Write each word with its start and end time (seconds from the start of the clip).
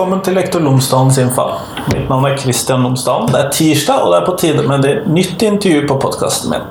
Velkommen 0.00 0.22
til 0.24 0.32
Lektor 0.32 0.62
Lomsdalens 0.64 1.18
innfall. 1.20 1.58
Mitt 1.90 2.06
navn 2.08 2.24
er 2.24 2.38
Kristian 2.40 2.86
Lomsdalen. 2.86 3.26
Det 3.28 3.36
er 3.36 3.50
tirsdag, 3.52 4.00
og 4.00 4.14
det 4.14 4.16
er 4.16 4.24
på 4.24 4.32
tide 4.40 4.62
med 4.64 4.86
et 4.88 5.10
nytt 5.12 5.42
intervju 5.44 5.82
på 5.90 5.96
podkasten 6.00 6.54
min. 6.54 6.64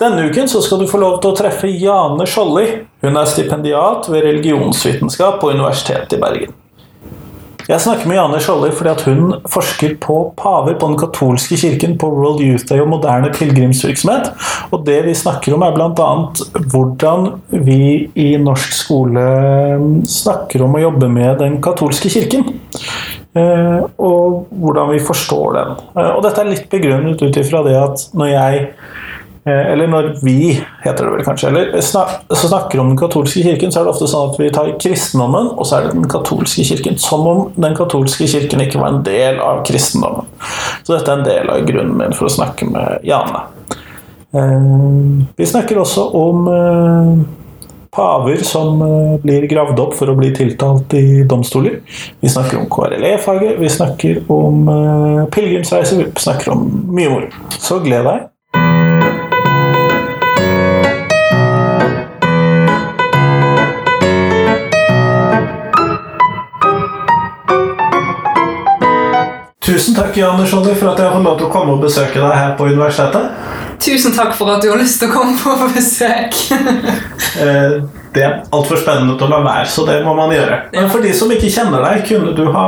Denne 0.00 0.24
uken 0.24 0.48
skal 0.48 0.80
du 0.80 0.86
få 0.88 1.02
lov 1.02 1.18
til 1.20 1.34
å 1.34 1.36
treffe 1.36 1.68
Jane 1.68 2.24
Skjolli. 2.24 2.64
Hun 3.04 3.20
er 3.20 3.28
stipendiat 3.28 4.08
ved 4.08 4.24
religionsvitenskap 4.24 5.36
på 5.42 5.52
Universitetet 5.52 6.16
i 6.16 6.22
Bergen. 6.24 6.56
Jeg 7.68 7.78
snakker 7.78 8.08
med 8.10 8.16
Jane 8.18 8.38
Skjolli 8.42 8.70
fordi 8.74 8.90
at 8.90 9.04
hun 9.06 9.36
forsker 9.50 9.94
på 10.02 10.16
paver 10.38 10.74
på 10.80 10.88
den 10.90 10.98
katolske 10.98 11.58
kirken 11.60 11.94
på 12.00 12.08
World 12.10 12.42
Youth 12.42 12.66
Day 12.66 12.82
og 12.82 12.90
moderne 12.90 13.30
pilegrimsvirksomhet. 13.34 14.32
Og 14.74 14.82
det 14.86 14.98
vi 15.06 15.14
snakker 15.14 15.54
om, 15.54 15.62
er 15.62 15.76
bl.a. 15.76 16.10
hvordan 16.72 17.28
vi 17.62 18.08
i 18.18 18.28
norsk 18.42 18.74
skole 18.74 19.26
snakker 20.10 20.66
om 20.66 20.74
å 20.74 20.82
jobbe 20.88 21.10
med 21.12 21.38
den 21.44 21.60
katolske 21.62 22.10
kirken. 22.12 22.50
Eh, 23.32 23.78
og 24.02 24.50
hvordan 24.50 24.90
vi 24.92 25.04
forstår 25.06 25.54
den. 25.56 25.76
Eh, 25.96 26.10
og 26.10 26.20
dette 26.26 26.42
er 26.42 26.50
litt 26.50 26.66
begrunnet 26.72 27.22
ut 27.22 27.38
ifra 27.40 27.62
det 27.64 27.78
at 27.78 28.08
når 28.18 28.32
jeg 28.34 28.66
eller 29.50 29.88
når 29.90 30.08
vi, 30.22 30.52
heter 30.84 31.02
det 31.02 31.12
vel 31.16 31.24
kanskje, 31.26 31.48
eller 31.50 31.80
snak, 31.82 32.12
så 32.30 32.46
snakker 32.46 32.78
om 32.78 32.92
den 32.92 32.98
katolske 33.00 33.42
kirken, 33.42 33.72
så 33.74 33.80
er 33.80 33.88
det 33.88 33.94
ofte 33.96 34.06
sånn 34.10 34.30
at 34.30 34.38
vi 34.38 34.50
tar 34.54 34.70
kristendommen, 34.78 35.50
og 35.56 35.66
så 35.66 35.80
er 35.80 35.88
det 35.88 35.96
den 35.96 36.06
katolske 36.10 36.62
kirken. 36.68 36.98
Som 37.02 37.26
om 37.26 37.42
den 37.58 37.74
katolske 37.74 38.28
kirken 38.30 38.62
ikke 38.62 38.78
var 38.78 38.94
en 38.94 39.02
del 39.06 39.42
av 39.42 39.64
kristendommen. 39.66 40.30
Så 40.86 40.94
dette 40.94 41.10
er 41.10 41.18
en 41.18 41.26
del 41.26 41.50
av 41.50 41.66
grunnen 41.66 41.98
min 41.98 42.14
for 42.14 42.30
å 42.30 42.34
snakke 42.36 42.70
med 42.70 43.02
Jane. 43.08 43.42
Eh, 44.32 44.72
vi 45.36 45.50
snakker 45.50 45.82
også 45.82 46.06
om 46.22 46.46
eh, 46.54 47.12
paver 47.92 48.46
som 48.46 48.78
blir 49.26 49.50
gravd 49.50 49.82
opp 49.82 49.98
for 49.98 50.08
å 50.08 50.14
bli 50.16 50.30
tiltalt 50.38 50.94
i 50.96 51.24
domstoler. 51.28 51.80
Vi 52.22 52.30
snakker 52.30 52.62
om 52.62 52.70
KRLE-faget, 52.72 53.58
vi 53.58 53.68
snakker 53.74 54.22
om 54.32 54.70
pilegrimsreiser, 55.34 56.06
vi 56.06 56.28
snakker 56.30 56.54
om 56.54 56.68
mye 56.94 57.10
moro. 57.12 57.48
Så 57.58 57.82
gled 57.84 58.06
deg. 58.08 58.31
Tusen 69.72 69.94
takk 69.96 70.16
Janne 70.16 70.44
Scholli, 70.44 70.74
for 70.76 70.90
at 70.90 70.98
jeg 71.00 71.08
har 71.08 71.14
fått 71.16 71.24
lov 71.24 71.36
til 71.40 71.46
å 71.46 71.52
komme 71.52 71.72
og 71.72 71.80
besøke 71.80 72.20
deg 72.20 72.32
her 72.36 72.50
på 72.58 72.66
universitetet. 72.68 73.30
Tusen 73.80 74.12
takk 74.12 74.34
for 74.36 74.52
at 74.52 74.60
du 74.60 74.68
har 74.68 74.76
lyst 74.76 74.98
til 75.00 75.08
å 75.08 75.14
komme 75.14 75.38
på 75.40 75.72
besøk. 75.72 76.36
Eh, 77.32 77.78
det 78.12 78.20
er 78.20 78.42
altfor 78.52 78.76
spennende 78.76 79.14
til 79.16 79.24
å 79.24 79.30
la 79.30 79.38
være, 79.40 79.68
så 79.72 79.86
det 79.88 79.94
må 80.04 80.12
man 80.12 80.34
gjøre. 80.34 80.58
Men 80.74 80.90
for 80.92 81.00
de 81.00 81.14
som 81.16 81.30
ikke 81.32 81.48
kjenner 81.48 81.80
deg, 81.80 82.02
kunne 82.04 82.34
du 82.36 82.42
ha 82.52 82.64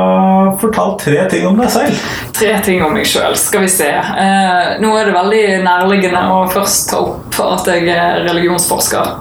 fortalt 0.57 1.03
tre 1.03 1.19
ting 1.29 1.45
om 1.45 1.59
deg 1.61 1.69
selv? 1.69 2.07
Tre 2.33 2.55
ting 2.65 2.81
om 2.81 2.95
meg 2.97 3.05
sjøl, 3.05 3.37
skal 3.37 3.61
vi 3.61 3.69
se. 3.69 3.91
Eh, 3.93 4.71
nå 4.81 4.95
er 4.97 5.05
det 5.05 5.13
veldig 5.13 5.43
nærliggende 5.67 6.23
å 6.33 6.41
først 6.49 6.89
ta 6.89 7.03
opp 7.03 7.37
at 7.45 7.69
jeg 7.75 7.85
er 7.93 8.23
religionsforsker. 8.25 9.13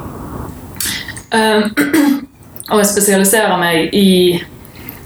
Eh, 1.37 1.69
og 2.73 2.81
jeg 2.81 2.93
spesialiserer 2.95 3.61
meg 3.61 3.93
i 3.93 4.09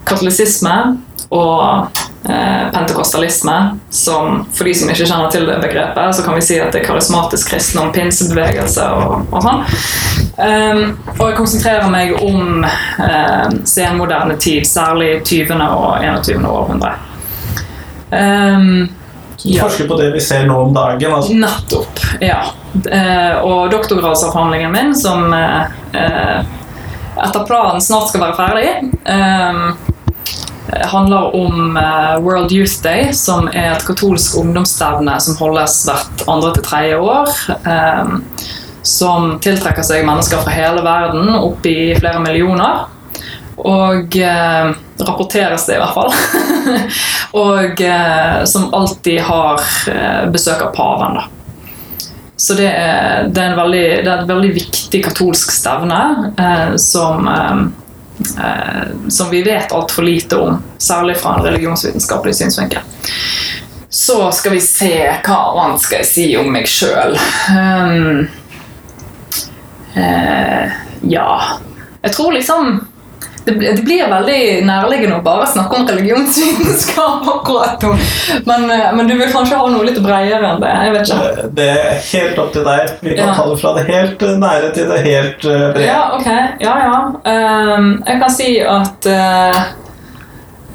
katolisisme 0.07 0.77
og 1.35 2.07
Eh, 2.25 2.71
pentekostalisme, 2.73 3.79
som 3.91 4.47
for 4.55 4.65
de 4.65 4.75
som 4.75 4.91
ikke 4.91 5.07
kjenner 5.07 5.31
til 5.31 5.47
det 5.47 5.55
begrepet, 5.63 6.17
så 6.17 6.25
kan 6.27 6.35
vi 6.35 6.43
si 6.43 6.57
at 6.61 6.75
det 6.75 6.83
er 6.83 6.89
karismatisk 6.89 7.53
kristendom, 7.53 7.93
pinsebevegelse 7.95 8.87
og, 8.91 9.31
og 9.31 9.45
sånn. 9.45 9.63
Um, 10.39 10.83
og 11.15 11.23
jeg 11.23 11.37
konsentrerer 11.39 11.87
meg 11.91 12.13
om 12.19 12.67
uh, 12.67 13.47
senmoderne 13.65 14.35
tid, 14.43 14.67
særlig 14.67 15.23
20. 15.23 15.63
og 15.63 16.03
21. 16.03 16.45
århundre. 16.51 16.93
Um, 18.11 18.89
ja. 19.47 19.63
Forsker 19.63 19.89
på 19.89 19.99
det 20.03 20.11
vi 20.19 20.23
ser 20.23 20.47
nå 20.51 20.59
om 20.67 20.75
dagen? 20.75 21.15
Altså. 21.21 21.39
Nettopp. 21.39 22.03
Ja. 22.21 22.41
Uh, 22.83 23.35
og 23.47 23.71
doktorgradsavhandlingen 23.73 24.75
min, 24.75 24.91
som 24.99 25.31
uh, 25.33 25.71
etter 25.95 27.47
planen 27.47 27.81
snart 27.83 28.11
skal 28.11 28.27
være 28.27 28.37
ferdig 28.39 28.69
um, 29.07 29.88
handler 30.93 31.35
om 31.37 31.77
uh, 31.77 32.19
World 32.25 32.53
Youth 32.53 32.83
Day, 32.83 33.13
som 33.13 33.49
er 33.49 33.75
et 33.75 33.87
katolsk 33.87 34.37
ungdomsstevne 34.41 35.17
som 35.25 35.39
holdes 35.41 35.81
hvert 35.89 36.25
andre 36.29 36.53
til 36.57 36.67
tredje 36.67 37.01
år. 37.01 37.33
Um, 37.65 38.21
som 38.83 39.35
tiltrekker 39.45 39.85
seg 39.85 40.07
mennesker 40.07 40.45
fra 40.45 40.55
hele 40.55 40.85
verden, 40.85 41.29
opp 41.35 41.67
i 41.69 41.93
flere 41.99 42.23
millioner. 42.25 42.87
Og 43.59 44.15
eh, 44.23 44.69
rapporteres 45.03 45.67
det, 45.67 45.77
i 45.77 45.81
hvert 45.83 45.97
fall. 45.97 46.15
og 47.43 47.83
eh, 47.83 48.45
som 48.49 48.69
alltid 48.73 49.19
har 49.27 49.67
besøk 50.33 50.63
av 50.63 50.71
paven. 50.79 51.19
da. 51.19 51.27
Så 52.39 52.55
det 52.55 52.69
er, 52.71 53.27
det, 53.35 53.43
er 53.43 53.57
veldig, 53.59 53.87
det 54.07 54.11
er, 54.13 54.21
et 54.23 54.29
veldig 54.31 54.51
viktig 54.55 55.01
katolsk 55.09 55.51
stevne 55.51 55.99
eh, 56.39 56.77
som 56.79 57.27
eh, 57.27 57.49
eh, 57.51 57.65
som 59.09 59.31
vi 59.31 59.43
vet 59.47 59.73
altfor 59.73 60.03
lite 60.03 60.37
om, 60.37 60.59
særlig 60.83 61.17
fra 61.21 61.37
en 61.37 61.45
religionsvitenskapelig 61.47 62.35
synsvinkel. 62.35 62.83
Så 63.91 64.33
skal 64.33 64.53
vi 64.53 64.61
se 64.61 64.93
hva 65.25 65.39
annet 65.63 65.83
skal 65.83 66.03
jeg 66.03 66.09
si 66.11 66.27
om 66.37 66.51
meg 66.53 66.69
sjøl. 66.69 67.17
Um, 67.55 68.27
uh, 69.97 70.77
ja 71.09 71.29
Jeg 72.03 72.13
tror 72.15 72.35
liksom 72.35 72.81
det, 73.49 73.73
det, 73.77 73.83
blir 73.83 74.05
veldig 74.11 74.41
nærliggende 74.69 75.19
å 75.19 75.25
bare 75.25 75.47
snakke 75.49 75.79
om 75.79 75.87
religionsvitenskap 75.89 77.29
akkurat 77.35 77.85
nå. 77.85 77.95
Men, 78.49 78.67
eh, 78.71 78.91
men, 78.97 79.09
du 79.09 79.15
vil 79.17 79.33
kanskje 79.33 79.59
ha 79.61 79.71
noe 79.73 79.87
litt 79.89 80.01
bredere 80.05 80.53
enn 80.53 80.63
det? 80.63 80.75
jeg 80.85 80.95
vet 80.95 81.13
ikke. 81.15 81.49
Det 81.59 81.69
er 81.73 82.03
helt 82.11 82.43
opp 82.43 82.53
til 82.57 82.67
deg. 82.69 82.93
Vi 83.01 83.17
kan 83.17 83.33
ja. 83.33 83.37
ta 83.39 83.47
det 83.49 83.59
fra 83.63 83.75
det 83.79 83.87
helt 83.89 84.27
nære 84.45 84.71
til 84.77 84.93
det 84.93 85.01
helt 85.07 85.49
eh, 85.49 85.65
brede. 85.73 85.87
Ja, 85.89 86.03
ok. 86.19 86.29
Ja, 86.65 86.77
ja. 86.85 87.01
Um, 87.25 87.91
jeg 88.05 88.23
kan 88.23 88.35
si 88.35 88.51
at 88.63 89.11
uh, 89.13 89.59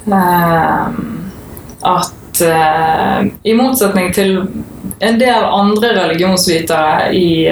um, 0.09 0.99
At 1.83 2.11
i 3.45 3.53
motsetning 3.53 4.07
til 4.15 4.39
en 5.05 5.19
del 5.19 5.43
andre 5.45 5.91
religionsvitere 5.99 7.11
i, 7.13 7.45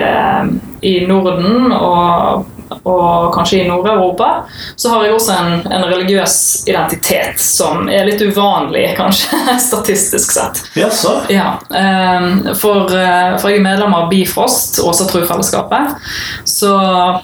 i 0.90 0.94
Norden 1.06 1.70
og 1.76 2.48
og 2.84 3.34
kanskje 3.36 3.62
i 3.62 3.68
Nord-Europa, 3.68 4.30
så 4.76 4.94
har 4.94 5.06
jeg 5.06 5.16
også 5.16 5.38
en, 5.38 5.52
en, 5.68 5.86
religiøs 5.92 6.36
identitet 6.70 7.42
som 7.42 7.90
er 7.92 8.06
litt 8.08 8.22
uvanlig, 8.24 8.86
kanskje, 8.98 9.40
statistisk 9.68 10.34
sett. 10.36 10.64
Yes, 10.80 11.04
ja, 11.30 11.56
ehm, 11.76 12.54
for, 12.56 12.92
eh, 12.96 13.36
for, 13.42 13.52
jeg 13.52 13.60
er 13.62 13.66
medlem 13.66 13.96
av 13.98 14.10
Bifrost, 14.12 14.80
Åsatru-fellesskapet. 14.86 15.98
Så 16.48 16.72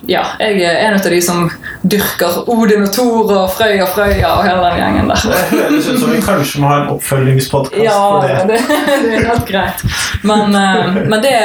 ja, 0.10 0.24
jeg 0.42 0.62
er 0.66 0.82
en 0.88 1.00
av 1.00 1.08
de 1.08 1.22
som 1.24 1.48
dyrker 1.88 2.44
Odin 2.52 2.86
og 2.88 2.94
Thor 2.96 3.32
og 3.32 3.52
Frøya 3.56 3.88
Frøya 3.94 4.34
og 4.36 4.46
hele 4.46 4.64
den 4.66 4.82
gjengen 4.82 5.12
der. 5.12 5.26
Det 5.28 5.44
høres 5.52 5.90
ut 5.90 6.00
som 6.02 6.14
vi 6.14 6.22
kanskje 6.24 6.62
må 6.62 6.72
ha 6.72 6.82
en 6.82 6.94
oppfølgingspodkast 6.96 7.84
ja, 7.84 7.98
på 8.12 8.22
det. 8.26 8.38
det. 8.52 8.62
det 9.06 9.16
er 9.20 9.28
helt 9.32 9.50
greit. 9.50 9.86
Men, 10.28 10.56
eh, 10.56 11.02
men 11.08 11.22
det, 11.24 11.36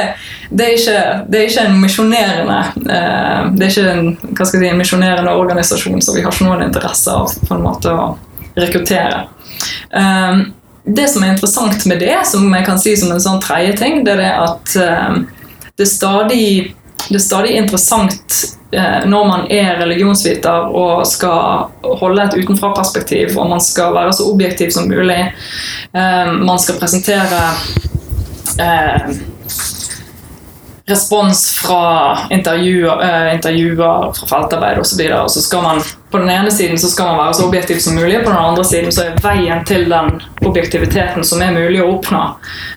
det, 0.49 0.65
er 0.65 0.73
ikke, 0.77 1.03
det 1.29 1.39
er 1.39 1.47
ikke 1.49 1.65
en 1.67 1.79
misjonerende 1.81 2.59
eh, 2.95 3.45
Det 3.55 3.65
er 3.65 3.71
ikke 3.71 3.93
en, 3.93 4.09
hva 4.33 4.47
skal 4.47 4.59
jeg 4.59 4.65
si, 4.65 4.71
en 4.71 4.81
misjonerende 4.81 5.35
organisasjon, 5.39 6.01
så 6.03 6.15
vi 6.15 6.23
har 6.25 6.33
ikke 6.33 6.47
noen 6.49 6.65
interesse 6.67 7.13
av 7.13 7.31
på 7.47 7.55
en 7.55 7.65
måte 7.65 7.93
å 7.93 8.11
rekruttere. 8.59 9.25
Um, 9.93 10.51
det 10.83 11.07
som 11.09 11.23
er 11.23 11.33
interessant 11.33 11.85
med 11.85 12.01
det, 12.03 12.15
som 12.27 12.49
jeg 12.51 12.65
kan 12.67 12.79
si 12.81 12.95
som 12.99 13.13
en 13.13 13.23
sånn 13.23 13.41
tredje 13.43 13.77
ting, 13.79 14.01
det 14.03 14.17
er 14.17 14.23
det 14.23 14.33
at 14.35 14.75
um, 14.83 15.21
det, 15.77 15.85
er 15.85 15.89
stadig, 15.89 16.47
det 17.07 17.17
er 17.17 17.23
stadig 17.23 17.55
interessant 17.57 18.39
uh, 18.75 19.01
når 19.09 19.29
man 19.29 19.45
er 19.53 19.77
religionsviter 19.79 20.73
og 20.75 21.05
skal 21.07 21.69
holde 22.01 22.27
et 22.27 22.37
utenfra-perspektiv, 22.41 23.37
og 23.37 23.53
man 23.55 23.63
skal 23.63 23.95
være 23.95 24.15
så 24.19 24.27
objektiv 24.31 24.73
som 24.75 24.91
mulig. 24.91 25.21
Um, 25.95 26.43
man 26.49 26.59
skal 26.59 26.81
presentere 26.81 27.45
uh, 28.59 29.13
respons 30.85 31.59
fra 31.67 32.17
intervjuer, 32.29 33.03
eh, 33.03 33.35
intervjuer 33.35 34.13
fra 34.13 34.27
feltarbeid 34.27 34.79
osv. 34.79 34.97
Videre. 34.99 35.29
så 35.29 35.41
skal 35.41 35.81
på 36.11 36.17
den 36.17 36.29
ene 36.29 36.51
siden 36.51 36.79
så 36.79 36.87
skal 36.87 37.05
man 37.05 37.17
være 37.17 37.33
så 37.33 37.45
objektiv 37.47 37.79
som 37.79 37.95
mulig, 37.95 38.23
på 38.23 38.29
den 38.29 38.39
andre 38.39 38.63
siden 38.63 38.91
så 38.91 39.05
er 39.05 39.21
veien 39.23 39.63
til 39.65 39.87
den 39.89 40.21
objektiviteten 40.45 41.23
som 41.23 41.41
er 41.41 41.55
mulig 41.55 41.81
å 41.81 41.87
oppnå, 41.95 42.23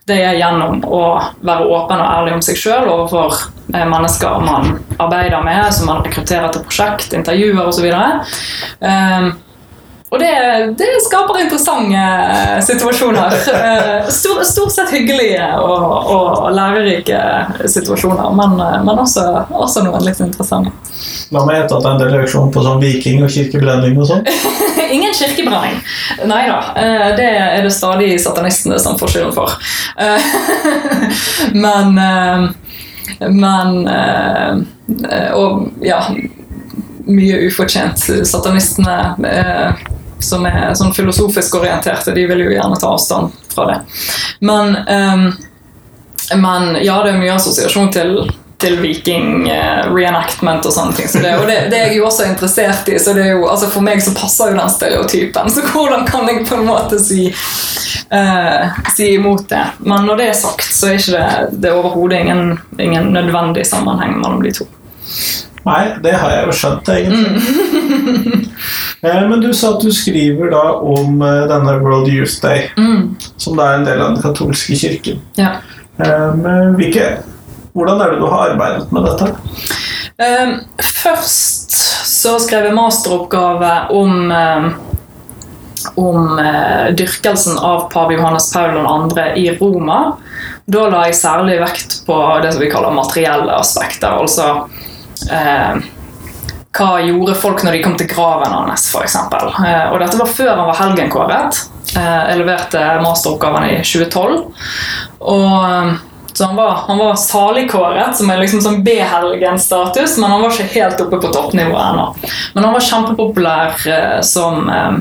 det 0.06 0.20
er 0.22 0.38
gjennom 0.38 0.84
å 0.86 1.02
være 1.42 1.66
åpen 1.66 2.00
og 2.00 2.12
ærlig 2.12 2.36
om 2.36 2.44
seg 2.46 2.60
sjøl 2.62 2.88
overfor 2.88 3.34
eh, 3.74 3.84
mennesker 3.84 4.38
man 4.46 4.78
arbeider 4.98 5.42
med, 5.44 5.74
som 5.74 5.90
man 5.90 6.04
rekrutterer 6.06 6.54
til 6.54 6.64
prosjekt, 6.64 7.12
intervjuer 7.12 7.66
osv. 7.66 7.90
Um, 8.80 9.34
og 10.08 10.20
det, 10.22 10.32
det 10.78 10.86
skaper 11.02 11.40
interessante 11.42 11.98
eh, 11.98 12.60
situasjoner. 12.62 13.32
Eh, 13.54 14.08
Stor, 14.14 14.42
stort 14.46 14.72
sett 14.72 14.92
hyggelige 14.94 15.46
og, 15.58 16.12
og 16.14 16.52
lærerike 16.54 17.18
situasjoner, 17.66 18.28
men, 18.38 18.54
eh, 18.62 18.76
men 18.86 19.00
også, 19.02 19.24
også 19.50 19.82
noen 19.82 20.06
litt 20.06 20.20
interessante. 20.22 20.70
La 21.34 21.42
meg 21.42 21.64
etter 21.64 21.74
at 21.74 21.82
det 21.82 21.90
er 21.90 21.96
en 21.96 22.02
del 22.04 22.20
auksjon 22.20 22.52
på 22.54 22.62
sånn 22.62 22.78
viking 22.84 23.24
og 23.26 23.34
kirkebrenning 23.34 23.98
og 23.98 24.06
sånn. 24.12 24.22
Ingen 24.94 25.16
kirkebrenning. 25.18 25.82
Nei 26.30 26.44
da. 26.52 26.60
Det 27.18 27.26
er 27.26 27.66
det 27.66 27.74
stadig 27.74 28.12
satanistene 28.22 28.78
som 28.78 28.94
får 29.00 29.16
skylden 29.16 29.34
for. 29.34 29.58
Men 31.64 31.98
Men 33.18 33.76
Og 35.34 35.82
ja 35.82 35.98
Mye 37.06 37.42
ufortjent. 37.46 38.02
Satanistene 38.26 38.96
eh, 39.30 39.84
som 40.22 40.46
er 40.48 40.72
sånn 40.78 40.94
filosofisk 40.96 41.58
orienterte, 41.58 42.14
de 42.16 42.24
vil 42.30 42.46
jo 42.46 42.54
gjerne 42.54 42.78
ta 42.80 42.94
avstand 42.94 43.34
fra 43.52 43.68
det. 43.70 43.78
Men 44.40 44.76
um, 44.86 45.28
men 46.34 46.84
ja, 46.84 47.02
det 47.02 47.10
er 47.10 47.20
mye 47.20 47.34
assosiasjon 47.36 47.92
til, 47.94 48.16
til 48.58 48.78
viking 48.82 49.48
eh, 49.50 49.86
reenactment 49.92 50.66
og 50.66 50.74
sånne 50.74 50.96
ting. 50.98 51.08
Så 51.10 51.22
det, 51.22 51.36
og 51.38 51.46
det, 51.46 51.58
det 51.70 51.78
er 51.78 51.90
jeg 51.90 52.00
jo 52.00 52.08
også 52.08 52.26
interessert 52.26 52.88
i, 52.90 52.98
så 53.02 53.14
det 53.16 53.28
er 53.28 53.36
jo, 53.36 53.46
altså 53.50 53.70
for 53.70 53.86
meg 53.86 54.02
så 54.02 54.14
passer 54.16 54.50
jo 54.50 54.58
den 54.58 54.72
stereotypen. 54.72 55.52
Så 55.52 55.64
hvordan 55.70 56.06
kan 56.08 56.26
jeg 56.30 56.46
på 56.48 56.58
en 56.58 56.66
måte 56.66 56.98
si, 57.02 57.28
uh, 58.10 58.80
si 58.96 59.12
imot 59.14 59.46
det? 59.52 59.64
Men 59.86 60.08
når 60.08 60.22
det 60.22 60.30
er 60.32 60.40
sagt, 60.40 60.66
så 60.74 60.90
er 60.90 60.98
ikke 60.98 61.18
det, 61.20 61.60
det 61.62 61.70
er 61.70 61.78
overhodet 61.78 62.24
ingen, 62.24 62.56
ingen 62.82 63.12
nødvendig 63.14 63.66
sammenheng 63.68 64.18
mellom 64.18 64.42
de 64.42 64.54
to. 64.56 64.66
Nei, 65.66 65.82
det 66.02 66.12
har 66.14 66.30
jeg 66.30 66.46
jo 66.46 66.52
skjønt, 66.60 66.88
egentlig. 66.94 68.42
Eh, 69.04 69.22
Men 69.28 69.40
du 69.42 69.50
sa 69.54 69.74
at 69.74 69.82
du 69.84 69.90
skriver 69.92 70.50
da 70.54 70.62
om 70.80 71.20
eh, 71.22 71.42
denne 71.50 71.74
World 71.82 72.08
Youth 72.10 72.38
Day, 72.42 72.68
som 73.36 73.58
da 73.58 73.66
er 73.72 73.80
en 73.80 73.84
del 73.86 74.00
av 74.00 74.14
den 74.14 74.22
katolske 74.24 74.78
kirken. 74.78 75.20
Ja. 75.38 75.56
Eh, 76.00 76.28
Men 76.40 76.76
hvilke, 76.78 77.10
hvordan 77.76 78.00
er 78.02 78.14
det 78.14 78.22
du 78.22 78.26
har 78.30 78.52
arbeidet 78.54 78.92
med 78.94 79.04
dette? 79.10 79.32
Først 80.96 81.74
så 82.08 82.38
skrev 82.40 82.70
jeg 82.70 82.76
masteroppgave 82.78 83.72
om 83.94 84.30
om 86.00 86.40
dyrkelsen 86.98 87.58
av 87.62 87.84
pave 87.92 88.16
Johannes 88.16 88.48
Paul 88.50 88.72
2. 89.12 89.26
i 89.38 89.44
Roma. 89.60 89.98
Da 90.66 90.88
la 90.90 91.04
jeg 91.06 91.18
særlig 91.20 91.60
vekt 91.60 92.00
på 92.08 92.16
det 92.42 92.54
som 92.56 92.64
vi 92.64 92.70
kaller 92.72 92.96
materielle 92.96 93.54
aspekter. 93.60 94.16
Altså 94.24 94.48
eh, 95.32 95.84
hva 96.76 96.90
gjorde 97.00 97.38
folk 97.40 97.62
når 97.64 97.78
de 97.78 97.84
kom 97.84 97.94
til 97.96 98.10
graven 98.10 98.52
hans, 98.52 98.88
f.eks. 98.92 99.16
Eh, 99.16 99.86
og 99.92 100.00
dette 100.02 100.18
var 100.20 100.32
før 100.32 100.52
han 100.54 100.66
var 100.68 100.80
helgenkåret. 100.82 101.62
Eh, 101.96 102.18
jeg 102.32 102.42
leverte 102.42 102.82
masteroppgaven 103.04 103.70
i 103.70 103.78
2012. 103.80 104.42
Og 105.26 105.96
så 106.36 106.44
han 106.44 106.56
var, 106.56 106.72
han 106.86 106.98
var 106.98 107.14
saligkåret, 107.16 108.16
som 108.16 108.28
er 108.30 108.42
liksom 108.42 108.60
sånn 108.60 108.82
B-helgen-status, 108.84 110.18
men 110.20 110.28
han 110.28 110.42
var 110.42 110.52
ikke 110.52 110.74
helt 110.74 111.00
oppe 111.00 111.20
på 111.22 111.30
toppnivå 111.32 111.78
ennå. 111.80 112.10
Men 112.52 112.66
han 112.66 112.76
var 112.76 112.84
kjempepopulær 112.84 113.86
eh, 113.88 114.18
som, 114.20 114.68
eh, 114.68 114.98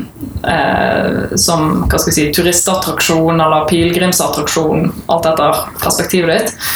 eh, 0.54 1.36
som 1.36 1.68
hva 1.90 2.00
skal 2.00 2.14
jeg 2.14 2.20
si, 2.22 2.28
turistattraksjon 2.40 3.36
eller 3.36 3.68
pilegrimsattraksjon, 3.68 4.88
alt 5.12 5.32
etter 5.34 5.66
perspektivet 5.84 6.40
ditt. 6.40 6.72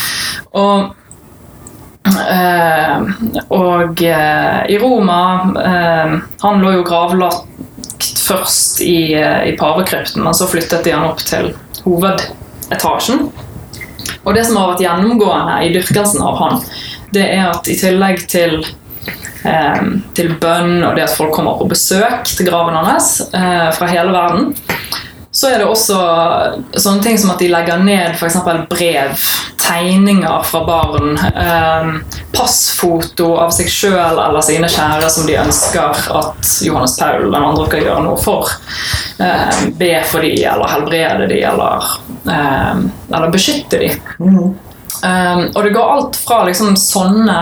Og 0.59 0.89
Eh, 0.89 0.98
og 3.49 4.01
eh, 4.05 4.59
i 4.71 4.77
Roma 4.81 5.21
eh, 5.61 6.13
Han 6.43 6.61
lå 6.63 6.73
jo 6.77 6.85
gravlagt 6.87 7.45
først 8.29 8.81
i, 8.85 9.13
eh, 9.17 9.49
i 9.49 9.55
pavekrypten, 9.57 10.23
men 10.23 10.37
så 10.37 10.47
flyttet 10.47 10.85
de 10.85 10.93
han 10.95 11.07
opp 11.09 11.23
til 11.25 11.53
hovedetasjen. 11.85 13.29
Og 14.23 14.35
det 14.35 14.45
som 14.45 14.59
har 14.59 14.73
vært 14.73 14.83
gjennomgående 14.83 15.57
i 15.65 15.71
dyrkelsen 15.73 16.21
av 16.23 16.37
han, 16.39 16.61
det 17.15 17.25
er 17.25 17.49
at 17.49 17.67
i 17.71 17.77
tillegg 17.79 18.23
til 18.29 18.59
eh, 19.47 19.81
til 20.17 20.33
bønn 20.41 20.83
og 20.83 20.95
det 20.97 21.07
at 21.07 21.17
folk 21.17 21.33
kommer 21.35 21.59
på 21.59 21.69
besøk 21.71 22.29
til 22.29 22.49
graven 22.49 22.77
hans 22.77 23.19
eh, 23.33 23.69
fra 23.75 23.89
hele 23.89 24.13
verden, 24.15 24.53
så 25.39 25.47
er 25.47 25.61
det 25.61 25.67
også 25.71 25.97
sånne 26.75 27.03
ting 27.03 27.19
som 27.19 27.29
at 27.31 27.39
de 27.39 27.47
legger 27.47 27.79
ned 27.79 28.17
f.eks. 28.17 28.35
brev, 28.67 29.21
tegninger 29.61 30.41
fra 30.49 30.59
barn, 30.67 31.13
eh, 31.15 32.17
passfoto 32.35 33.29
av 33.39 33.53
seg 33.55 33.69
sjøl 33.71 34.19
eller 34.19 34.43
sine 34.43 34.67
kjære 34.67 35.07
som 35.13 35.29
de 35.29 35.37
ønsker 35.39 36.01
at 36.19 36.51
Johannes 36.65 36.97
Paul 36.99 37.29
den 37.29 37.39
andre 37.39 37.69
skal 37.69 37.87
gjøre 37.87 38.03
noe 38.09 38.19
for. 38.19 38.51
Eh, 39.23 39.63
be 39.79 39.93
for 40.09 40.27
de, 40.27 40.33
eller 40.43 40.75
helbrede 40.75 41.31
de, 41.31 41.39
eller, 41.53 41.87
eh, 42.35 42.85
eller 43.07 43.31
beskytte 43.31 43.79
de. 43.85 43.93
Mm. 44.19 44.57
og 45.55 45.59
det 45.63 45.69
går 45.71 45.91
alt 45.93 46.17
fra 46.19 46.41
liksom 46.43 46.73
sånne 46.75 47.35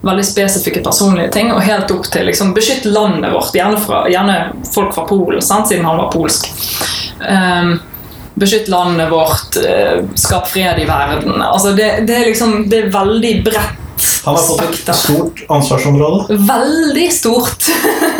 veldig 0.00 0.24
spesifikke 0.24 0.82
personlige 0.84 1.32
ting 1.34 1.50
og 1.52 1.64
helt 1.66 1.90
opp 1.90 2.06
til 2.12 2.28
liksom, 2.28 2.52
beskytt 2.56 2.86
landet 2.86 3.32
vårt, 3.34 3.54
gjerne, 3.54 3.80
fra, 3.82 4.04
gjerne 4.10 4.36
folk 4.70 4.94
fra 4.94 5.06
Polen, 5.08 5.42
sant, 5.42 5.70
siden 5.70 5.88
han 5.88 5.98
var 5.98 6.12
polsk. 6.12 6.46
Um, 7.18 7.78
beskytt 8.38 8.70
landet 8.70 9.10
vårt, 9.10 9.58
uh, 9.58 10.06
skap 10.14 10.46
fred 10.52 10.78
i 10.78 10.86
verden. 10.86 11.42
Altså, 11.42 11.74
det, 11.74 11.90
det, 12.06 12.20
er 12.20 12.30
liksom, 12.30 12.62
det 12.70 12.84
er 12.84 12.94
veldig 12.94 13.34
bredt. 13.50 13.84
Han 14.24 14.36
har 14.36 14.44
fått 14.46 14.88
et 14.88 14.94
stort 14.94 15.42
ansvarsområde. 15.50 16.36
Veldig 16.46 17.08
stort. 17.12 17.66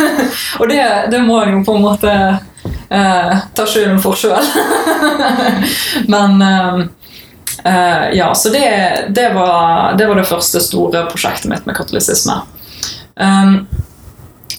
og 0.59 0.67
det, 0.67 0.83
det 1.11 1.23
må 1.23 1.39
han 1.39 1.53
jo 1.53 1.63
på 1.63 1.75
en 1.77 1.85
måte 1.85 2.15
eh, 2.89 3.35
ta 3.55 3.67
skylden 3.67 4.01
for 4.03 4.19
sjøl. 4.19 4.43
Men 6.13 6.41
eh, 6.43 6.81
eh, 7.63 8.05
ja, 8.17 8.31
så 8.35 8.49
det, 8.53 8.65
det, 9.09 9.29
var, 9.33 9.93
det 9.97 10.07
var 10.07 10.19
det 10.19 10.29
første 10.29 10.61
store 10.63 11.05
prosjektet 11.11 11.51
mitt 11.51 11.67
med 11.69 11.77
katolisisme. 11.77 12.41
Um, 13.19 13.67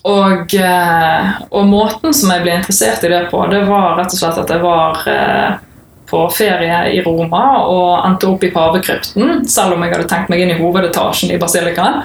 og, 0.03 0.55
eh, 0.55 1.33
og 1.53 1.67
måten 1.69 2.15
som 2.17 2.31
jeg 2.33 2.45
ble 2.45 2.55
interessert 2.57 3.05
i 3.05 3.11
det 3.13 3.27
på, 3.33 3.43
det 3.53 3.65
var 3.69 3.99
rett 3.99 4.15
og 4.15 4.21
slett 4.21 4.39
at 4.41 4.53
jeg 4.53 4.63
var 4.63 5.03
eh, 5.13 5.59
på 6.11 6.23
ferie 6.35 6.79
i 6.95 7.03
Roma 7.05 7.43
og 7.69 8.07
endte 8.07 8.31
opp 8.31 8.45
i 8.47 8.53
pavekrypten, 8.55 9.45
selv 9.49 9.77
om 9.77 9.85
jeg 9.85 9.95
hadde 9.95 10.09
tenkt 10.11 10.33
meg 10.33 10.43
inn 10.43 10.55
i 10.55 10.59
hovedetasjen 10.59 11.35
i 11.35 11.39
basilikaen. 11.41 12.01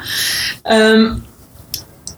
Um, 0.68 1.08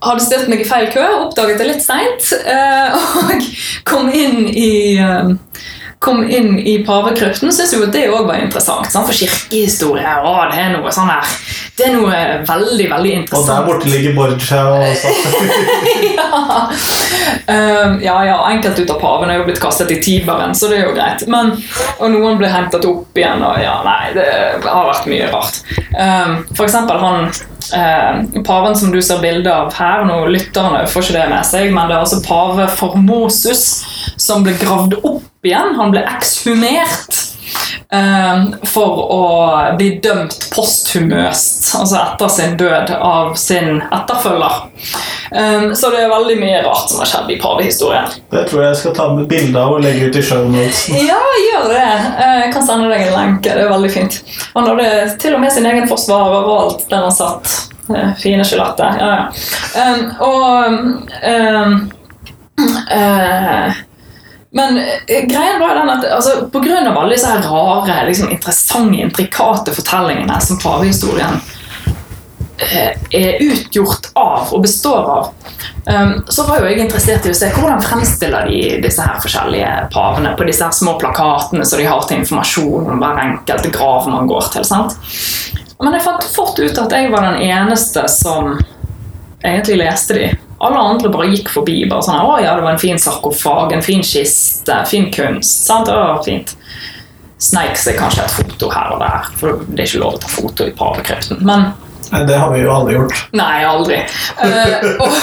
hadde 0.04 0.26
stilt 0.26 0.50
meg 0.52 0.62
i 0.62 0.68
feil 0.68 0.90
kø, 0.94 1.06
oppdaget 1.28 1.62
det 1.62 1.70
litt 1.70 1.86
seint, 1.86 2.34
uh, 2.50 2.98
og 3.22 3.48
kom 3.88 4.10
inn 4.10 4.50
i 4.50 4.98
um, 5.00 5.38
kom 6.00 6.30
inn 6.30 6.60
i 6.60 6.86
pavekrypten, 6.86 7.52
syntes 7.54 7.74
jo 7.74 7.82
at 7.88 7.94
det 7.96 8.04
òg 8.12 8.28
var 8.28 8.38
interessant. 8.42 8.86
Sant? 8.92 9.08
For 9.10 9.18
kirkehistorie 9.18 10.14
å, 10.22 10.34
det 10.52 10.60
er 10.62 10.76
noe 10.76 10.92
sånn 10.94 11.10
her 11.10 11.26
Det 11.78 11.88
er 11.88 11.96
noe 11.96 12.20
veldig, 12.46 12.86
veldig 12.92 13.14
interessant. 13.22 13.50
Og 13.50 13.50
der 13.50 13.66
borte 13.66 13.90
ligger 13.90 14.14
Borgia 14.18 14.62
og 14.76 14.86
sånn. 15.02 15.50
ja. 16.18 16.30
Um, 17.48 17.98
ja, 18.04 18.16
ja, 18.28 18.38
enkelte 18.52 18.86
ut 18.86 18.94
av 18.94 19.02
pavene 19.02 19.34
er 19.34 19.42
jo 19.42 19.48
blitt 19.50 19.62
kastet 19.62 19.92
i 19.94 20.00
Tiberen, 20.04 20.56
så 20.58 20.70
det 20.72 20.82
er 20.82 20.88
jo 20.90 20.96
greit. 20.98 21.26
Men, 21.32 21.54
og 21.98 22.14
noen 22.14 22.40
ble 22.42 22.50
hentet 22.52 22.86
opp 22.90 23.18
igjen, 23.18 23.44
og 23.46 23.62
ja, 23.62 23.78
nei, 23.86 24.14
det 24.18 24.28
har 24.66 24.90
vært 24.90 25.10
mye 25.10 25.30
rart. 25.34 25.62
Um, 25.98 26.42
for 26.54 26.66
eksempel 26.68 27.02
han 27.02 27.30
eh, 27.74 28.42
paven 28.46 28.76
som 28.76 28.92
du 28.92 29.02
ser 29.02 29.22
bilde 29.24 29.54
av 29.54 29.74
her, 29.78 30.06
nå 30.08 30.20
lytterne 30.32 30.86
får 30.90 31.08
ikke 31.08 31.18
det 31.18 31.26
med 31.32 31.48
seg, 31.48 31.72
men 31.74 31.90
det 31.90 31.98
er 31.98 32.04
altså 32.04 32.22
pave 32.26 32.68
Formosus 32.78 33.66
som 34.18 34.46
ble 34.46 34.56
gravd 34.60 35.00
opp 35.04 35.27
igjen. 35.46 35.76
Han 35.78 35.92
ble 35.92 36.02
ekshumert. 36.18 37.24
eh, 37.92 38.44
for 38.68 38.98
å 39.16 39.20
bli 39.78 39.94
dømt 40.04 40.50
posthumøst, 40.52 41.70
altså 41.80 41.96
etter 42.02 42.28
sin 42.30 42.58
død, 42.60 42.90
av 42.92 43.36
sin 43.40 43.82
etterfølger. 43.82 44.58
Um, 45.32 45.76
så 45.76 45.90
det 45.92 46.02
er 46.04 46.12
veldig 46.12 46.36
mye 46.40 46.60
rart 46.66 46.90
som 46.92 47.00
har 47.00 47.08
skjedd 47.08 47.32
i 47.32 47.38
pavehistorien. 47.40 48.12
Det 48.32 48.44
tror 48.50 48.62
jeg 48.64 48.70
jeg 48.74 48.80
skal 48.82 48.94
ta 48.96 49.08
med 49.16 49.28
bilde 49.32 49.60
av 49.60 49.74
og 49.78 49.82
legge 49.84 50.08
ut 50.10 50.20
i 50.20 50.24
shownotesen. 50.24 51.00
Ja, 51.10 51.18
gjør 51.46 51.72
det. 51.72 51.86
Eh, 52.26 52.36
Jeg 52.44 52.54
kan 52.54 52.68
sende 52.68 52.92
deg 52.92 53.08
en 53.08 53.16
lenke. 53.16 53.56
Det 53.56 53.64
er 53.66 53.72
veldig 53.72 53.92
fint. 53.96 54.20
Han 54.56 54.68
hadde 54.68 55.18
til 55.24 55.36
og 55.36 55.44
med 55.44 55.52
sin 55.56 55.66
egen 55.72 55.88
forsvarer 55.92 56.44
og 56.48 56.54
alt 56.62 56.88
der 56.92 57.04
han 57.08 57.16
satt. 57.16 57.58
Eh, 57.88 58.14
Fine 58.20 58.44
skjelettet. 58.48 59.00
Ja, 59.00 59.10
ja. 59.16 59.26
Um, 59.80 60.02
og 60.28 60.44
um, 61.24 61.92
eh, 62.92 63.84
Men 64.52 64.78
eh, 64.78 65.26
greien 65.28 65.60
var 65.60 65.76
den 65.76 65.90
at 65.90 66.06
altså, 66.06 66.32
av 66.54 66.98
alle 66.98 67.14
disse 67.14 67.28
her 67.28 67.42
rare, 67.42 68.06
liksom, 68.08 68.30
interessante, 68.32 69.02
intrikate 69.02 69.74
fortellingene 69.76 70.40
som 70.42 70.60
farehistorien 70.60 71.42
eh, 72.58 72.94
er 73.12 73.44
utgjort 73.44 74.12
av 74.16 74.54
og 74.56 74.64
består 74.64 75.12
av, 75.18 75.28
um, 75.86 76.14
så 76.30 76.48
var 76.48 76.62
jo 76.62 76.72
jeg 76.72 76.86
interessert 76.86 77.28
i 77.28 77.34
å 77.34 77.38
se 77.38 77.52
hvordan 77.58 77.84
fremstiller 77.84 78.48
de 78.48 78.80
disse 78.88 79.04
her 79.04 79.20
forskjellige 79.24 79.76
pavene 79.94 80.34
på 80.40 80.48
disse 80.48 80.64
her 80.64 80.76
små 80.76 80.96
plakatene 81.02 81.68
som 81.68 81.84
de 81.84 81.92
har 81.92 82.08
til 82.08 82.24
informasjon 82.24 82.92
om 82.96 83.04
hver 83.04 83.24
enkelt 83.28 83.72
grav 83.76 84.08
man 84.10 84.32
går 84.32 84.52
til. 84.56 84.68
sant? 84.68 84.96
Men 85.84 85.94
jeg 85.94 86.08
fant 86.08 86.32
fort 86.34 86.58
ut 86.58 86.84
at 86.88 86.96
jeg 86.96 87.12
var 87.12 87.28
den 87.28 87.44
eneste 87.52 88.08
som 88.10 88.56
egentlig 89.44 89.84
leste 89.84 90.16
de. 90.18 90.30
Alle 90.60 90.84
andre 90.94 91.10
bare 91.14 91.30
gikk 91.30 91.50
forbi. 91.54 91.86
bare 91.90 92.02
sånn, 92.02 92.20
'Å 92.20 92.42
ja, 92.42 92.56
det 92.56 92.64
var 92.64 92.72
en 92.72 92.82
fin 92.82 92.98
sarkofag, 92.98 93.74
en 93.74 93.82
fin 93.82 94.02
kiste, 94.02 94.86
fin 94.86 95.12
kunst.' 95.12 95.66
sant? 95.66 95.88
Å, 95.88 96.24
fint. 96.26 96.56
Sneik 97.38 97.78
seg 97.78 97.98
kanskje 98.00 98.24
et 98.24 98.32
foto 98.32 98.70
her 98.74 98.94
og 98.96 99.00
der, 99.00 99.28
for 99.38 99.60
det 99.68 99.84
er 99.84 99.86
ikke 99.86 100.02
lov 100.02 100.16
å 100.16 100.22
ta 100.24 100.28
foto 100.28 100.66
i 100.66 100.74
pavekrypten. 100.74 101.44
Men 101.46 101.74
det 102.28 102.38
har 102.40 102.52
vi 102.54 102.62
jo 102.64 102.72
aldri 102.74 102.96
gjort. 102.96 103.14
Nei, 103.36 103.64
aldri. 103.68 104.00
Uh, 104.42 104.78
og, 105.04 105.18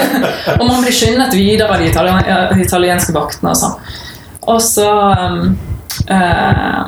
og 0.58 0.64
man 0.66 0.82
blir 0.82 0.94
skyndet 0.94 1.34
videre 1.36 1.74
av 1.74 1.78
de 1.78 1.90
italien, 1.90 2.22
de 2.54 2.64
italienske 2.64 3.14
vaktene 3.14 3.52
og 3.52 3.60
sånn. 3.60 3.76
Og 4.50 4.62
så 4.64 4.88
um, 4.88 5.58
eh, 6.08 6.80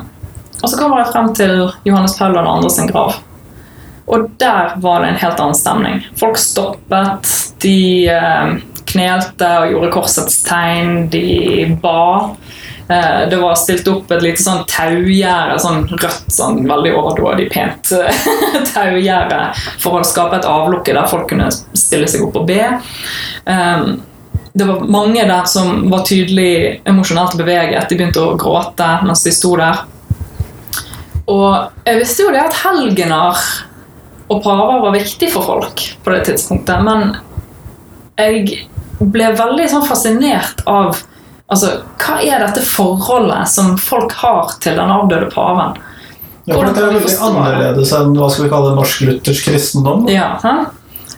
Og 0.63 0.71
så 0.71 0.77
kommer 0.79 1.03
jeg 1.03 1.11
frem 1.13 1.29
til 1.37 1.53
Johannes 1.85 2.15
Paul 2.17 2.35
og 2.39 2.49
andre 2.49 2.71
sin 2.73 2.89
grav. 2.89 3.19
Og 4.05 4.29
der 4.39 4.73
var 4.83 5.01
det 5.01 5.13
en 5.13 5.21
helt 5.21 5.39
annen 5.39 5.55
stemning. 5.55 6.01
Folk 6.19 6.37
stoppet, 6.41 7.29
de 7.63 8.07
eh, 8.11 8.55
knelte 8.91 9.51
og 9.61 9.71
gjorde 9.71 9.91
korsets 9.95 10.41
tegn, 10.43 11.07
de 11.13 11.77
ba. 11.81 12.33
Eh, 12.91 13.29
Det 13.31 13.39
var 13.39 13.55
stilt 13.55 13.87
opp 13.87 14.11
et 14.11 14.25
lite 14.25 14.43
sånn 14.43 14.65
taugjerde, 14.67 15.55
sånn 15.63 15.85
rødt, 15.87 16.27
sånn 16.35 16.65
veldig 16.67 16.91
overdådig 16.99 17.47
pent 17.53 17.93
eh, 17.95 18.27
taugjerde 18.73 19.45
for 19.79 20.01
å 20.01 20.07
skape 20.07 20.41
et 20.41 20.49
avlukke 20.51 20.95
der 20.95 21.07
folk 21.07 21.29
kunne 21.31 21.47
stille 21.51 22.09
seg 22.11 22.27
opp 22.27 22.41
og 22.43 22.49
be. 22.51 22.65
Det 24.53 24.65
var 24.67 24.83
mange 24.85 25.23
der 25.25 25.47
som 25.49 25.87
var 25.89 26.03
tydelig 26.05 26.81
emosjonelt 26.85 27.33
beveget. 27.39 27.87
De 27.89 27.95
begynte 27.97 28.21
å 28.21 28.35
gråte 28.37 28.85
mens 29.07 29.23
de 29.25 29.31
sto 29.33 29.55
der. 29.57 29.79
Og 31.31 31.87
jeg 31.87 31.97
visste 32.03 32.27
jo 32.27 32.33
det 32.35 32.43
at 32.43 32.59
helgener 32.61 33.39
og 34.31 34.43
paver 34.43 34.83
var 34.85 34.95
viktig 34.95 35.29
for 35.33 35.45
folk 35.45 35.85
på 36.03 36.13
det 36.13 36.21
tidspunktet, 36.29 36.83
men 36.85 37.15
jeg 38.19 38.67
ble 38.99 39.31
veldig 39.37 39.65
sånn 39.71 39.85
fascinert 39.87 40.61
av 40.69 40.95
altså, 41.51 41.79
hva 42.01 42.19
er 42.23 42.45
dette 42.45 42.63
forholdet 42.67 43.49
som 43.51 43.73
folk 43.81 44.13
har 44.21 44.55
til 44.63 44.77
den 44.79 44.93
avdøde 44.93 45.31
paven. 45.33 45.75
Ja, 46.43 46.57
for 46.57 46.67
det 46.67 46.75
er 46.75 46.91
veldig 46.91 47.17
annerledes 47.23 47.91
enn 47.95 48.15
hva 48.17 48.29
skal 48.31 48.47
vi 48.47 48.51
kalle 48.51 48.73
norsk-luthersk 48.77 49.49
kristendom. 49.49 50.07
Ja, 50.11 50.33
hæ? 50.43 50.55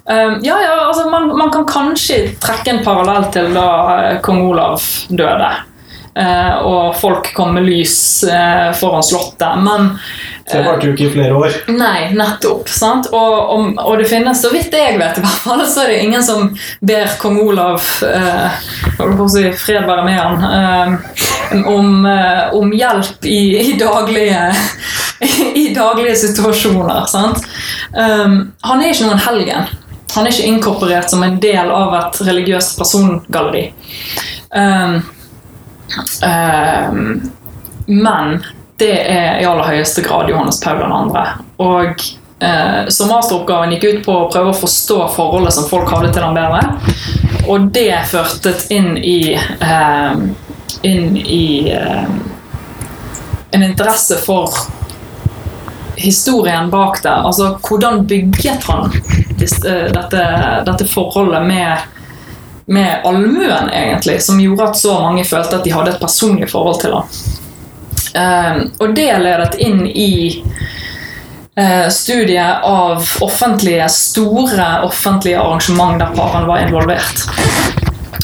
Um, 0.06 0.36
ja, 0.46 0.60
ja 0.62 0.74
altså 0.86 1.08
man, 1.10 1.32
man, 1.34 1.50
kan 1.50 1.64
kanskje 1.66 2.36
trekke 2.42 2.76
en 2.76 2.84
parallell 2.86 3.26
til 3.34 3.56
da 3.56 3.70
eh, 3.96 4.20
kong 4.26 4.44
Olav 4.46 4.84
døde. 5.10 5.50
Uh, 6.16 6.64
og 6.64 6.96
folk 6.96 7.34
kom 7.36 7.58
med 7.58 7.66
lys 7.68 8.24
uh, 8.24 8.72
foran 8.80 9.04
slottet, 9.04 9.58
men 9.60 9.90
Det 10.48 10.62
varte 10.62 10.88
jo 10.88 10.94
ikke 10.94 11.08
i 11.08 11.14
flere 11.16 11.36
år. 11.36 11.56
Nei, 11.74 12.12
nettopp. 12.16 12.70
sant? 12.70 13.10
Og, 13.12 13.36
og, 13.52 13.72
og 13.82 13.98
det 13.98 14.06
finnes, 14.12 14.40
så 14.40 14.52
vidt 14.54 14.74
jeg 14.78 15.00
vet, 15.00 15.18
i 15.18 15.24
hvert 15.24 15.42
fall, 15.44 15.64
så 15.68 15.84
er 15.84 15.92
det 15.92 16.04
ingen 16.06 16.24
som 16.24 16.52
ber 16.86 17.16
kong 17.20 17.40
Olav 17.42 17.82
eh, 18.06 18.60
si, 19.34 19.48
fred 19.58 19.88
være 19.90 20.04
med 20.06 20.20
han, 20.20 20.46
eh, 20.60 21.64
om, 21.72 22.06
eh, 22.06 22.54
om 22.60 22.76
hjelp 22.78 23.26
i, 23.26 23.40
i, 23.64 23.74
daglige, 23.80 24.44
i 25.64 25.66
daglige 25.76 26.16
situasjoner. 26.28 27.10
sant? 27.10 27.42
Um, 27.96 28.38
han 28.62 28.84
er 28.84 28.94
ikke 28.94 29.10
noen 29.10 29.26
helgen. 29.26 29.74
Han 30.14 30.28
er 30.28 30.32
ikke 30.32 30.54
inkorporert 30.54 31.10
som 31.12 31.26
en 31.26 31.42
del 31.42 31.74
av 31.74 31.98
et 31.98 32.22
religiøst 32.30 32.78
persongalleri. 32.78 33.72
Um, 34.54 35.02
men 37.86 38.38
det 38.78 38.94
er 39.00 39.40
i 39.40 39.48
aller 39.48 39.70
høyeste 39.70 40.04
grad 40.04 40.30
Johannes 40.30 40.60
Paul 40.64 40.82
2. 40.84 41.26
Og 41.64 41.92
eh, 42.44 42.82
så 42.92 43.08
masteroppgaven 43.08 43.76
gikk 43.76 43.86
ut 43.86 44.02
på 44.08 44.16
å 44.18 44.30
prøve 44.32 44.52
å 44.52 44.58
forstå 44.58 45.00
forholdet 45.16 45.56
som 45.56 45.70
folk 45.70 45.92
hadde 45.94 46.12
til 46.16 46.26
ham 46.26 46.36
bedre. 46.36 46.64
Og 47.46 47.70
det 47.76 47.92
førte 48.12 48.56
inn 48.74 48.96
i 49.00 49.36
eh, 49.36 50.26
inn 50.86 51.18
i 51.18 51.72
eh, 51.72 52.10
en 53.52 53.64
interesse 53.64 54.18
for 54.26 54.52
historien 55.96 56.70
bak 56.70 57.04
det. 57.04 57.10
Altså 57.10 57.54
hvordan 57.64 58.04
bygget 58.06 58.64
han 58.68 58.92
dette, 59.40 60.24
dette 60.68 60.88
forholdet 60.92 61.48
med 61.48 61.78
med 62.66 63.02
allmuen, 63.04 63.70
egentlig, 63.70 64.22
som 64.24 64.40
gjorde 64.40 64.70
at 64.70 64.78
så 64.78 65.00
mange 65.00 65.26
følte 65.26 65.60
at 65.60 65.66
de 65.66 65.74
hadde 65.74 65.94
et 65.94 66.02
personlig 66.02 66.50
forhold 66.50 66.82
til 66.82 66.96
han. 66.98 67.18
Um, 68.16 68.62
og 68.80 68.96
det 68.96 69.12
ledet 69.22 69.58
inn 69.60 69.84
i 69.88 70.12
uh, 71.60 71.88
studiet 71.92 72.64
av 72.64 73.04
offentlige, 73.22 73.90
store 73.92 74.70
offentlige 74.88 75.42
arrangement 75.42 76.00
der 76.00 76.16
parene 76.16 76.48
var 76.48 76.64
involvert. 76.64 77.26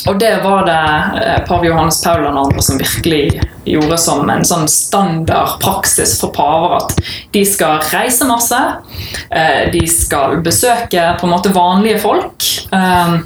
Og 0.10 0.18
det 0.20 0.32
var 0.42 0.64
det 0.66 0.78
uh, 1.18 1.36
pave 1.46 1.68
Johannes 1.68 2.00
Paul 2.04 2.24
og 2.26 2.40
andre 2.46 2.64
som 2.66 2.80
virkelig 2.82 3.42
gjorde 3.68 4.00
som 4.02 4.30
en 4.32 4.48
sånn 4.48 4.66
standard 4.72 5.60
praksis 5.62 6.16
for 6.22 6.34
paver 6.34 6.80
at 6.80 6.96
de 7.36 7.44
skal 7.46 7.84
reise 7.92 8.26
masse, 8.30 8.58
uh, 8.58 9.62
de 9.76 9.84
skal 9.92 10.40
besøke 10.46 11.12
på 11.20 11.28
en 11.28 11.36
måte 11.36 11.54
vanlige 11.54 12.02
folk. 12.02 12.50
Um, 12.72 13.22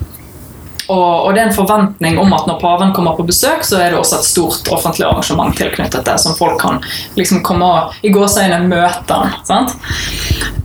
og, 0.87 1.25
og, 1.25 1.33
det 1.33 1.41
er 1.41 1.49
en 1.49 1.55
forventning 1.55 2.19
om 2.21 2.33
at 2.35 2.47
når 2.49 2.59
paven 2.61 2.93
kommer 2.93 3.15
på 3.17 3.25
besøk, 3.27 3.63
så 3.65 3.79
er 3.81 3.93
det 3.93 3.99
også 3.99 4.19
et 4.19 4.27
stort 4.29 4.71
offentlig 4.73 5.07
arrangement 5.07 5.55
tilknyttet 5.57 6.05
det, 6.05 6.17
som 6.21 6.35
folk 6.37 6.59
kan 6.61 6.81
liksom 7.17 7.41
komme 7.45 7.65
og 7.65 8.05
i 8.05 8.11
gåseøynene 8.13 8.69
møte. 8.69 9.19
sant? 9.47 9.73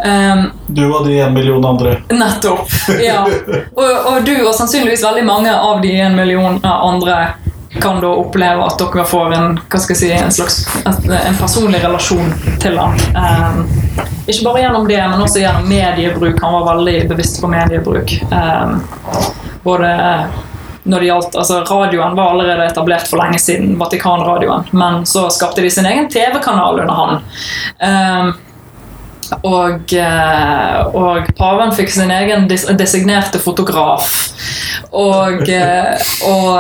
Um, 0.01 0.51
du 0.69 0.85
og 0.87 1.07
de 1.09 1.19
en 1.25 1.35
million 1.35 1.65
andre. 1.65 1.99
Nettopp. 2.13 2.69
ja. 3.01 3.23
Og, 3.25 3.85
og, 3.85 4.21
du 4.27 4.35
og 4.45 4.55
sannsynligvis 4.57 5.05
veldig 5.05 5.25
mange 5.29 5.55
av 5.55 5.81
de 5.85 5.95
en 6.01 6.17
million 6.19 6.61
andre 6.65 7.21
kan 7.79 8.01
da 8.01 8.07
oppleve 8.07 8.65
at 8.67 8.79
dere 8.79 9.05
får 9.07 9.35
en, 9.35 9.59
si, 9.79 10.13
en 10.13 10.33
slags 10.33 10.69
en 10.85 11.37
personlig 11.39 11.85
relasjon 11.85 12.33
til 12.61 12.79
han. 12.79 12.97
Um, 13.15 13.61
ikke 14.27 14.45
bare 14.45 14.65
gjennom 14.65 14.89
det, 14.89 14.99
men 14.99 15.23
også 15.23 15.43
gjennom 15.43 15.69
mediebruk. 15.71 16.41
Han 16.43 16.57
var 16.57 16.71
veldig 16.75 16.97
bevisst 17.13 17.39
på 17.41 17.51
mediebruk. 17.51 18.17
Um, 18.33 18.81
både 19.63 19.93
når 20.83 21.01
det 21.01 21.07
gjaldt, 21.07 21.37
altså 21.37 21.61
Radioen 21.69 22.17
var 22.17 22.33
allerede 22.33 22.67
etablert 22.67 23.07
for 23.07 23.23
lenge 23.23 23.39
siden, 23.39 23.77
Vatikanradioen, 23.79 24.67
men 24.73 25.05
så 25.07 25.29
skapte 25.31 25.63
de 25.63 25.71
sin 25.71 25.87
egen 25.87 26.09
TV-kanal 26.11 26.81
under 26.83 26.95
han. 26.99 27.21
Um, 27.79 28.33
og, 29.47 29.93
og, 29.95 31.29
paven 31.39 31.71
fikk 31.77 31.93
sin 31.95 32.11
egen 32.11 32.49
designerte 32.51 33.39
fotograf. 33.39 34.09
Og, 34.91 35.45
og 36.27 36.57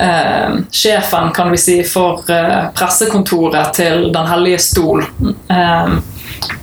uh, 0.00 0.60
sjefen, 0.70 1.32
kan 1.34 1.50
vi 1.50 1.60
si, 1.60 1.76
for 1.84 2.24
eh, 2.30 2.70
pressekontoret 2.76 3.74
til 3.76 4.08
Den 4.12 4.26
hellige 4.26 4.62
stol. 4.70 5.04
eh, 5.48 6.00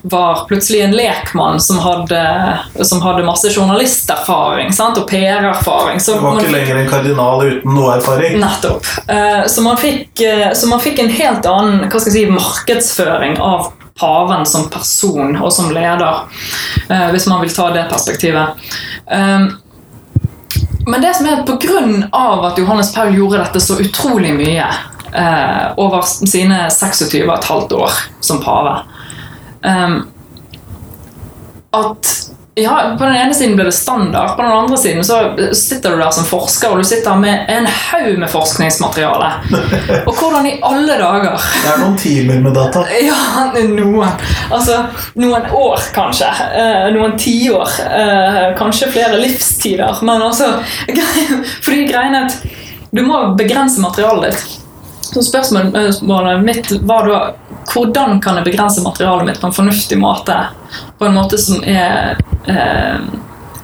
var 0.02 0.46
plutselig 0.48 0.82
en 0.82 0.92
lekmann 0.92 1.60
som 1.60 1.80
hadde, 1.80 2.58
som 2.82 3.02
hadde 3.02 3.24
masse 3.24 3.50
journalisterfaring 3.50 4.74
sant? 4.74 4.98
og 4.98 5.08
PR-erfaring. 5.10 6.00
Det 6.06 6.18
var 6.22 6.40
ikke 6.40 6.54
lenger 6.54 6.82
en 6.82 6.90
kardinal 6.90 7.44
uten 7.46 7.76
noe 7.76 7.96
erfaring? 7.98 8.40
Nettopp. 8.42 8.88
Eh, 9.08 9.46
så 9.48 9.64
man 9.66 9.80
fikk, 9.80 10.22
eh, 10.22 10.52
så 10.54 10.68
man 10.72 10.84
fikk 10.84 11.04
en 11.04 11.14
helt 11.14 11.48
annen 11.50 11.86
hva 11.88 12.00
skal 12.00 12.14
jeg 12.14 12.26
si, 12.26 12.40
markedsføring 12.40 13.40
av 13.44 13.72
paven 14.00 14.46
som 14.48 14.70
person 14.72 15.36
og 15.42 15.52
som 15.54 15.74
leder, 15.76 16.24
eh, 16.88 17.10
hvis 17.14 17.28
man 17.28 17.44
vil 17.44 17.56
ta 17.56 17.70
det 17.76 17.90
perspektivet. 17.92 18.56
Men 20.89 21.03
det 21.03 21.12
som 21.15 21.27
er 21.29 21.43
pga. 21.46 21.81
at 22.48 22.58
Johannes 22.58 22.93
Paul 22.96 23.13
gjorde 23.13 23.43
dette 23.43 23.62
så 23.62 23.77
utrolig 23.81 24.34
mye 24.34 24.65
over 25.77 26.01
sine 26.01 26.67
26,5 26.69 27.74
år 27.74 27.91
som 28.25 28.41
pave, 28.41 28.79
eh, 29.63 29.96
at 31.72 32.15
ja, 32.56 32.96
På 32.98 33.06
den 33.06 33.15
ene 33.15 33.34
siden 33.34 33.56
blir 33.56 33.65
det 33.65 33.72
standard, 33.72 34.36
på 34.36 34.41
den 34.41 34.51
andre 34.51 34.77
siden 34.77 35.03
så 35.06 35.20
sitter 35.53 35.91
du 35.91 36.01
der 36.01 36.12
som 36.12 36.25
forsker 36.27 36.74
og 36.74 36.82
du 36.82 36.88
sitter 36.88 37.15
med 37.15 37.46
en 37.50 37.68
haug 37.68 38.20
med 38.20 38.29
forskningsmateriale. 38.32 39.29
Og 40.10 40.13
hvordan 40.13 40.48
i 40.50 40.56
alle 40.65 40.98
dager 41.00 41.38
Det 41.38 41.72
er 41.72 41.82
noen 41.84 41.98
timer 42.00 42.41
med 42.44 42.58
data. 42.58 42.84
Ja, 43.10 43.46
noen. 43.56 44.25
Altså 44.51 44.82
noen 45.20 45.48
år, 45.56 45.84
kanskje. 45.96 46.29
Eh, 46.60 46.89
noen 46.96 47.15
tiår. 47.20 47.75
Eh, 47.86 48.39
kanskje 48.60 48.91
flere 48.91 49.20
livstider. 49.22 50.01
Men 50.01 50.25
altså 50.29 50.51
Fordi 51.65 51.86
greiene 51.88 52.25
at 52.27 52.39
du 52.91 53.03
må 53.06 53.22
begrense 53.38 53.82
materialet 53.82 54.34
ditt. 54.34 54.58
Så 55.10 55.24
spørsmålet 55.25 56.44
mitt 56.46 56.72
var 56.86 57.08
da 57.10 57.22
hvordan 57.70 58.20
kan 58.24 58.40
jeg 58.40 58.48
begrense 58.50 58.84
materialet 58.84 59.28
mitt 59.28 59.42
på 59.42 59.50
en 59.50 59.56
fornuftig 59.56 59.98
måte? 60.02 60.36
På 60.98 61.06
en 61.06 61.18
måte 61.18 61.38
som 61.42 61.64
er 61.64 62.18
eh, 62.50 63.00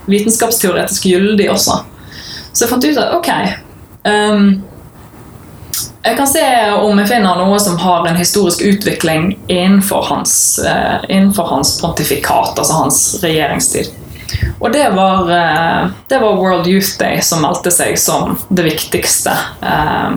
vitenskapsteoretisk 0.05 1.05
gyldig 1.09 1.49
også. 1.51 1.81
Så 2.53 2.65
jeg 2.65 2.71
fant 2.71 2.85
ut 2.85 2.99
at 3.01 3.13
ok 3.17 3.29
um, 4.07 4.45
Jeg 6.05 6.15
kan 6.15 6.29
se 6.29 6.43
om 6.77 7.01
jeg 7.01 7.09
finner 7.09 7.41
noe 7.41 7.57
som 7.59 7.75
har 7.81 8.05
en 8.07 8.19
historisk 8.19 8.61
utvikling 8.63 9.33
innenfor 9.51 10.05
hans, 10.11 10.35
eh, 10.61 11.01
innenfor 11.09 11.49
hans 11.49 11.75
pontifikat, 11.81 12.53
altså 12.55 12.77
hans 12.77 12.99
regjeringstid. 13.23 13.89
Og 14.59 14.69
det 14.73 14.85
var, 14.95 15.31
eh, 15.31 15.89
det 16.07 16.19
var 16.21 16.37
World 16.37 16.69
Youth 16.69 16.93
Day 16.99 17.21
som 17.21 17.41
meldte 17.41 17.73
seg 17.73 17.97
som 17.99 18.37
det 18.49 18.67
viktigste. 18.69 19.33
Eh, 19.61 20.15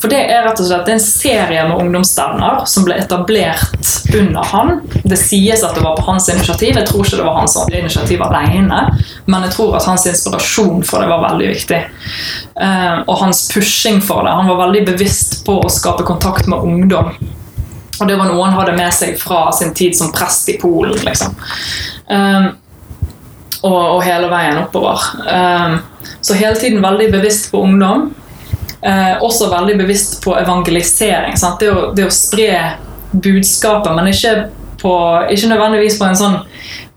For 0.00 0.08
det 0.08 0.20
er 0.32 0.46
rett 0.46 0.60
og 0.62 0.68
slett 0.68 0.88
en 0.88 1.02
serie 1.02 1.64
med 1.68 1.76
ungdomsstevner 1.82 2.62
som 2.70 2.86
ble 2.86 2.96
etablert 3.02 3.90
under 4.16 4.46
han. 4.52 4.70
Det 5.04 5.18
sies 5.20 5.64
at 5.66 5.76
det 5.76 5.84
var 5.84 5.98
på 5.98 6.06
hans 6.06 6.28
initiativ. 6.32 6.78
Jeg 6.78 6.88
tror 6.88 7.04
ikke 7.04 7.18
det 7.20 7.26
var 7.26 7.36
hans 7.36 7.56
initiativ 7.68 8.22
alene, 8.24 8.78
men 9.26 9.44
jeg 9.46 9.54
tror 9.56 9.76
at 9.76 9.88
hans 9.90 10.06
inspirasjon 10.08 10.80
for 10.88 11.04
det 11.04 11.10
var 11.10 11.26
veldig 11.28 11.50
viktig. 11.52 11.82
Eh, 12.60 12.96
Og 13.06 13.18
hans 13.20 13.42
pushing 13.52 14.00
for 14.04 14.24
det. 14.24 14.32
Han 14.40 14.48
var 14.48 14.64
veldig 14.66 14.86
bevisst 14.94 15.42
på 15.46 15.58
å 15.60 15.72
skape 15.72 16.06
kontakt 16.08 16.48
med 16.48 16.64
ungdom. 16.64 17.12
Og 18.00 18.08
det 18.08 18.16
var 18.16 18.30
noe 18.30 18.46
han 18.46 18.56
hadde 18.56 18.76
med 18.78 18.94
seg 18.96 19.18
fra 19.20 19.50
sin 19.52 19.74
tid 19.76 19.96
som 19.96 20.12
prest 20.12 20.48
i 20.48 20.56
Polen, 20.60 20.96
liksom. 21.04 21.34
Um, 22.08 22.46
og, 23.60 23.82
og 23.98 24.00
hele 24.06 24.30
veien 24.32 24.62
oppover. 24.62 25.04
Um, 25.28 25.76
så 26.24 26.36
hele 26.38 26.56
tiden 26.56 26.80
veldig 26.80 27.10
bevisst 27.12 27.50
på 27.52 27.60
ungdom. 27.60 28.14
Eh, 28.82 29.22
også 29.22 29.50
veldig 29.50 29.76
bevisst 29.78 30.22
på 30.24 30.36
evangelisering. 30.40 31.36
Sant? 31.36 31.60
Det, 31.60 31.68
å, 31.72 31.90
det 31.96 32.06
å 32.08 32.14
spre 32.14 32.54
budskapet, 33.10 33.92
men 33.96 34.08
ikke, 34.08 34.34
på, 34.80 34.94
ikke 35.28 35.50
nødvendigvis 35.50 35.98
på 36.00 36.06
en 36.08 36.16
sånn 36.16 36.38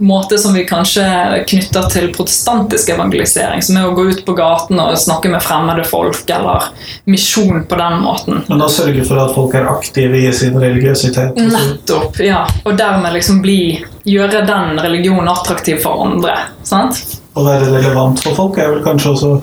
måte 0.04 0.38
som 0.40 0.54
vi 0.56 0.64
kanskje 0.68 1.04
knytter 1.48 1.88
til 1.92 2.08
protestantisk 2.16 2.94
evangelisering, 2.96 3.62
som 3.64 3.78
er 3.80 3.88
å 3.88 3.94
gå 3.98 4.06
ut 4.10 4.24
på 4.26 4.36
gaten 4.38 4.80
og 4.80 4.96
snakke 5.00 5.32
med 5.32 5.44
fremmede 5.44 5.84
folk, 5.88 6.24
eller 6.32 6.70
misjon 7.10 7.66
på 7.68 7.80
den 7.80 8.00
måten. 8.04 8.42
Men 8.48 8.64
å 8.64 8.72
sørge 8.72 9.04
for 9.08 9.20
at 9.24 9.36
folk 9.36 9.56
er 9.60 9.68
aktive 9.72 10.24
i 10.24 10.32
sin 10.36 10.56
religiøsitet. 10.60 11.40
Nettopp, 11.40 12.20
ja. 12.24 12.46
Og 12.64 12.78
dermed 12.80 13.16
liksom 13.18 13.42
bli, 13.44 13.76
gjøre 14.08 14.46
den 14.48 14.80
religionen 14.80 15.32
attraktiv 15.34 15.84
for 15.84 16.08
andre. 16.08 16.38
sant? 16.64 17.04
Å 17.34 17.44
være 17.44 17.72
relevant 17.74 18.22
for 18.24 18.38
folk 18.38 18.60
er 18.62 18.72
vel 18.76 18.86
kanskje 18.86 19.16
også 19.18 19.34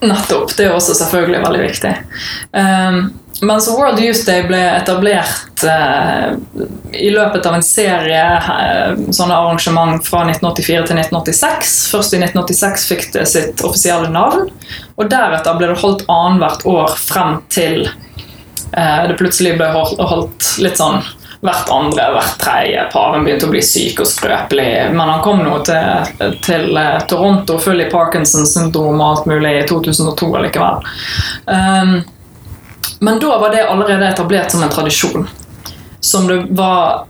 Nettopp. 0.00 0.56
Det 0.56 0.66
er 0.66 0.74
også 0.74 0.96
selvfølgelig 0.98 1.42
veldig 1.44 1.60
viktig. 1.64 1.92
Um, 2.52 3.12
men 3.40 3.60
World 3.78 4.00
Youth 4.00 4.24
Day 4.26 4.44
ble 4.46 4.60
etablert 4.76 5.64
uh, 5.66 6.36
i 6.92 7.10
løpet 7.10 7.46
av 7.46 7.56
en 7.56 7.64
serie 7.66 8.22
uh, 8.46 8.94
sånne 9.10 9.34
arrangement 9.34 10.06
fra 10.06 10.22
1984 10.28 10.86
til 10.90 11.00
1986. 11.02 11.74
Først 11.92 12.14
i 12.14 12.20
1986 12.22 12.86
fikk 12.92 13.08
det 13.16 13.26
sitt 13.30 13.64
offisielle 13.66 14.12
navn, 14.14 14.48
og 14.94 15.10
deretter 15.10 15.58
ble 15.58 15.72
det 15.72 15.80
holdt 15.82 16.06
annethvert 16.06 16.64
år 16.70 16.96
frem 17.00 17.40
til 17.52 17.88
uh, 17.88 19.02
det 19.10 19.18
plutselig 19.18 19.56
ble 19.58 19.72
holdt, 19.74 20.00
holdt 20.00 20.54
litt 20.62 20.80
sånn 20.80 21.02
hvert 21.44 21.68
andre, 21.68 22.08
hvert 22.12 22.38
tredje. 22.40 22.84
Paven 22.92 23.24
begynte 23.24 23.44
å 23.44 23.52
bli 23.52 23.60
syk 23.62 24.00
og 24.00 24.08
skrøpelig. 24.08 24.68
Men 24.94 25.10
han 25.10 25.22
kom 25.24 25.42
nå 25.44 25.58
til, 25.66 26.36
til 26.44 26.76
eh, 26.80 27.02
Toronto 27.10 27.58
full 27.60 27.82
i 27.84 27.88
Parkinsons 27.92 28.54
syndrom 28.56 28.96
og 28.96 29.08
alt 29.10 29.26
mulig 29.28 29.50
i 29.58 29.66
2002 29.68 30.28
allikevel. 30.38 30.86
Um, 31.44 31.98
men 33.04 33.20
da 33.20 33.36
var 33.42 33.52
det 33.52 33.66
allerede 33.68 34.08
etablert 34.08 34.54
som 34.54 34.64
en 34.64 34.72
tradisjon. 34.72 35.28
Som 36.00 36.30
det 36.30 36.38
var 36.56 37.04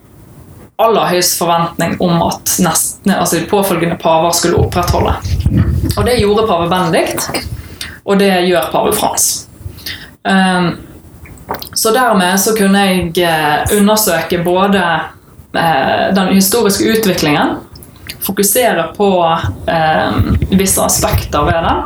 aller 0.82 1.12
høyest 1.12 1.38
forventning 1.38 1.94
om 2.02 2.18
at 2.26 2.56
neste, 2.64 3.14
altså 3.14 3.38
de 3.38 3.46
påfølgende 3.46 4.00
paver 4.02 4.34
skulle 4.34 4.64
opprettholde. 4.64 5.14
Og 5.94 6.02
det 6.08 6.18
gjorde 6.18 6.48
pave 6.50 6.66
Benedikt, 6.72 7.46
og 8.02 8.18
det 8.18 8.32
gjør 8.48 8.66
pave 8.74 8.96
Frans. 8.98 9.28
Um, 10.26 10.74
så 11.74 11.90
dermed 11.90 12.40
så 12.40 12.54
kunne 12.56 12.84
jeg 12.86 13.18
eh, 13.18 13.78
undersøke 13.78 14.38
både 14.44 14.82
eh, 15.52 16.14
den 16.14 16.34
historiske 16.34 16.84
utviklingen, 16.84 17.56
fokusere 18.24 18.88
på 18.96 19.10
eh, 19.68 20.16
visse 20.56 20.82
aspekter 20.84 21.44
ved 21.44 21.60
den, 21.66 21.82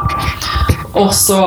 og 0.98 1.14
så 1.14 1.40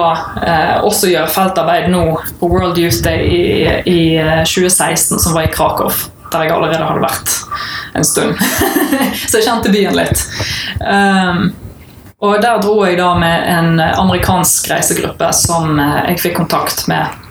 også 0.82 1.10
gjøre 1.12 1.32
feltarbeid 1.32 1.90
nå 1.92 2.04
på 2.40 2.50
World 2.52 2.78
Youth 2.80 3.02
Day 3.04 3.26
i, 3.26 3.42
i 3.90 4.02
eh, 4.20 4.44
2016, 4.44 5.20
som 5.20 5.34
var 5.34 5.48
i 5.48 5.54
Krakow. 5.54 5.92
Der 6.32 6.46
jeg 6.46 6.54
allerede 6.56 6.86
hadde 6.88 7.02
vært 7.04 7.34
en 8.00 8.06
stund. 8.08 8.38
så 9.30 9.40
jeg 9.40 9.48
kjente 9.48 9.74
byen 9.74 9.98
litt. 9.98 10.22
Um, 10.80 11.50
og 12.24 12.38
der 12.40 12.62
dro 12.64 12.78
jeg 12.86 13.00
da 13.02 13.10
med 13.20 13.50
en 13.52 13.82
amerikansk 13.82 14.70
reisegruppe 14.72 15.32
som 15.36 15.76
jeg 15.82 16.22
fikk 16.22 16.38
kontakt 16.38 16.86
med 16.88 17.31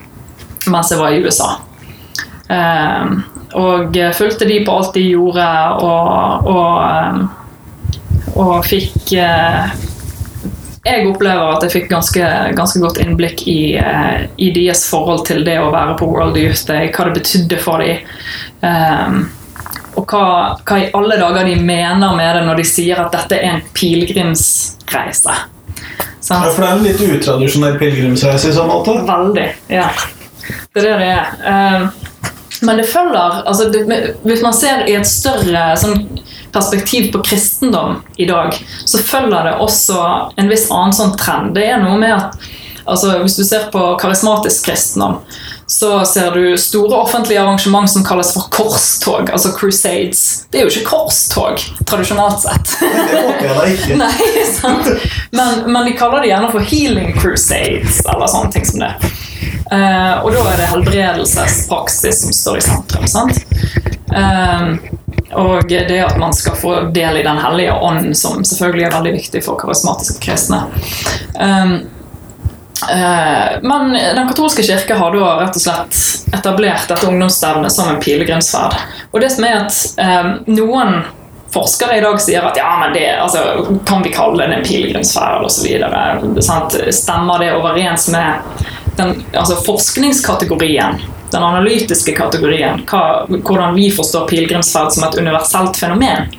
mens 0.68 0.90
jeg 0.92 1.00
var 1.00 1.14
i 1.14 1.20
USA. 1.24 1.50
Um, 2.50 3.20
og 3.54 3.94
fulgte 4.18 4.48
de 4.48 4.58
på 4.66 4.74
alt 4.74 4.96
de 4.96 5.04
gjorde, 5.12 5.46
og, 5.86 6.48
og, 6.50 6.74
um, 6.82 7.28
og 8.40 8.66
fikk 8.66 9.12
uh, 9.14 9.70
Jeg 10.82 11.04
opplever 11.06 11.52
at 11.52 11.62
jeg 11.66 11.74
fikk 11.76 11.90
ganske, 11.92 12.30
ganske 12.58 12.82
godt 12.82 12.98
innblikk 13.02 13.44
i, 13.46 13.76
uh, 13.78 14.26
i, 14.34 14.50
deres 14.56 14.82
forhold 14.90 15.26
til 15.28 15.44
det 15.46 15.60
å 15.62 15.70
være 15.70 15.94
på 16.00 16.08
World 16.10 16.40
Youth 16.40 16.64
Day, 16.66 16.90
hva 16.90 17.06
det 17.06 17.20
betydde 17.20 17.60
for 17.62 17.84
dem. 17.84 18.02
Um, 18.64 19.28
og 19.98 20.10
hva, 20.10 20.24
hva, 20.64 20.78
i 20.80 20.90
alle 20.96 21.18
dager 21.20 21.46
de 21.46 21.56
mener 21.60 22.14
med 22.16 22.34
det 22.34 22.44
når 22.46 22.62
de 22.62 22.68
sier 22.68 22.98
at 23.02 23.14
dette 23.14 23.38
er 23.38 23.56
en 23.56 23.64
pilegrimsreise. 23.76 25.40
Ja, 26.30 26.46
for 26.46 26.62
det 26.62 26.68
er 26.68 26.72
en 26.76 26.84
litt 26.86 27.00
utradisjonell 27.02 27.78
pilegrimsreise 27.78 28.50
i 28.50 28.54
sånn 28.54 28.70
måte? 28.70 29.00
Veldig, 29.06 29.46
ja. 29.72 29.88
Det 30.74 30.82
er 30.82 30.88
det 30.88 30.96
det 31.00 31.10
er. 31.14 31.34
Ehm, 31.50 31.90
men 32.66 32.76
det 32.76 32.88
følger 32.90 33.42
altså 33.48 33.68
det, 33.72 33.84
Hvis 34.22 34.42
man 34.44 34.54
ser 34.54 34.84
i 34.88 34.96
et 34.98 35.08
større 35.08 35.70
sånn, 35.80 36.02
perspektiv 36.52 37.12
på 37.14 37.22
kristendom 37.22 38.00
i 38.18 38.26
dag, 38.26 38.56
så 38.84 38.98
følger 38.98 39.46
det 39.46 39.58
også 39.62 40.00
en 40.36 40.50
viss 40.50 40.66
annen 40.70 40.96
sånn 40.96 41.14
trend. 41.18 41.54
Det 41.54 41.68
er 41.70 41.78
noe 41.82 41.98
med 42.00 42.16
at 42.16 42.48
altså, 42.84 43.20
Hvis 43.22 43.38
du 43.38 43.44
ser 43.46 43.68
på 43.72 43.84
karismatisk 44.02 44.66
kristendom, 44.66 45.20
så 45.70 46.04
ser 46.04 46.30
du 46.30 46.58
store 46.58 46.96
offentlige 46.96 47.42
arrangement 47.42 47.90
som 47.90 48.04
kalles 48.04 48.32
for 48.34 48.48
korstog, 48.50 49.30
altså 49.30 49.52
crusades. 49.54 50.46
Det 50.50 50.58
er 50.58 50.64
jo 50.66 50.72
ikke 50.72 50.88
korstog, 50.88 51.62
tradisjonelt 51.86 52.42
sett. 52.42 52.72
Det 52.80 53.20
håper 53.22 53.60
jeg 53.68 53.76
ikke. 53.76 53.98
Nei, 54.02 54.32
sant? 54.50 54.88
Men, 55.30 55.60
men 55.70 55.86
de 55.86 55.92
kaller 55.94 56.24
det 56.24 56.32
gjerne 56.32 56.48
for 56.50 56.66
healing 56.72 57.14
crusades, 57.20 58.00
eller 58.02 58.32
sånne 58.32 58.50
ting 58.56 58.66
som 58.66 58.82
det. 58.82 58.90
Uh, 59.70 60.18
og 60.24 60.34
da 60.34 60.48
er 60.50 60.58
det 60.58 60.72
helbredelsespraksis 60.72 62.24
som 62.24 62.34
står 62.34 62.58
i 62.58 62.66
sentrum. 62.66 63.06
sant? 63.06 63.38
Uh, 64.10 64.74
og 65.38 65.70
det 65.70 66.02
at 66.02 66.18
man 66.18 66.34
skal 66.34 66.58
få 66.58 66.74
del 66.90 67.22
i 67.22 67.24
Den 67.30 67.38
hellige 67.38 67.78
ånd, 67.78 68.10
som 68.18 68.42
selvfølgelig 68.42 68.88
er 68.88 68.98
veldig 68.98 69.16
viktig 69.20 69.46
for 69.46 69.62
karismatiske 69.62 70.18
kristne. 70.26 70.64
Um, 71.38 71.78
men 73.62 73.92
Den 73.92 74.28
katolske 74.28 74.62
kirke 74.64 74.96
har 74.96 75.14
da 75.14 75.30
rett 75.42 75.56
og 75.58 75.62
slett 75.62 76.34
etablert 76.38 76.88
dette 76.88 77.08
ungdomsstevnet 77.08 77.74
som 77.74 77.90
en 77.92 78.00
pilegrimsferd. 78.02 78.76
Og 79.10 79.20
det 79.20 79.32
som 79.34 79.46
er 79.48 79.58
at 79.64 80.46
noen 80.48 81.00
forskere 81.52 81.98
i 81.98 82.02
dag 82.04 82.20
sier 82.22 82.44
at 82.46 82.58
ja, 82.58 82.70
men 82.80 82.92
det 82.94 83.06
altså, 83.18 83.40
kan 83.86 84.02
vi 84.02 84.12
kalle 84.14 84.46
det 84.46 84.60
en 84.60 84.66
pilegrimsferd 84.66 85.46
osv. 85.46 85.66
Stemmer 86.94 87.42
det 87.42 87.54
overens 87.56 88.08
med 88.12 88.60
den, 88.96 89.16
altså 89.34 89.58
forskningskategorien, 89.66 91.00
den 91.30 91.42
analytiske 91.42 92.14
kategorien, 92.16 92.84
hva, 92.90 93.26
hvordan 93.28 93.74
vi 93.74 93.90
forstår 93.94 94.28
pilegrimsferd 94.30 94.94
som 94.94 95.06
et 95.08 95.18
universelt 95.18 95.78
fenomen. 95.78 96.30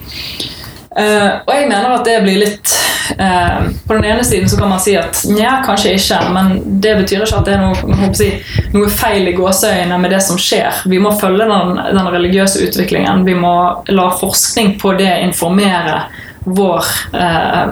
Uh, 0.92 1.40
og 1.48 1.54
jeg 1.56 1.68
mener 1.70 1.94
at 1.96 2.04
det 2.04 2.18
blir 2.20 2.42
litt 2.42 2.72
uh, 3.16 3.62
På 3.88 3.96
den 3.96 4.10
ene 4.10 4.26
siden 4.28 4.50
så 4.52 4.58
kan 4.60 4.74
man 4.74 4.82
si 4.84 4.98
at 5.00 5.22
nja, 5.32 5.62
kanskje 5.64 5.94
ikke, 5.96 6.18
men 6.36 6.50
det 6.84 6.98
betyr 6.98 7.24
ikke 7.24 7.38
at 7.40 7.48
det 7.48 7.54
er 7.56 7.62
noe, 7.64 8.10
si, 8.18 8.28
noe 8.74 8.90
feil 8.92 9.30
i 9.32 9.36
gåseøynene 9.38 10.02
med 10.04 10.12
det 10.12 10.20
som 10.26 10.36
skjer. 10.36 10.84
Vi 10.92 11.00
må 11.00 11.14
følge 11.16 11.48
den, 11.48 11.80
den, 11.96 12.12
religiøse 12.12 12.68
utviklingen. 12.68 13.24
Vi 13.24 13.38
må 13.40 13.54
la 13.88 14.10
forskning 14.20 14.76
på 14.84 14.92
det 15.00 15.14
informere 15.30 16.02
vår, 16.44 16.92
uh, 17.16 17.72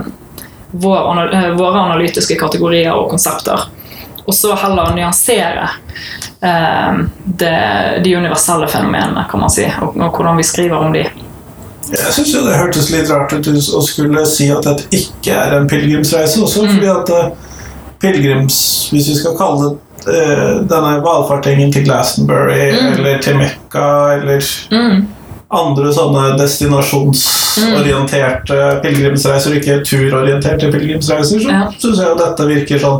vår, 0.71 1.23
våre 1.59 1.85
analytiske 1.89 2.39
kategorier 2.39 2.95
og 2.95 3.11
konsepter 3.11 3.67
og 4.29 4.35
så 4.37 4.53
heller 4.61 4.91
nyansere 4.93 5.69
det, 7.25 7.55
de 8.03 8.11
universelle 8.13 8.67
fenomenene, 8.69 9.23
kan 9.31 9.41
man 9.41 9.49
si, 9.49 9.65
og, 9.81 9.97
og 9.97 10.13
hvordan 10.13 10.37
vi 10.37 10.45
skriver 10.45 10.77
om 10.77 10.93
de. 10.93 11.01
Jeg 11.89 12.11
syns 12.13 12.35
det 12.45 12.57
hørtes 12.57 12.89
litt 12.93 13.09
rart 13.09 13.31
ut 13.33 13.47
å 13.49 13.81
skulle 13.85 14.25
si 14.29 14.49
at 14.53 14.65
dette 14.67 14.83
ikke 14.95 15.31
er 15.33 15.53
en 15.57 15.67
pilegrimsreise, 15.69 16.41
også 16.43 16.59
mm. 16.63 16.69
fordi 16.75 16.89
at 16.93 17.09
uh, 17.15 17.29
pilegrims, 18.01 18.57
hvis 18.93 19.09
vi 19.09 19.15
skal 19.17 19.37
kalle 19.39 19.57
det 19.63 19.71
uh, 20.07 20.55
denne 20.69 20.93
valfartingen 21.05 21.69
til 21.73 21.83
Glastonbury 21.87 22.65
mm. 22.75 22.87
eller 22.93 23.15
til 23.25 23.35
Mekka 23.41 23.87
eller 24.19 24.39
mm. 24.69 24.97
andre 25.59 25.87
sånne 25.97 26.23
destinasjonsorienterte 26.39 28.57
mm. 28.59 28.79
pilegrimsreiser, 28.85 29.51
ikke 29.57 29.83
turorienterte 29.87 30.65
pilegrimsreiser, 30.69 31.37
så 31.41 31.49
ja. 31.49 31.63
syns 31.73 31.99
jeg 32.03 32.09
at 32.13 32.21
dette 32.21 32.43
virker 32.53 32.77
sånn 32.85 32.99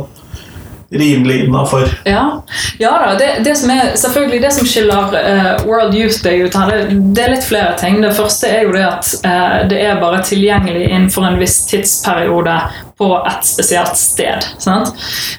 rimelig 0.90 1.44
innafor. 1.44 1.88
Ja, 2.04 2.42
ja 2.78 2.90
da, 2.90 3.14
det, 3.18 3.44
det 3.44 3.54
som 3.56 3.70
er 3.70 3.94
selvfølgelig 3.96 4.42
det 4.42 4.52
som 4.56 4.66
skiller 4.66 5.14
uh, 5.14 5.66
World 5.68 5.94
Youth 5.94 6.22
Day 6.24 6.42
ut 6.42 6.56
her, 6.58 6.70
det, 6.72 6.98
det 7.14 7.24
er 7.24 7.34
litt 7.36 7.46
flere 7.46 7.76
ting. 7.78 8.00
Det 8.02 8.12
første 8.16 8.50
er 8.50 8.66
jo 8.66 8.74
det 8.74 8.84
at 8.88 9.12
uh, 9.24 9.56
det 9.70 9.80
er 9.86 10.02
bare 10.02 10.22
tilgjengelig 10.26 10.88
innenfor 10.88 11.28
en 11.28 11.38
viss 11.40 11.60
tidsperiode 11.70 12.58
på 13.00 13.10
et 13.26 13.46
spesielt 13.48 13.96
sted. 13.96 14.44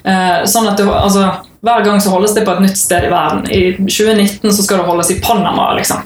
Eh, 0.02 0.38
sånn 0.50 0.66
at 0.66 0.80
det, 0.80 0.86
altså, 0.90 1.28
hver 1.62 1.84
gang 1.86 2.00
så 2.02 2.10
holdes 2.10 2.34
det 2.34 2.42
på 2.46 2.56
et 2.56 2.64
nytt 2.64 2.78
sted 2.80 3.06
i 3.06 3.12
verden. 3.12 3.44
I 3.54 3.62
2019 3.78 4.50
så 4.50 4.64
skal 4.64 4.82
det 4.82 4.88
holdes 4.88 5.12
i 5.14 5.20
Panama, 5.22 5.68
liksom. 5.78 6.02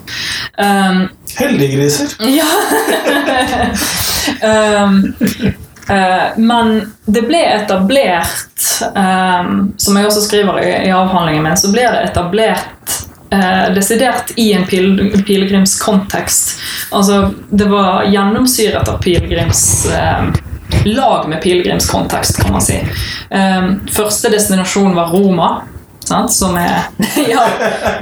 Um, 0.61 1.07
Heldiggriser. 1.39 2.13
ja. 2.29 2.51
um, 4.85 5.01
men 6.37 6.81
det 7.07 7.21
ble 7.29 7.39
etablert, 7.39 8.65
um, 8.91 9.69
som 9.79 9.99
jeg 9.99 10.09
også 10.09 10.25
skriver 10.25 10.59
i, 10.65 10.71
avhandlingen 10.91 11.47
min, 11.47 11.59
så 11.61 11.71
ble 11.71 11.85
det 11.95 12.01
etablert 12.09 12.97
eh, 13.31 13.75
desidert 13.75 14.33
i 14.37 14.53
en 14.53 14.67
pil, 14.67 15.23
pilegrimskontekst. 15.27 16.61
Altså, 16.91 17.31
det 17.51 17.65
var 17.65 18.05
gjennomsyret 18.05 18.89
av 18.89 19.03
pilegrims... 19.03 19.87
Eh, 19.93 20.25
lag 20.85 21.29
med 21.29 21.43
pilegrimskontekst, 21.43 22.43
kan 22.43 22.53
man 22.53 22.63
si. 22.63 22.89
Eh, 23.31 23.71
første 23.95 24.29
destinasjon 24.31 24.95
var 24.95 25.07
Roma. 25.15 25.63
Som 26.31 26.55
er 26.55 26.79
ja, 27.33 27.49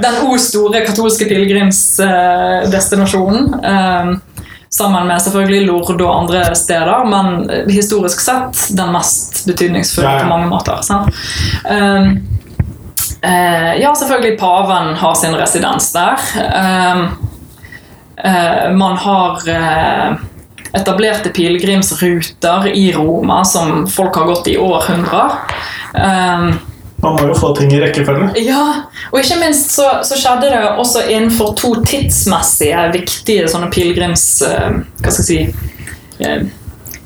den 0.01 0.15
o 0.29 0.37
store 0.37 0.85
katolske 0.85 1.25
pilegrimsdestinasjonen. 1.25 4.21
Sammen 4.75 5.07
med 5.07 5.21
selvfølgelig 5.23 5.67
Lord 5.69 6.01
og 6.03 6.13
andre 6.19 6.49
steder, 6.57 7.05
men 7.07 7.45
historisk 7.71 8.19
sett 8.19 8.65
den 8.75 8.91
mest 8.91 9.45
betydningsfulle 9.47 10.09
Ja, 10.09 10.17
ja. 10.17 10.25
på 10.25 10.31
mange 10.33 10.49
måter. 10.51 10.81
Sant? 10.83 11.15
Um, 11.63 12.09
uh, 13.23 13.71
ja, 13.79 13.93
selvfølgelig 13.95 14.35
paven 14.41 14.91
har 14.99 15.15
sin 15.15 15.37
residens 15.39 15.87
der. 15.95 16.27
Um, 16.35 17.05
uh, 18.19 18.67
man 18.75 18.99
har 18.99 19.47
uh, 19.47 20.25
etablerte 20.75 21.29
pilegrimsruter 21.29 22.67
i 22.67 22.91
Roma 22.93 23.45
som 23.45 23.87
folk 23.87 24.15
har 24.15 24.25
gått 24.25 24.47
i 24.47 24.57
århundrer. 24.57 25.31
Eh, 25.93 26.49
Man 27.05 27.15
må 27.19 27.29
jo 27.29 27.37
få 27.37 27.53
ting 27.57 27.69
i 27.75 27.79
rekkefølge. 27.83 28.31
ja, 28.41 28.65
og 29.11 29.17
ikke 29.21 29.39
minst 29.43 29.75
så, 29.77 29.87
så 30.03 30.17
skjedde 30.17 30.49
det 30.51 30.61
også 30.81 31.05
innenfor 31.05 31.53
to 31.59 31.75
tidsmessige 31.85 32.87
viktige 32.97 33.47
sånne 33.51 33.69
pilegrims... 33.73 34.27
Uh, 34.41 34.81
hva 35.03 35.13
skal 35.13 35.21
jeg 35.21 35.29
si 35.29 35.39
uh, 36.25 36.47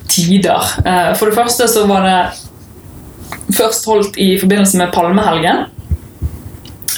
tider. 0.10 0.72
Uh, 0.86 1.12
for 1.20 1.28
det 1.30 1.36
første 1.38 1.68
så 1.70 1.84
var 1.90 2.08
det 2.08 2.20
først 3.58 3.86
holdt 3.90 4.18
i 4.22 4.32
forbindelse 4.40 4.78
med 4.78 4.92
palmehelgen. 4.94 5.66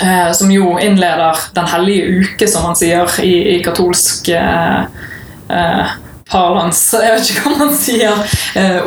eh, 0.04 0.32
Som 0.36 0.52
jo 0.52 0.78
innleder 0.78 1.38
Den 1.56 1.68
hellige 1.72 2.20
uke, 2.22 2.48
som 2.48 2.64
man 2.68 2.76
sier 2.76 3.08
i, 3.24 3.56
i 3.56 3.62
katolsk 3.64 4.30
eh, 4.36 5.94
parlans. 6.32 6.82
Jeg 6.94 7.16
vet 7.16 7.30
ikke 7.32 7.46
hva 7.46 7.58
man 7.66 7.74
sier. 7.76 8.36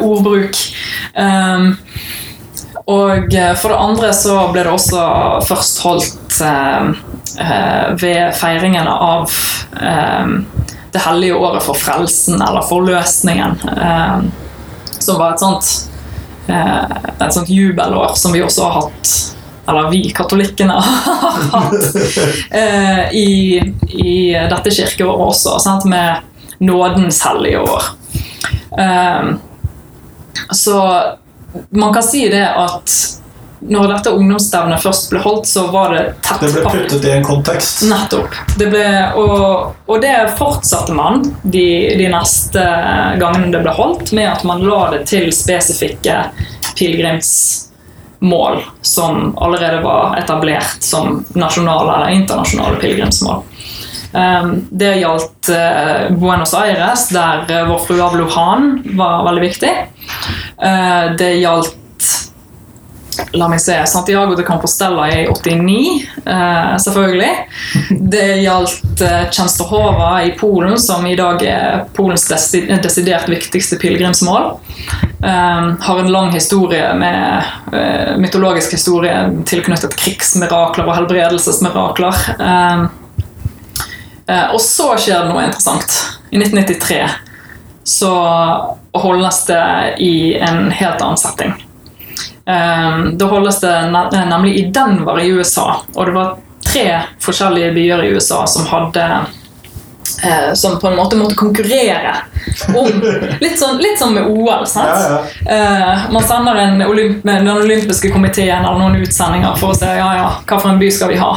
Ordbruk. 0.05 0.61
Um, 1.16 1.74
og 2.85 3.35
eh, 3.35 3.55
for 3.57 3.73
det 3.73 3.81
andre 3.81 4.11
så 4.12 4.37
ble 4.53 4.64
det 4.66 4.73
også 4.75 5.05
først 5.49 5.81
holdt 5.87 6.40
eh, 6.44 6.90
eh, 7.40 7.87
ved 8.01 8.35
feiringen 8.37 8.88
av 8.90 9.33
eh, 9.81 10.35
det 10.92 11.03
hellige 11.07 11.38
året 11.40 11.64
for 11.64 11.81
frelsen, 11.81 12.42
eller 12.44 12.66
forløsningen, 12.68 13.57
eh, 13.73 14.18
som 14.99 15.16
var 15.18 15.33
et 15.33 15.40
sånt, 15.42 15.70
eh, 16.47 16.85
et 17.16 17.33
sånt 17.35 17.49
jubelår 17.49 18.18
som 18.20 18.37
vi 18.37 18.44
også 18.44 18.68
har 18.68 18.83
hatt 18.83 19.14
eller 19.64 19.88
vi 19.88 20.03
katolikkene 20.12 20.75
har 20.85 21.38
hatt 21.55 23.14
i, 23.16 23.62
i 23.97 24.16
dette 24.51 24.73
kirkeåret 24.77 25.31
også, 25.31 25.55
sant? 25.64 25.87
med 25.88 26.20
nådens 26.61 27.23
hellige 27.25 27.62
år. 27.64 27.87
Så 30.53 30.77
man 31.71 31.95
kan 31.95 32.03
si 32.03 32.29
det 32.29 32.47
at 32.49 32.95
når 33.69 33.88
dette 33.88 34.11
ungdomsstevnet 34.12 34.83
først 34.83 35.11
ble 35.12 35.21
holdt, 35.25 35.47
så 35.49 35.67
var 35.73 35.95
det 35.95 36.03
tett 36.25 36.43
Det 36.43 36.51
ble 36.53 36.64
puttet 36.69 37.05
i 37.09 37.12
en 37.14 37.25
kontekst. 37.25 37.85
Nettopp. 37.88 38.37
Det 38.61 38.69
ble, 38.73 38.85
og, 39.21 39.73
og 39.88 40.03
det 40.03 40.12
fortsatte 40.38 40.93
man 40.97 41.23
de, 41.43 41.97
de 41.97 42.09
neste 42.12 42.64
gangene 43.21 43.53
det 43.55 43.62
ble 43.64 43.73
holdt, 43.77 44.12
med 44.17 44.29
at 44.35 44.45
man 44.45 44.64
la 44.67 44.90
det 44.93 45.05
til 45.09 45.33
spesifikke 45.33 46.19
pilegrimsmål 46.77 48.61
som 48.85 49.33
allerede 49.38 49.81
var 49.87 50.19
etablert 50.21 50.85
som 50.85 51.25
nasjonale 51.33 51.97
eller 51.97 52.21
internasjonale 52.21 52.77
pilegrimsmål. 52.83 53.43
Um, 54.14 54.68
Det 54.70 54.94
gjaldt 55.00 55.48
eh, 55.48 56.12
Buenos 56.14 56.55
Aires, 56.55 57.09
der 57.11 57.50
eh, 57.50 57.64
Vår 57.66 57.79
Frue 57.83 58.03
av 58.03 58.14
Lujan 58.16 58.83
var 58.94 59.24
veldig 59.27 59.42
viktig. 59.42 59.72
Eh, 60.62 61.07
det 61.18 61.33
gjaldt 61.42 61.81
La 63.35 63.46
meg 63.46 63.61
se, 63.62 63.74
Santiago 63.87 64.35
de 64.35 64.42
Compostela 64.46 65.05
i 65.11 65.27
89, 65.31 66.07
eh, 66.27 66.72
selvfølgelig. 66.83 67.35
Det 68.11 68.24
gjaldt 68.42 69.05
Częstochowa 69.35 70.09
i 70.27 70.33
Polen, 70.38 70.74
som 70.79 71.07
i 71.07 71.14
dag 71.18 71.42
er 71.46 71.85
Polens 71.94 72.27
desidert 72.27 73.31
viktigste 73.31 73.79
pilegrimsmål. 73.83 74.50
Eh, 75.22 75.70
har 75.87 76.03
en 76.03 76.11
lang 76.11 76.35
historie 76.35 76.90
med 76.98 78.18
mytologisk 78.18 78.74
historie 78.74 79.14
tilknyttet 79.46 79.94
krigsmirakler 79.98 80.87
og 80.87 80.98
helbredelsesmirakler. 81.00 82.29
Eh, 84.26 84.34
eh, 84.34 84.54
og 84.54 84.60
så 84.60 84.94
skjer 84.98 85.24
det 85.24 85.32
noe 85.32 85.44
interessant. 85.46 86.00
I 86.30 86.40
1993 86.40 87.04
så 87.84 88.14
holdes 88.92 89.44
det 89.46 89.94
i 90.00 90.34
en 90.40 90.70
helt 90.70 91.02
annen 91.02 91.20
setting. 91.20 91.52
Um, 92.44 93.18
da 93.18 93.26
holdes 93.28 93.60
det 93.60 93.74
nemlig 94.12 94.54
i 94.58 94.64
Denver 94.72 95.20
i 95.20 95.30
USA, 95.32 95.80
og 95.94 96.06
det 96.06 96.12
var 96.12 96.34
tre 96.64 97.00
forskjellige 97.20 97.72
byer 97.72 98.04
i 98.04 98.10
USA 98.12 98.46
som 98.46 98.66
hadde 98.66 99.04
eh, 100.24 100.52
Som 100.54 100.80
på 100.80 100.88
en 100.88 100.96
måte 100.96 101.16
måtte 101.16 101.34
konkurrere 101.34 102.14
om 102.68 102.88
Litt 103.44 103.58
sånn, 103.60 103.80
litt 103.80 104.00
sånn 104.00 104.14
med 104.16 104.28
OL. 104.28 104.66
sant? 104.68 104.88
Ja, 104.88 105.20
Eh, 105.44 106.04
man 106.12 106.24
sender 106.24 106.56
en 106.56 106.82
olymp 106.82 107.24
den 107.24 107.48
olympiske 107.48 108.10
komiteen 108.12 108.64
eller 108.64 108.78
noen 108.80 108.96
utsendinger 109.04 109.56
for 109.60 109.72
å 109.72 109.76
se 109.76 109.88
ja, 109.88 110.08
ja, 110.16 110.28
hva 110.44 110.58
for 110.58 110.72
en 110.72 110.80
by 110.80 110.88
skal 110.92 111.12
vi 111.12 111.18
ha. 111.20 111.32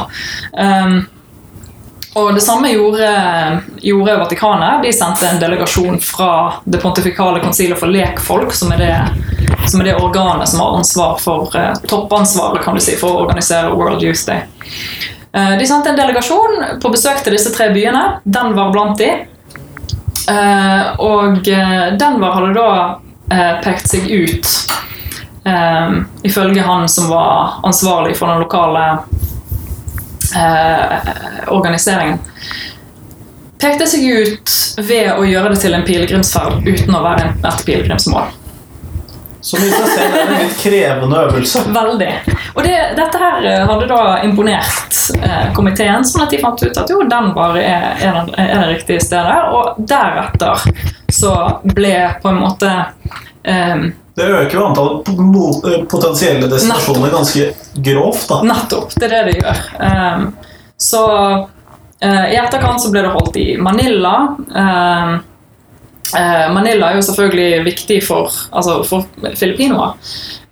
Um, 0.52 1.02
og 2.18 2.34
det 2.34 2.40
samme 2.40 2.68
gjorde, 2.72 3.08
gjorde 3.82 4.16
Vatikanet. 4.16 4.82
De 4.82 4.92
sendte 4.92 5.26
en 5.28 5.40
delegasjon 5.40 6.00
fra 6.00 6.52
det 6.64 6.80
pontifikale 6.82 7.40
konsilet 7.40 7.78
for 7.78 7.90
lekfolk, 7.92 8.52
som 8.54 8.72
er 8.74 8.82
det, 8.82 8.94
som 9.70 9.80
er 9.80 9.90
det 9.90 9.96
organet 9.98 10.48
som 10.48 10.62
har 10.62 10.78
ansvar 10.80 11.18
for 11.22 11.54
eh, 11.58 11.74
toppansvaret 11.88 12.64
kan 12.64 12.78
du 12.78 12.82
si, 12.82 12.96
for 13.00 13.14
å 13.14 13.22
organisere 13.26 13.74
World 13.74 14.02
Youth 14.02 14.24
Day. 14.26 14.44
Eh, 15.32 15.54
de 15.60 15.66
sendte 15.68 15.92
en 15.92 16.00
delegasjon 16.00 16.80
på 16.82 16.92
besøk 16.94 17.22
til 17.24 17.36
disse 17.36 17.52
tre 17.54 17.70
byene. 17.74 18.04
Den 18.24 18.54
var 18.58 18.72
blant 18.74 18.98
de. 19.00 19.12
Eh, 20.28 20.88
og 21.04 21.40
den 21.46 21.98
Denver 22.00 22.34
hadde 22.36 22.56
da 22.56 22.70
pekt 23.60 23.90
seg 23.90 24.06
ut, 24.08 24.46
ifølge 26.24 26.62
han 26.64 26.86
som 26.88 27.10
var 27.12 27.58
ansvarlig 27.68 28.14
for 28.16 28.32
den 28.32 28.40
lokale 28.40 28.84
organiseringen. 31.48 32.18
Pekte 33.58 33.86
seg 33.90 34.04
ut 34.06 34.52
ved 34.86 35.08
å 35.16 35.24
gjøre 35.26 35.54
det 35.54 35.62
til 35.64 35.74
en 35.74 35.86
pilegrimsferd 35.86 36.66
uten 36.68 36.94
å 36.94 37.02
være 37.02 37.32
et 37.34 37.64
pilegrimsmål. 37.66 38.28
Som 39.40 39.62
i 39.62 39.68
seg 39.70 39.86
selv 39.94 40.16
er 40.18 40.24
en 40.24 40.40
litt 40.42 40.56
krevende 40.58 41.20
øvelse. 41.28 41.62
Veldig. 41.74 42.10
Og 42.54 42.64
det, 42.66 42.74
dette 42.98 43.20
her 43.22 43.46
eh, 43.46 43.64
hadde 43.70 43.86
da 43.90 44.00
imponert 44.26 44.98
eh, 45.14 45.46
komiteen, 45.54 46.06
sånn 46.06 46.24
at 46.24 46.34
de 46.34 46.40
fant 46.42 46.62
ut 46.62 46.80
at 46.82 46.90
jo, 46.90 47.04
Denver 47.10 47.58
er, 47.60 47.86
er, 48.02 48.18
den, 48.18 48.32
er 48.34 48.64
det 48.64 48.72
riktige 48.72 49.04
stedet. 49.04 49.38
Og 49.54 49.78
deretter 49.88 50.66
så 51.14 51.34
ble 51.64 51.94
på 52.22 52.32
en 52.32 52.42
måte 52.42 52.72
eh, 53.46 53.88
Det 54.18 54.26
øker 54.26 54.58
jo 54.58 54.66
antallet 54.66 55.08
eh, 55.08 55.84
potensielle 55.90 56.50
destinasjoner 56.50 57.14
ganske 57.14 57.52
grovt. 57.74 58.26
da. 58.28 58.42
Nettopp. 58.48 58.92
Det 58.98 59.08
er 59.08 59.14
det 59.14 59.22
det 59.30 59.38
gjør. 59.38 59.64
Um, 59.78 60.28
så 60.78 61.02
uh, 62.04 62.26
i 62.30 62.36
etterkant 62.38 62.82
så 62.82 62.92
ble 62.94 63.02
det 63.06 63.14
holdt 63.14 63.38
i 63.40 63.46
Manila. 63.62 64.14
Um, 64.50 65.16
uh, 66.14 66.46
Manila 66.54 66.90
er 66.90 66.98
jo 66.98 67.06
selvfølgelig 67.08 67.64
viktig 67.66 68.00
for, 68.06 68.34
altså 68.50 68.80
for 68.86 69.06
filippinoer. 69.38 69.96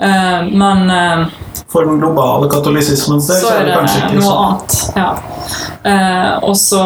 uh, 0.02 0.48
men 0.50 0.90
For 1.70 1.86
den 1.86 2.00
globale 2.02 2.50
katolisismens 2.50 3.30
del 3.30 3.42
så 3.42 3.54
er 3.54 3.68
det 3.68 3.78
kanskje 3.78 4.02
ikke 4.04 4.20
noe 4.22 4.36
annet. 4.44 4.82
Ja. 4.96 5.10
Og 6.46 6.56
så 6.58 6.84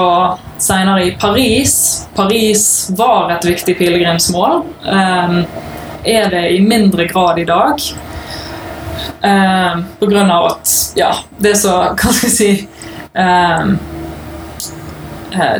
senere 0.61 1.05
i 1.05 1.11
Paris. 1.21 2.07
Paris 2.15 2.91
var 2.97 3.33
et 3.33 3.45
viktig 3.45 3.79
pilegrimsmål. 3.79 4.63
Eh, 4.87 5.41
er 6.05 6.31
det 6.33 6.45
i 6.57 6.61
mindre 6.65 7.07
grad 7.11 7.39
i 7.39 7.45
dag. 7.45 7.81
Eh, 9.23 9.79
på 9.99 10.07
grunn 10.07 10.31
av 10.31 10.47
at 10.47 10.71
ja, 10.97 11.11
det 11.39 11.51
er 11.53 11.59
så 11.61 11.73
Hva 11.93 12.13
skal 12.13 12.29
jeg 12.29 12.33
si 12.33 12.49
eh, 13.21 13.67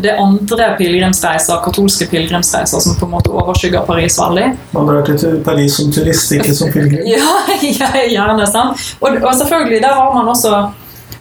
Det 0.01 0.11
er 0.11 0.21
andre 0.21 0.69
pilegrimsreiser, 0.79 1.61
katolske 1.65 2.09
pilegrimsreiser 2.11 2.81
som 2.81 2.97
på 2.97 3.09
en 3.09 3.13
måte 3.15 3.33
overskygger 3.33 3.85
Paris 3.87 4.17
veldig. 4.21 4.47
Man 4.73 4.89
drar 4.89 5.05
til 5.09 5.39
Paris 5.45 5.77
som 5.77 5.93
turist, 5.93 6.33
ikke 6.37 6.57
som 6.57 6.73
pilegrim. 6.73 7.05
Ja, 7.15 7.37
ja, 7.61 7.91
gjerne. 8.09 8.49
sant? 8.51 8.81
Og, 9.01 9.21
og 9.21 9.35
selvfølgelig, 9.37 9.83
der 9.85 9.95
har 10.01 10.17
man 10.17 10.33
også 10.33 10.55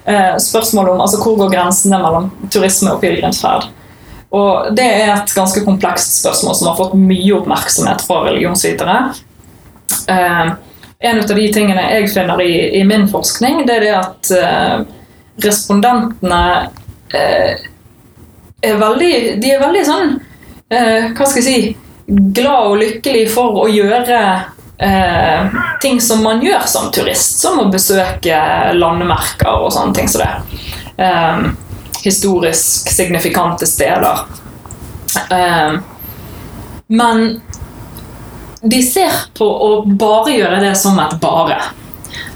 eh, 0.05 0.37
spørsmål 0.41 0.95
om 0.95 1.03
altså, 1.05 1.19
hvor 1.23 1.37
går 1.43 1.53
grensene 1.53 1.99
mellom 2.01 2.31
turisme 2.49 2.95
og 2.95 3.03
pilegrimsferd. 3.03 3.69
Og 4.35 4.75
det 4.77 4.85
er 4.85 5.13
et 5.15 5.33
ganske 5.33 5.63
komplekst 5.65 6.19
spørsmål 6.19 6.57
som 6.57 6.69
har 6.69 6.77
fått 6.77 6.97
mye 6.99 7.33
oppmerksomhet 7.39 8.03
fra 8.05 8.21
religionsvitere. 8.27 8.97
Eh, 10.13 10.51
en 11.09 11.21
av 11.23 11.33
de 11.33 11.47
tingene 11.55 11.87
jeg 11.95 12.11
finner 12.13 12.43
i, 12.43 12.53
i 12.77 12.83
min 12.85 13.07
forskning, 13.09 13.63
det 13.65 13.79
er 13.79 13.85
det 13.87 13.95
at 13.97 14.31
eh, 14.37 14.77
respondentene 15.45 16.43
eh, 17.15 17.67
er 18.59 18.79
veldig 18.81 19.13
De 19.39 19.53
er 19.53 19.61
veldig 19.61 19.81
sånn 19.87 20.09
Hva 20.67 21.23
skal 21.23 21.37
jeg 21.39 21.45
si 21.45 21.59
Glad 22.35 22.73
og 22.73 22.79
lykkelig 22.81 23.21
for 23.31 23.61
å 23.61 23.67
gjøre 23.71 24.17
eh, 24.79 25.45
ting 25.81 26.01
som 26.01 26.23
man 26.23 26.41
gjør 26.41 26.65
som 26.65 26.91
turist, 26.91 27.39
som 27.39 27.59
å 27.61 27.69
besøke 27.71 28.39
landemerker 28.73 29.61
og 29.61 29.71
sånne 29.75 29.93
ting 29.95 30.09
som 30.09 30.23
det. 30.23 30.61
Eh, 31.05 31.43
historisk 32.03 32.89
signifikante 32.91 33.67
steder. 33.67 34.19
Eh, 35.31 35.79
men 36.87 37.41
de 38.61 38.81
ser 38.83 39.11
på 39.37 39.45
å 39.45 39.69
bare 39.85 40.33
gjøre 40.35 40.59
det 40.63 40.73
som 40.77 40.99
et 40.99 41.15
bare. 41.21 41.59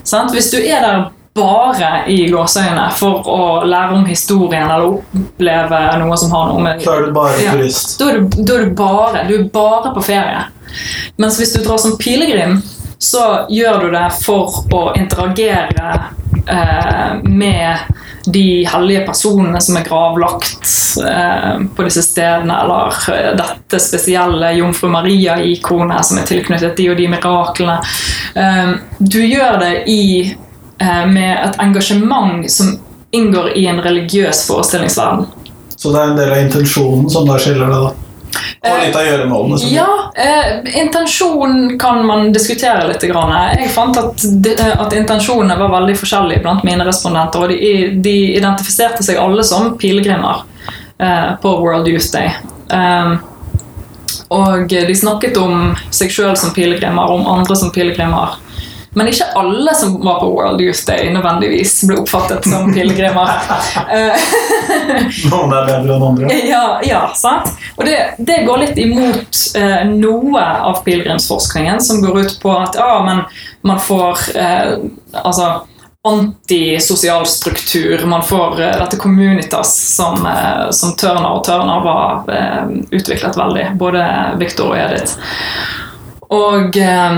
Sant? 0.03 0.31
Hvis 0.35 0.51
du 0.53 0.57
er 0.61 0.81
der 0.83 1.03
bare 1.33 2.03
i 2.13 2.27
gåseøynene 2.29 2.91
for 2.99 3.25
å 3.33 3.45
lære 3.65 3.95
om 3.97 4.03
historien 4.05 4.69
eller 4.69 4.99
oppleve 4.99 5.79
noe 6.03 6.17
som 6.21 6.31
har 6.35 6.51
noe 6.51 6.61
med 6.61 6.83
Da 6.85 6.93
er 6.99 7.07
du 7.07 7.15
bare 7.15 7.39
Ja. 7.41 7.55
turist. 7.55 7.95
Da 7.99 8.11
er, 8.11 8.19
du, 8.21 8.43
da 8.45 8.59
er 8.59 8.65
du 8.69 8.75
bare 8.77 9.23
Du 9.27 9.33
er 9.39 9.47
bare 9.55 9.93
på 9.95 10.03
ferie. 10.05 10.43
Mens 11.17 11.39
hvis 11.41 11.53
du 11.55 11.63
drar 11.65 11.77
som 11.81 11.97
pilegrim, 11.97 12.59
så 13.01 13.23
gjør 13.49 13.81
du 13.81 13.89
det 13.97 14.05
for 14.23 14.61
å 14.73 14.83
interagere 14.95 15.89
eh, 16.47 17.17
med 17.23 17.77
de 18.25 18.65
hellige 18.65 19.05
personene 19.05 19.61
som 19.61 19.77
er 19.77 19.85
gravlagt 19.87 20.69
eh, 21.03 21.65
på 21.75 21.87
disse 21.87 22.03
stedene, 22.05 22.55
eller 22.63 22.95
eh, 23.11 23.31
dette 23.39 23.81
spesielle 23.83 24.53
Jomfru 24.57 24.89
Maria-ikonet 24.93 26.07
som 26.07 26.21
er 26.21 26.29
tilknyttet 26.29 26.77
de 26.79 26.89
og 26.93 26.99
de 26.99 27.09
miraklene. 27.11 27.79
Eh, 28.35 28.73
du 28.99 29.19
gjør 29.25 29.59
det 29.63 29.73
i, 29.91 30.05
med 30.83 31.33
et 31.37 31.59
engasjement 31.63 32.49
som 32.51 32.73
inngår 33.13 33.53
i 33.59 33.67
en 33.71 33.79
religiøs 33.83 34.41
forestillingsverden. 34.47 35.27
Så 35.75 35.91
det 35.93 35.99
er 35.99 36.09
en 36.09 36.17
del 36.17 36.31
av 36.33 36.41
intensjonen 36.41 37.11
som 37.11 37.27
da 37.27 37.37
skiller 37.39 37.69
det, 37.69 37.81
da. 37.85 38.02
Og 38.63 38.79
litt 38.79 38.95
av 38.95 39.03
gjøremålene. 39.03 39.59
som- 39.59 39.69
Ja, 39.69 40.11
eh, 40.15 40.81
intensjon 40.81 41.77
kan 41.79 42.05
man 42.05 42.31
diskutere 42.31 42.87
litt. 42.87 43.01
Grann. 43.01 43.57
Jeg 43.57 43.69
fant 43.69 43.97
at, 43.97 44.17
de, 44.41 44.55
at 44.55 44.93
intensjonene 44.93 45.57
var 45.59 45.69
veldig 45.81 45.97
forskjellige 45.99 46.41
blant 46.41 46.63
mine 46.63 46.85
respondenter. 46.85 47.43
Og 47.43 47.49
de, 47.49 47.99
de 48.01 48.15
identifiserte 48.37 49.03
seg 49.03 49.17
alle 49.17 49.43
som 49.43 49.77
pilegrimer 49.77 50.43
eh, 50.99 51.35
på 51.41 51.59
World 51.59 51.87
Youth 51.87 52.11
Day. 52.13 52.31
Um, 52.69 53.19
og 54.29 54.69
de 54.69 54.95
snakket 54.95 55.37
om 55.37 55.75
seg 55.91 56.09
sjøl 56.09 56.37
som 56.37 56.53
pilegrimer, 56.55 57.11
om 57.11 57.27
andre 57.27 57.55
som 57.55 57.71
pilegrimer. 57.71 58.37
Men 58.93 59.09
ikke 59.09 59.25
alle 59.39 59.73
som 59.75 59.95
var 60.03 60.19
på 60.21 60.29
World 60.35 60.61
Youth 60.61 60.85
Day, 60.87 61.09
nødvendigvis 61.13 61.79
ble 61.89 61.97
oppfattet 62.03 62.47
som 62.49 62.73
pilegrimer. 62.73 63.33
Eh, 63.93 64.21
Noen 65.31 65.51
er 65.53 65.65
bedre 65.67 65.95
enn 65.95 66.03
andre. 66.07 66.35
ja, 66.47 66.79
ja, 66.85 67.01
sant? 67.17 67.51
Og 67.77 67.85
det, 67.85 67.97
det 68.17 68.39
går 68.47 68.61
litt 68.63 68.79
imot 68.81 69.39
eh, 69.59 69.83
noe 69.89 70.43
av 70.43 70.79
pilegrimsforskningen, 70.85 71.81
som 71.83 72.01
går 72.03 72.23
ut 72.23 72.35
på 72.41 72.53
at 72.55 72.77
ja, 72.79 72.95
men 73.05 73.23
man 73.65 73.81
får 73.81 74.23
eh, 74.37 74.73
altså 75.21 75.49
antisosial 76.07 77.25
struktur. 77.25 78.05
Man 78.05 78.23
får 78.23 78.61
eh, 78.61 78.77
dette 78.79 78.97
communitas 78.97 79.75
som, 79.95 80.25
eh, 80.25 80.69
som 80.71 80.95
Turner 80.99 81.29
og 81.33 81.45
Turner 81.47 81.85
var 81.85 82.33
eh, 82.33 82.73
utviklet 82.91 83.37
veldig. 83.39 83.69
Både 83.79 84.07
Victor 84.41 84.73
og 84.73 84.79
Edith. 84.79 85.15
Og 86.33 86.77
Eh, 86.77 87.17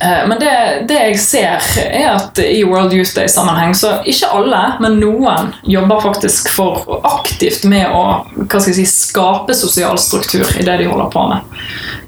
Men 0.00 0.38
det, 0.40 0.52
det 0.90 0.96
jeg 0.98 1.18
ser, 1.22 1.66
er 1.84 2.08
at 2.16 2.38
i 2.42 2.64
World 2.66 2.92
Youth 2.96 3.14
Day-sammenheng 3.16 3.76
så 3.78 3.92
ikke 4.10 4.30
alle, 4.36 4.62
men 4.82 4.98
noen 5.00 5.52
jobber 5.70 6.02
faktisk 6.02 6.50
for 6.56 6.98
aktivt 7.06 7.62
med 7.70 7.92
å 7.94 8.58
si, 8.58 8.86
skape 8.88 9.54
sosial 9.54 10.00
struktur 10.02 10.48
i 10.58 10.66
det 10.66 10.80
de 10.82 10.88
holder 10.90 11.12
på 11.14 11.28
med. 11.30 11.60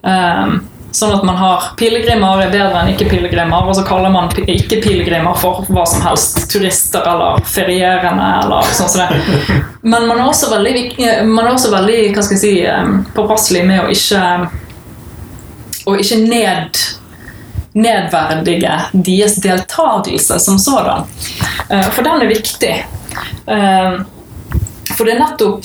Um, 0.03 0.59
Sånn 0.97 1.13
at 1.13 1.25
man 1.29 1.37
har 1.37 1.65
pilegrimer 1.77 2.41
er 2.41 2.53
bedre 2.53 2.81
enn 2.81 2.95
ikke-pilegrimer, 2.95 3.67
og 3.69 3.75
så 3.77 3.83
kaller 3.85 4.09
man 4.15 4.31
ikke-pilegrimer 4.33 5.37
for 5.37 5.67
hva 5.69 5.83
som 5.89 6.01
helst. 6.07 6.47
Turister 6.49 7.05
eller 7.05 7.43
ferierende 7.45 8.29
eller 8.39 8.71
sånn 8.73 8.89
som 8.89 9.03
det. 9.03 9.59
Men 9.85 10.07
man 10.09 10.23
er 10.23 10.31
også 10.31 10.49
veldig, 10.55 10.85
eh, 10.97 11.21
man 11.29 11.45
er 11.45 11.53
også 11.53 11.73
veldig 11.75 11.99
hva 12.15 12.25
skal 12.25 12.39
jeg 12.39 12.45
si, 12.47 12.55
eh, 12.65 12.95
påpasselig 13.19 13.67
med 13.69 13.83
å 13.83 13.91
ikke, 13.93 14.23
å 15.85 15.99
ikke 16.01 16.23
ned 16.23 16.81
nedverdige 17.77 18.73
deres 18.93 19.37
deltakelse 19.45 20.39
som 20.41 20.59
sådan. 20.59 21.05
Eh, 21.71 21.89
For 21.91 22.03
den 22.07 22.23
er 22.23 22.31
viktig. 22.31 22.75
Eh, 23.47 23.99
For 24.97 25.05
det 25.05 25.17
er 25.17 25.21
nettopp 25.21 25.65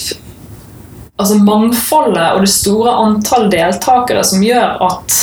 altså 1.21 1.37
mangfoldet 1.37 2.31
og 2.33 2.41
det 2.41 2.51
store 2.51 2.93
antall 3.05 3.49
deltakere 3.51 4.23
som 4.25 4.41
gjør 4.43 4.79
at, 4.87 5.17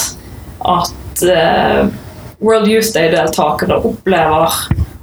at 0.65 1.25
eh, 1.27 1.89
World 2.39 2.69
Youth 2.71 2.93
Day-deltakere 2.95 3.81
opplever 3.83 4.55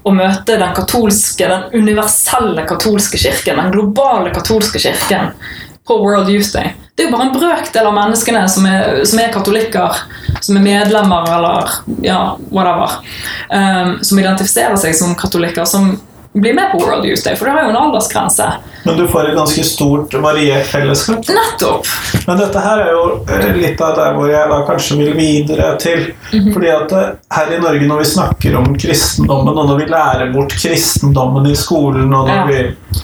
å 0.06 0.14
møte 0.14 0.56
den 0.56 0.74
katolske, 0.78 1.50
den 1.50 1.82
universelle 1.82 2.64
katolske 2.70 3.20
kirken, 3.20 3.60
den 3.60 3.74
globale 3.74 4.32
katolske 4.32 4.80
kirken, 4.80 5.34
på 5.86 5.98
World 6.00 6.30
Youth 6.32 6.54
Day. 6.54 6.72
Det 6.96 7.04
er 7.04 7.10
jo 7.10 7.16
bare 7.18 7.26
en 7.28 7.34
brøkdel 7.36 7.88
av 7.90 7.96
menneskene 7.98 8.42
som 8.50 8.66
er, 8.70 9.02
som 9.04 9.20
er 9.20 9.32
katolikker, 9.34 9.98
som 10.40 10.56
er 10.56 10.64
medlemmer 10.64 11.28
eller 11.36 11.74
ja, 12.06 12.20
whatever, 12.56 13.02
um, 13.52 13.98
som 14.02 14.20
identifiserer 14.22 14.78
seg 14.80 14.96
som 14.96 15.12
katolikker, 15.20 15.68
som 15.68 15.98
blir 16.36 16.56
med 16.56 16.72
på 16.72 16.80
World 16.84 17.06
Youth 17.08 17.24
Day, 17.24 17.36
for 17.40 17.48
det 17.48 17.54
har 17.56 17.68
jo 17.68 17.74
en 17.74 17.78
aldersgrense. 17.80 18.48
Men 18.86 18.98
du 19.00 19.06
får 19.08 19.30
et 19.30 19.38
ganske 19.38 19.64
stort, 19.68 20.16
variert 20.24 20.68
fellesskap. 20.68 21.28
Nettopp! 21.32 21.88
Men 22.28 22.40
dette 22.42 22.64
her 22.64 22.82
er 22.84 22.90
jo 22.92 23.04
eh, 23.32 23.46
litt 23.60 23.84
av 23.84 23.96
der 24.00 24.18
hvor 24.18 24.28
jeg 24.32 24.52
da 24.52 24.58
kanskje 24.68 24.98
vil 25.00 25.14
videre 25.16 25.70
til. 25.82 26.10
Fordi 26.52 26.72
at 26.76 26.92
eh, 26.96 27.14
her 27.40 27.54
i 27.56 27.62
Norge, 27.64 27.88
når 27.88 28.04
vi 28.04 28.10
snakker 28.12 28.60
om 28.60 28.68
kristendommen, 28.76 29.56
og 29.56 29.72
når 29.72 29.80
vi 29.84 29.88
lærer 29.92 30.32
bort 30.36 30.56
kristendommen 30.60 31.48
i 31.52 31.56
skolen, 31.60 32.12
og 32.14 32.28
når 32.28 32.36
Ja. 32.36 32.46
vi 32.52 33.04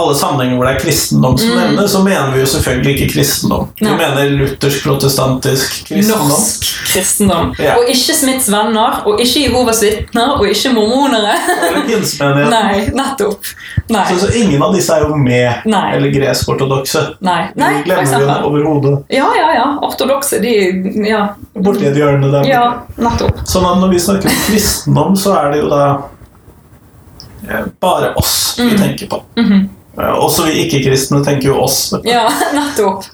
alle 0.00 0.14
sammenhenger 0.18 0.56
hvor 0.58 0.66
det 0.68 0.74
er 0.74 0.80
kristendom 0.82 1.36
som 1.40 1.52
nevnes, 1.56 1.92
så 1.92 2.02
mener 2.04 2.32
vi 2.34 2.40
jo 2.42 2.48
selvfølgelig 2.54 2.94
ikke 2.96 3.08
kristendom. 3.14 3.68
Vi 3.80 3.90
mener 3.90 4.32
luthersk-protestantisk 4.40 5.78
kristendom. 5.88 6.28
Norsk 6.32 6.66
kristendom. 6.90 7.52
Ja. 7.62 7.76
Og 7.78 7.88
ikke 7.92 8.16
Smiths 8.18 8.50
venner, 8.52 9.00
og 9.06 9.20
ikke 9.22 9.44
Jehovas 9.46 9.82
vitner, 9.84 10.34
og 10.38 10.46
ikke 10.48 10.72
mormonere. 10.76 11.36
Eller 11.68 11.86
pinsemenigheten. 11.88 12.54
Nei, 12.56 12.84
nettopp. 12.96 13.52
Nei. 13.90 14.04
Så, 14.10 14.18
så 14.26 14.32
ingen 14.38 14.62
av 14.62 14.74
disse 14.76 14.94
er 14.94 15.06
jo 15.06 15.16
med, 15.18 15.64
Nei. 15.70 15.84
eller 15.96 16.14
gresk-ortodokse. 16.14 17.04
Nei, 17.26 17.40
Nei 17.58 17.72
De 17.80 17.84
glemmer 17.88 18.26
vi 18.26 18.38
overhodet. 18.50 18.94
Ja, 19.14 19.28
ja, 19.38 19.48
ja. 19.58 19.66
Ortodokse, 19.86 20.38
de 20.42 20.54
Ja. 21.10 21.22
Borti 21.54 21.86
et 21.88 21.96
hjørne 21.98 22.30
der. 22.32 22.46
ja 22.48 22.64
nettopp. 23.00 23.42
Sånn 23.48 23.66
at 23.66 23.80
når 23.82 23.92
vi 23.94 24.00
snakker 24.02 24.30
om 24.30 24.40
kristendom, 24.46 25.16
så 25.18 25.34
er 25.40 25.52
det 25.54 25.60
jo 25.62 25.68
da 25.72 25.82
eh, 27.48 27.66
bare 27.82 28.12
oss 28.20 28.54
vi 28.60 28.70
tenker 28.78 29.10
på. 29.10 29.22
Mhm. 29.40 29.60
Eh, 29.60 29.68
Også 29.96 30.44
vi 30.46 30.52
ikke-kristne 30.64 31.18
tenker 31.26 31.48
jo 31.50 31.56
oss. 31.64 31.92
Ja, 32.06 32.22
nettopp. 32.56 33.04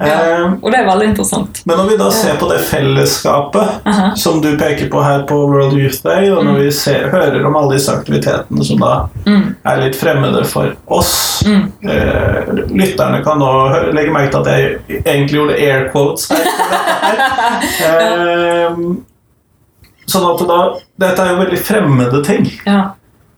Ja. 0.00 0.06
Eh, 0.06 0.54
Og 0.60 0.72
det 0.72 0.80
er 0.80 0.88
veldig 0.88 1.06
interessant. 1.12 1.60
Men 1.64 1.78
når 1.78 1.88
vi 1.92 1.96
da 2.00 2.08
ser 2.12 2.34
på 2.40 2.48
det 2.50 2.58
fellesskapet 2.68 3.86
Aha. 3.86 4.08
som 4.18 4.40
du 4.42 4.50
peker 4.58 4.90
på 4.92 5.02
her 5.04 5.22
på 5.28 5.38
World 5.48 5.78
Youth 5.78 6.02
Day, 6.04 6.28
og 6.34 6.42
når 6.44 6.58
vi 6.64 6.70
ser, 6.74 7.06
hører 7.12 7.46
om 7.46 7.56
alle 7.60 7.76
disse 7.78 7.94
aktivitetene 7.94 8.64
som 8.66 8.82
da 8.82 8.92
Mm. 9.24 9.54
er 9.64 9.80
litt 9.80 9.96
fremmede 9.96 10.44
for 10.46 10.74
oss 10.88 11.42
Mm. 11.46 11.72
eh, 11.88 12.52
Lytterne 12.74 13.22
kan 13.24 13.38
nå 13.38 13.92
legge 13.94 14.12
merke 14.12 14.30
til 14.32 14.40
at 14.40 14.46
jeg 14.46 15.02
egentlig 15.04 15.38
gjorde 15.38 15.58
air 15.60 15.88
quotes 15.92 16.28
her. 16.30 16.44
Eh, 17.84 18.76
sånn 20.06 20.26
at 20.28 20.42
da 20.48 20.58
Dette 21.00 21.22
er 21.24 21.30
jo 21.32 21.38
veldig 21.42 21.58
fremmede 21.64 22.20
ting. 22.26 22.46
Ja. 22.66 22.90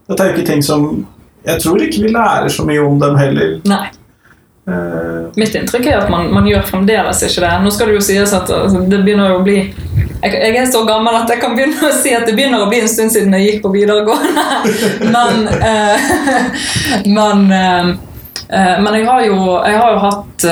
Dette 0.09 0.23
er 0.25 0.31
jo 0.33 0.37
ikke 0.39 0.47
ting 0.51 0.63
som 0.63 1.07
Jeg 1.47 1.63
tror 1.63 1.83
ikke 1.83 2.03
vi 2.03 2.11
lærer 2.11 2.51
så 2.51 2.67
mye 2.67 2.83
om 2.83 2.99
dem 3.01 3.17
heller. 3.19 3.57
Nei. 3.71 3.87
Uh, 4.67 5.31
Mitt 5.39 5.55
inntrykk 5.55 5.85
er 5.87 6.01
at 6.01 6.09
man, 6.11 6.27
man 6.35 6.47
gjør 6.51 6.65
fremdeles 6.67 7.21
ikke 7.23 7.45
det. 7.45 7.53
Nå 7.63 7.71
skal 7.71 7.91
det 7.91 8.01
jo 8.01 8.03
sies 8.03 8.33
at 8.35 8.51
altså, 8.51 8.81
det 8.91 8.99
begynner 9.07 9.37
å 9.37 9.45
bli 9.47 9.61
jeg, 9.61 10.33
jeg 10.33 10.57
er 10.59 10.67
så 10.73 10.81
gammel 10.89 11.15
at 11.15 11.31
jeg 11.31 11.39
kan 11.39 11.55
begynne 11.55 11.87
å 11.87 11.93
si 11.95 12.11
at 12.17 12.25
det 12.27 12.35
begynner 12.35 12.65
å 12.65 12.71
bli 12.73 12.81
en 12.83 12.91
stund 12.91 13.15
siden 13.15 13.37
jeg 13.37 13.47
gikk 13.47 13.61
på 13.63 13.71
videregående. 13.77 14.47
Men, 15.15 15.45
uh, 15.61 15.95
men, 17.07 17.47
eh, 17.53 18.77
men 18.83 18.95
jeg 18.95 19.07
har 19.07 19.23
jo, 19.27 19.37
jeg 19.67 19.79
har 19.79 19.93
jo 19.93 20.03
hatt 20.03 20.47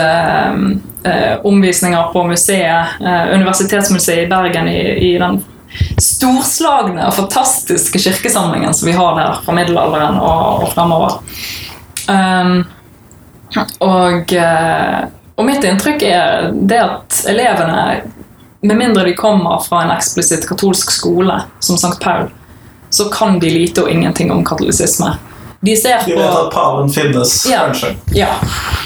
omvisninger 1.46 2.12
på 2.14 2.22
museet, 2.26 2.94
Universitetsmuseet 3.35 4.24
i 4.24 4.30
Bergen, 4.30 4.70
i, 4.70 4.80
i 5.09 5.11
den 5.20 5.40
storslagne 6.01 7.07
og 7.09 7.15
fantastiske 7.17 7.99
kirkesamlingen 7.99 8.75
som 8.75 8.89
vi 8.89 8.95
har 8.97 9.17
der 9.19 9.41
fra 9.45 9.55
middelalderen 9.57 10.19
og, 10.21 10.63
og 10.65 10.73
fremover. 10.75 11.19
Um, 12.09 12.65
og, 13.81 14.33
eh, 14.33 15.05
og 15.37 15.47
mitt 15.47 15.65
inntrykk 15.65 16.03
er 16.09 16.49
det 16.53 16.81
at 16.83 17.21
elevene, 17.31 18.01
med 18.65 18.77
mindre 18.81 19.05
de 19.05 19.15
kommer 19.19 19.61
fra 19.65 19.83
en 19.85 19.93
eksplisitt 19.95 20.47
katolsk 20.49 20.91
skole, 20.91 21.37
som 21.61 21.77
St. 21.79 21.99
Paul, 22.03 22.31
så 22.91 23.09
kan 23.13 23.39
de 23.43 23.51
lite 23.51 23.83
og 23.85 23.91
ingenting 23.91 24.33
om 24.33 24.45
katolisisme. 24.47 25.15
De 25.65 25.75
ser 25.77 26.03
De 26.07 26.13
vet 26.17 26.29
at 26.37 26.51
paven 26.53 26.91
finnes, 26.93 27.47
Ja. 27.51 27.65
kanskje. 27.67 27.95
ja, 28.13 28.29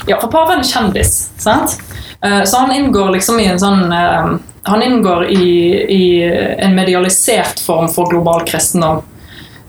ja, 0.06 0.18
for 0.20 0.28
paven 0.30 0.60
er 0.60 0.64
kjendis, 0.68 1.30
sant? 1.38 1.78
Eh, 2.22 2.44
Så 2.44 2.58
han 2.58 2.72
inngår 2.72 3.10
liksom 3.16 3.40
i 3.40 3.46
en 3.46 3.58
sånn 3.58 3.92
eh, 3.92 4.38
Han 4.68 4.82
inngår 4.82 5.26
i, 5.32 5.46
i 5.88 6.02
en 6.58 6.74
medialisert 6.74 7.60
form 7.60 7.88
for 7.88 8.10
global 8.10 8.44
kristendom. 8.48 9.02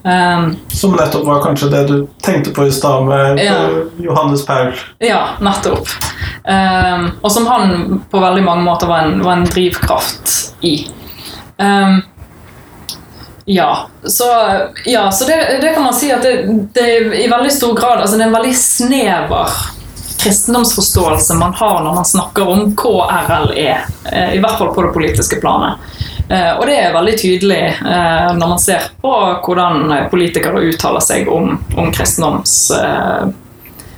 Um, 0.04 0.56
Som 0.72 0.94
nettopp 0.96 1.26
var 1.28 1.42
kanskje 1.44 1.68
det 1.70 1.82
du 1.90 1.96
tenkte 2.24 2.54
på 2.56 2.68
i 2.68 2.72
stad 2.72 3.06
med 3.06 3.40
Ja. 3.44 3.56
Johannes 4.00 4.46
Paul. 4.46 4.72
ja, 5.04 5.28
nettopp. 5.44 5.88
Um, 6.48 7.10
og 7.22 7.32
som 7.32 7.48
han 7.48 8.00
på 8.12 8.20
veldig 8.20 8.44
mange 8.44 8.64
måter 8.64 8.88
var 8.88 9.04
en, 9.10 9.20
var 9.24 9.34
en 9.42 9.46
drivkraft 9.50 10.54
i. 10.62 10.88
Um, 11.58 12.02
ja, 13.46 13.90
så, 14.04 14.24
ja, 14.86 15.12
så 15.12 15.26
det, 15.26 15.60
det 15.62 15.74
kan 15.74 15.84
man 15.84 15.94
si 15.94 16.12
at 16.14 16.24
det, 16.24 16.36
det 16.74 16.88
i 17.20 17.28
veldig 17.28 17.52
stor 17.52 17.74
grad 17.76 18.00
altså 18.04 18.16
Det 18.18 18.24
er 18.24 18.28
en 18.30 18.36
veldig 18.36 18.56
snever 18.56 19.56
kristendomsforståelse 20.20 21.34
man 21.40 21.54
har 21.54 21.84
når 21.84 21.96
man 21.96 22.06
snakker 22.06 22.48
om 22.52 22.76
KRLE, 22.78 23.78
eh, 24.12 24.34
i 24.36 24.40
hvert 24.44 24.58
fall 24.60 24.74
på 24.76 24.82
det 24.86 24.94
politiske 24.94 25.40
planet. 25.42 25.80
Eh, 26.30 26.52
Og 26.60 26.66
det 26.68 26.76
er 26.78 26.94
veldig 26.94 27.16
tydelig 27.18 27.62
eh, 27.72 28.32
når 28.38 28.48
man 28.56 28.60
ser 28.62 28.90
på 29.02 29.14
hvordan 29.46 30.10
politikere 30.12 30.62
uttaler 30.70 31.02
seg 31.02 31.30
om, 31.32 31.56
om 31.78 31.92
kristendoms 31.96 32.72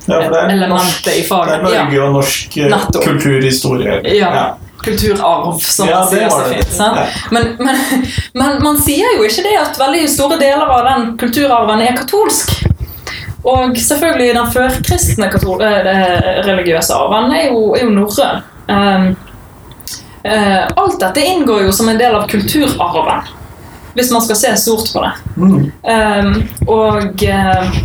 Ja, 0.06 0.18
Elementet 0.50 1.14
i 1.14 1.22
faget, 1.22 1.60
Det 1.62 1.74
er 1.76 1.84
Norge 1.84 2.00
og 2.06 2.12
norsk 2.16 2.56
eh, 2.58 2.86
kulturhistorie. 3.04 4.00
ja, 4.16 4.54
kulturarv, 4.82 5.60
som 5.60 5.88
Ja, 5.88 6.00
man 6.00 6.08
sier 6.10 6.28
så 6.30 6.40
fint. 6.48 6.72
Ja. 6.78 7.04
Men, 7.30 7.56
men, 7.58 7.76
men 8.40 8.62
man 8.64 8.80
sier 8.82 9.14
jo 9.16 9.22
ikke 9.28 9.44
det 9.46 9.54
at 9.60 9.78
veldig 9.78 10.08
store 10.10 10.38
deler 10.40 10.66
av 10.66 10.88
den 10.88 11.12
kulturarven 11.20 11.84
er 11.86 11.94
katolsk. 12.00 12.50
Og 13.42 13.78
selvfølgelig 13.78 14.34
den 14.36 14.50
førkristne 14.54 15.26
eh, 15.26 16.26
religiøse 16.46 16.94
arven 16.94 17.32
er 17.34 17.48
jo, 17.50 17.72
er 17.74 17.86
jo 17.86 17.94
norrøn. 17.94 18.42
Um, 18.72 19.08
uh, 20.22 20.60
alt 20.78 21.00
dette 21.02 21.24
inngår 21.26 21.64
jo 21.66 21.72
som 21.74 21.90
en 21.90 21.98
del 21.98 22.14
av 22.14 22.28
kulturarven, 22.30 23.26
hvis 23.96 24.12
man 24.14 24.22
skal 24.22 24.38
se 24.38 24.52
stort 24.62 24.92
på 24.94 25.02
det. 25.02 25.10
Mm. 25.34 25.56
Um, 25.82 26.30
og 26.70 27.26
uh, 27.26 27.80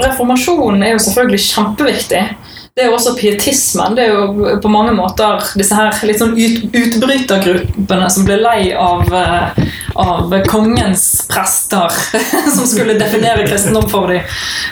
reformasjonen 0.00 0.82
er 0.86 0.96
jo 0.96 1.04
selvfølgelig 1.04 1.44
kjempeviktig. 1.50 2.24
Det 2.72 2.86
er 2.86 2.88
jo 2.88 2.94
også 2.96 3.12
pietismen. 3.18 3.92
Det 3.96 4.06
er 4.06 4.14
jo 4.14 4.52
på 4.64 4.70
mange 4.72 4.94
måter 4.96 5.42
disse 5.60 5.76
her 5.76 5.92
litt 6.08 6.22
sånn 6.22 6.32
ut, 6.38 6.62
utbrytergruppene 6.72 8.06
som 8.10 8.24
ble 8.24 8.38
lei 8.40 8.70
av, 8.72 9.04
eh, 9.12 9.66
av 10.00 10.32
kongens 10.48 11.04
prester, 11.28 11.92
som 12.56 12.64
skulle 12.68 12.96
definere 12.96 13.44
kristendom 13.44 13.90
for 13.92 14.08
dem. 14.08 14.24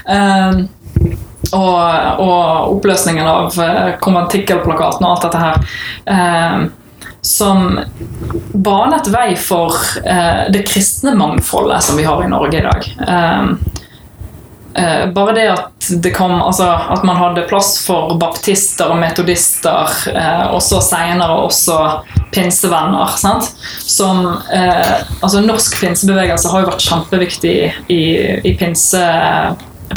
Um, 0.09 0.63
og, 1.51 1.77
og 2.25 2.79
oppløsningen 2.79 3.29
av 3.29 3.61
eh, 3.61 3.93
konventikkelplakaten 4.01 5.05
og 5.05 5.11
alt 5.11 5.27
dette 5.27 5.45
her. 5.45 6.69
Som 7.21 7.75
banet 8.65 9.11
vei 9.13 9.35
for 9.37 9.77
eh, 10.01 10.47
det 10.55 10.65
kristne 10.71 11.13
mangfoldet 11.21 11.85
som 11.85 12.01
vi 12.01 12.09
har 12.09 12.25
i 12.25 12.33
Norge 12.33 12.63
i 12.63 12.65
dag. 12.65 12.89
Eh, 14.75 15.07
bare 15.11 15.33
det 15.35 15.47
at 15.51 15.89
det 15.99 16.13
kom 16.15 16.31
altså, 16.31 16.69
At 16.95 17.03
man 17.03 17.17
hadde 17.19 17.43
plass 17.51 17.73
for 17.83 18.13
baptister 18.21 18.93
og 18.93 19.01
metodister, 19.03 19.91
eh, 20.13 20.45
og 20.55 20.63
seinere 20.63 21.41
også 21.43 21.79
pinsevenner. 22.31 23.17
Sant? 23.19 23.51
Som 23.83 24.27
eh, 24.53 25.01
Altså, 25.23 25.43
norsk 25.43 25.81
pinsebevegelse 25.81 26.53
har 26.53 26.63
jo 26.63 26.71
vært 26.71 26.87
kjempeviktig 26.87 27.57
i, 27.91 28.03
i 28.47 28.55
pinse, 28.61 29.03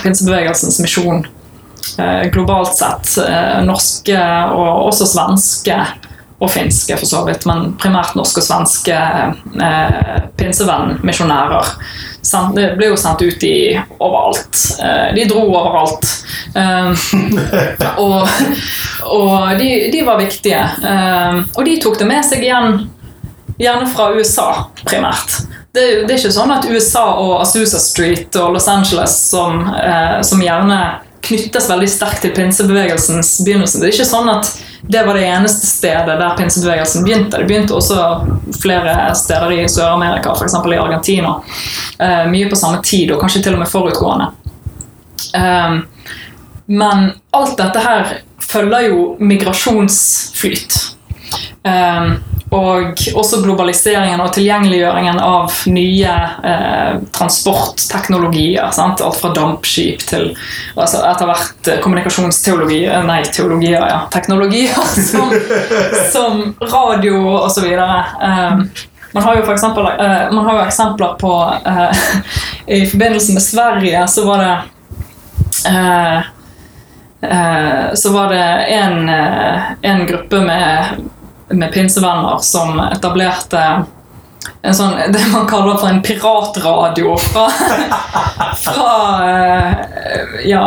pinsebevegelsens 0.02 0.82
misjon 0.82 1.22
eh, 2.00 2.24
globalt 2.34 2.74
sett. 2.78 3.14
Eh, 3.28 3.60
norske 3.68 4.18
og 4.58 4.88
også 4.90 5.10
svenske 5.14 5.78
og 6.44 6.50
finske, 6.52 6.98
for 7.00 7.08
så 7.08 7.22
vidt, 7.28 7.46
men 7.48 7.76
primært 7.80 8.18
norske 8.20 8.42
og 8.42 8.48
svenske 8.48 8.98
eh, 8.98 10.18
pinsevennmisjonærer. 10.40 11.78
Det 12.56 12.68
ble 12.78 12.88
jo 12.88 12.98
sendt 13.00 13.22
ut 13.22 13.44
i 13.44 13.76
overalt. 14.00 14.60
Eh, 14.80 15.14
de 15.16 15.26
dro 15.28 15.44
overalt. 15.50 16.08
Eh, 16.56 17.04
og 18.00 18.28
og 19.04 19.60
de, 19.60 19.70
de 19.92 20.04
var 20.08 20.22
viktige. 20.22 20.62
Eh, 20.64 21.42
og 21.44 21.66
de 21.68 21.78
tok 21.84 22.00
det 22.00 22.08
med 22.08 22.24
seg 22.26 22.46
igjen, 22.46 22.86
gjerne 23.60 23.90
fra 23.92 24.12
USA, 24.16 24.48
primært. 24.86 25.42
Det, 25.74 25.84
det 26.06 26.14
er 26.14 26.20
ikke 26.20 26.34
sånn 26.34 26.54
at 26.54 26.68
USA 26.70 27.06
og 27.20 27.40
Azusa 27.42 27.82
Street 27.82 28.36
og 28.40 28.54
Los 28.56 28.70
Angeles, 28.70 29.16
som, 29.32 29.66
som 30.22 30.42
gjerne 30.42 30.78
knyttes 31.26 31.70
veldig 31.70 31.90
sterkt 31.90 32.22
til 32.24 32.34
pinsebevegelsens 32.36 33.40
begynnelse. 33.42 33.82
Det 33.82 33.90
er 33.90 33.96
ikke 33.96 34.06
sånn 34.06 34.30
at 34.32 34.52
det 34.88 35.04
var 35.04 35.14
det 35.14 35.26
eneste 35.26 35.68
stedet 35.68 36.20
der 36.20 36.36
pinsebevegelsen 36.38 37.04
begynte. 37.04 37.38
Det 37.38 37.48
begynte 37.48 37.76
også 37.78 38.00
flere 38.62 39.16
steder 39.16 39.52
i 39.56 39.68
Sør-Amerika, 39.72 40.34
f.eks. 40.36 40.54
i 40.54 40.80
Argentina. 40.80 41.38
Eh, 42.00 42.26
mye 42.32 42.50
på 42.52 42.60
samme 42.60 42.82
tid, 42.84 43.14
og 43.14 43.22
kanskje 43.24 43.46
til 43.46 43.56
og 43.56 43.64
med 43.64 43.72
forutgående. 43.72 44.28
Eh, 45.40 45.78
men 46.66 47.08
alt 47.32 47.56
dette 47.60 47.86
her 47.86 48.14
følger 48.44 48.90
jo 48.90 49.00
migrasjonsflyt. 49.24 50.78
Eh, 51.64 52.14
og 52.54 53.04
også 53.18 53.42
globaliseringen 53.44 54.22
og 54.22 54.32
tilgjengeliggjøringen 54.36 55.20
av 55.24 55.54
nye 55.74 56.14
eh, 56.46 57.02
transportteknologier. 57.16 58.70
Sant? 58.76 59.02
Alt 59.02 59.20
fra 59.22 59.34
dampskip 59.36 60.06
til 60.10 60.32
altså 60.76 61.04
etter 61.10 61.30
hvert 61.30 61.72
eh, 61.72 61.82
kommunikasjonsteologi 61.84 62.84
eh, 62.86 63.04
Nei, 63.08 63.22
teologier, 63.34 63.82
ja. 63.90 64.04
Teknologier 64.14 64.78
som, 65.12 65.34
som 66.14 66.44
radio 66.62 67.20
osv. 67.42 67.70
Um, 67.74 68.68
man 69.14 69.24
har 69.24 69.36
jo 69.38 69.44
for 69.46 69.54
eksempel, 69.54 69.86
eh, 69.86 70.32
man 70.34 70.46
har 70.46 70.60
jo 70.60 70.68
eksempler 70.68 71.18
på 71.22 71.34
eh, 71.66 72.06
I 72.78 72.86
forbindelse 72.90 73.34
med 73.34 73.44
Sverige 73.44 74.08
så 74.08 74.26
var 74.26 74.38
det 74.44 74.54
eh, 75.70 76.18
eh, 77.22 77.94
så 77.94 78.14
var 78.14 78.30
det 78.34 78.48
en, 78.78 79.10
eh, 79.10 79.62
en 79.82 80.06
gruppe 80.06 80.42
med, 80.42 80.86
med 81.50 81.74
pinsevenner 81.74 82.40
som 82.46 82.80
etablerte 82.86 83.64
en 84.64 84.76
sånn, 84.76 84.96
det 85.12 85.22
man 85.32 85.48
kaller 85.48 85.78
for 85.80 85.90
en 85.90 86.02
piratradio 86.04 87.16
fra, 87.20 87.48
fra 88.66 88.94
eh, 89.28 90.46
ja, 90.48 90.66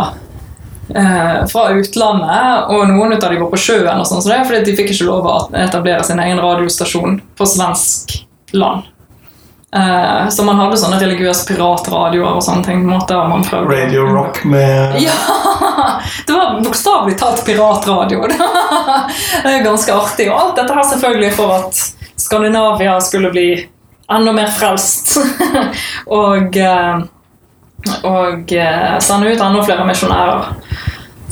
eh, 0.93 1.39
fra 1.49 1.69
utlandet, 1.77 2.73
og 2.73 2.89
noen 2.93 3.17
av 3.17 3.25
de 3.25 3.41
var 3.41 3.53
på 3.53 3.61
sjøen, 3.61 4.01
og 4.01 4.09
sånn, 4.09 4.21
så 4.25 4.33
det 4.33 4.43
fordi 4.49 4.65
de 4.69 4.77
fikk 4.79 4.93
ikke 4.93 5.09
lov 5.09 5.29
å 5.29 5.39
etablere 5.61 6.05
sin 6.05 6.21
egen 6.23 6.41
radiostasjon 6.45 7.21
på 7.37 7.49
svensk 7.49 8.19
land. 8.57 8.85
Eh, 9.74 10.29
så 10.29 10.44
man 10.44 10.61
hadde 10.61 10.79
sånne 10.79 10.98
religiøse 11.00 11.46
piratradioer 11.48 12.38
og 12.38 12.44
sånne 12.44 12.64
ting. 12.64 12.85
måter 12.87 13.26
man 13.29 13.44
prøvde 13.44 13.74
Radio 13.74 14.07
Rock 14.07 14.44
med 14.44 15.00
ja! 15.07 15.16
Det 16.26 16.33
var 16.33 16.61
bokstavelig 16.64 17.18
talt 17.18 17.44
piratradio. 17.46 18.22
Det 19.42 19.50
er 19.50 19.64
ganske 19.64 19.94
artig. 19.94 20.31
Og 20.31 20.38
alt 20.40 20.61
dette 20.61 20.76
her 20.76 20.88
selvfølgelig 20.92 21.33
for 21.37 21.57
at 21.59 21.83
Skandinavia 22.16 22.97
skulle 23.01 23.30
bli 23.34 23.51
enda 24.11 24.32
mer 24.32 24.51
frelst. 24.55 25.16
og 26.20 26.57
eh, 26.57 27.05
og 28.03 28.53
eh, 28.53 28.99
sende 28.99 29.30
ut 29.30 29.41
enda 29.41 29.62
flere 29.62 29.86
misjonærer. 29.86 30.49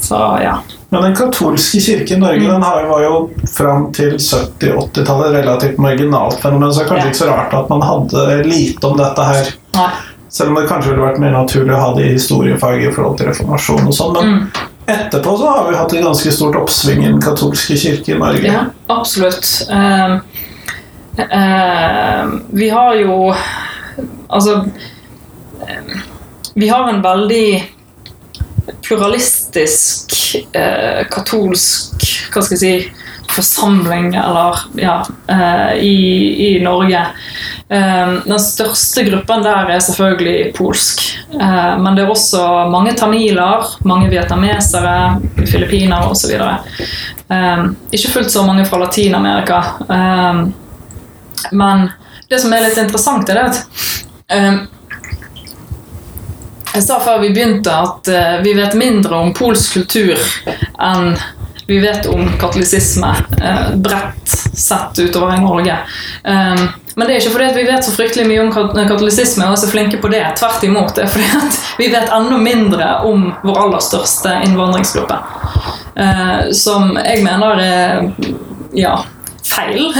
Så 0.01 0.19
ja. 0.43 0.59
Men 0.95 1.03
den 1.09 1.15
katolske 1.19 1.81
kirke 1.83 2.15
i 2.15 2.19
Norge 2.23 2.47
den 2.47 2.63
har, 2.63 2.85
var 2.87 3.03
jo 3.03 3.15
fram 3.51 3.89
til 3.97 4.15
70-80-tallet 4.23 5.33
relativt 5.41 5.79
marginalt 5.83 6.39
fenomen, 6.43 6.71
så 6.73 6.83
det 6.83 6.87
er 6.87 6.91
kanskje 6.93 7.09
ikke 7.11 7.21
så 7.25 7.31
rart 7.33 7.55
at 7.59 7.73
man 7.73 7.83
hadde 7.83 8.27
lite 8.47 8.87
om 8.87 8.95
dette 9.01 9.27
her. 9.27 9.51
Nei. 9.75 9.89
Selv 10.35 10.51
om 10.51 10.57
det 10.59 10.69
kanskje 10.71 10.91
ville 10.93 11.05
vært 11.05 11.19
mer 11.23 11.35
naturlig 11.35 11.75
å 11.77 11.81
ha 11.83 11.91
det 11.99 12.07
i 12.09 12.15
historiefaget 12.17 12.89
i 12.89 12.95
forhold 12.95 13.19
til 13.19 13.29
reformasjon 13.31 13.91
og 13.91 13.95
sånn. 13.95 14.17
Men 14.17 14.33
Mm. 14.35 14.49
etterpå 14.87 15.35
så 15.39 15.51
har 15.51 15.69
vi 15.71 15.77
hatt 15.77 15.93
et 15.95 16.05
ganske 16.05 16.33
stort 16.33 16.57
oppsving 16.59 17.03
i 17.05 17.07
den 17.11 17.21
katolske 17.23 17.77
kirke 17.79 18.15
i 18.15 18.19
Norge. 18.19 18.51
Ja, 18.53 18.65
absolutt. 18.91 19.47
Um, 19.71 20.21
uh, 21.19 22.39
Vi 22.53 22.69
har 22.71 22.95
jo 22.95 23.35
Altså 24.29 24.57
eh, 25.63 26.01
Vi 26.55 26.69
har 26.69 26.89
en 26.89 27.03
veldig 27.03 27.47
pluralistisk 28.85 30.15
eh, 30.57 31.03
katolsk 31.13 32.05
Hva 32.33 32.43
skal 32.43 32.57
jeg 32.57 32.63
si 32.63 33.05
forsamling, 33.35 34.15
eller 34.15 34.59
ja, 34.79 35.07
eh, 35.29 35.73
i, 35.83 35.97
i 36.47 36.61
Norge. 36.63 37.07
Eh, 37.69 38.13
den 38.25 38.41
største 38.41 39.03
gruppen 39.09 39.43
der 39.43 39.71
er 39.75 39.81
selvfølgelig 39.83 40.53
polsk. 40.55 41.03
Eh, 41.33 41.73
men 41.81 41.97
det 41.97 42.05
er 42.05 42.13
også 42.13 42.43
mange 42.71 42.95
tamiler, 42.99 43.67
mange 43.89 44.11
vietnamesere, 44.13 44.95
filippinere 45.41 46.11
osv. 46.13 46.37
Eh, 46.37 47.65
ikke 47.97 48.13
fullt 48.13 48.31
så 48.35 48.45
mange 48.47 48.67
fra 48.69 48.83
Latin-Amerika. 48.85 49.63
Eh, 49.89 50.45
men 51.53 51.89
det 52.31 52.41
som 52.43 52.55
er 52.55 52.69
litt 52.69 52.79
interessant, 52.81 53.29
er 53.31 53.43
at 53.49 53.65
eh, 54.33 54.63
jeg 56.75 56.83
sa 56.83 56.99
før 57.05 57.21
vi 57.23 57.33
begynte 57.35 57.71
at 57.71 58.09
eh, 58.11 58.37
vi 58.45 58.55
vet 58.59 58.75
mindre 58.79 59.17
om 59.23 59.33
polsk 59.37 59.79
kultur 59.79 60.19
enn 60.83 61.15
vi 61.67 61.79
vet 61.81 62.07
om 62.13 62.27
katolisisme 62.41 63.15
eh, 63.41 63.69
bredt 63.81 64.29
sett 64.55 64.99
utover 64.99 65.37
i 65.37 65.41
Norge. 65.41 65.79
Um, 66.23 66.67
men 66.95 67.09
det 67.09 67.15
er 67.15 67.23
ikke 67.23 67.33
fordi 67.35 67.47
vi 67.57 67.65
vet 67.67 67.87
så 67.87 67.95
fryktelig 67.95 68.27
mye 68.29 68.43
om 68.43 68.51
kat- 68.53 68.77
katolisisme 68.91 69.47
og 69.49 69.57
er 69.57 69.63
så 69.63 69.71
flinke 69.71 69.99
på 70.03 70.11
det. 70.13 70.23
Tvert 70.39 70.63
imot. 70.67 70.93
Det 70.95 71.07
er 71.07 71.11
fordi 71.15 71.63
vi 71.81 71.89
vet 71.95 72.13
enda 72.13 72.39
mindre 72.39 72.91
om 73.09 73.31
vår 73.43 73.63
aller 73.65 73.83
største 73.83 74.37
innvandringsgruppe. 74.45 75.17
Eh, 76.05 76.53
som 76.55 76.95
jeg 77.01 77.25
mener 77.25 77.65
er 77.65 78.07
ja, 78.77 78.99
feil. 79.45 79.91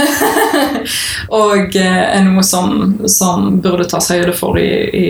og 1.41 1.75
eh, 1.75 2.03
er 2.17 2.23
noe 2.25 2.43
som, 2.45 2.95
som 3.09 3.59
burde 3.63 3.87
tas 3.91 4.09
høyde 4.13 4.33
for 4.37 4.57
i, 4.61 4.67
i, 4.89 5.07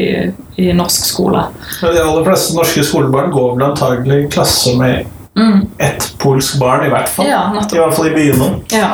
i 0.62 0.72
norsk 0.76 1.08
skole. 1.10 1.46
De 1.82 1.92
aller 2.02 2.26
fleste 2.28 2.56
norske 2.58 2.84
skolebarn 2.88 3.32
går 3.34 3.54
vel 3.58 3.68
antagelig 3.72 4.24
i 4.26 4.32
klasse 4.38 4.78
med 4.80 5.12
Mm. 5.36 5.66
ett 5.84 6.14
polsk 6.18 6.54
barn, 6.62 6.86
i 6.86 6.90
hvert 6.94 7.10
fall. 7.12 7.26
Ja, 7.28 7.42
I 7.60 7.76
hvert 7.76 7.96
fall 7.98 8.06
i 8.08 8.12
byene. 8.16 8.46
Ja. 8.72 8.94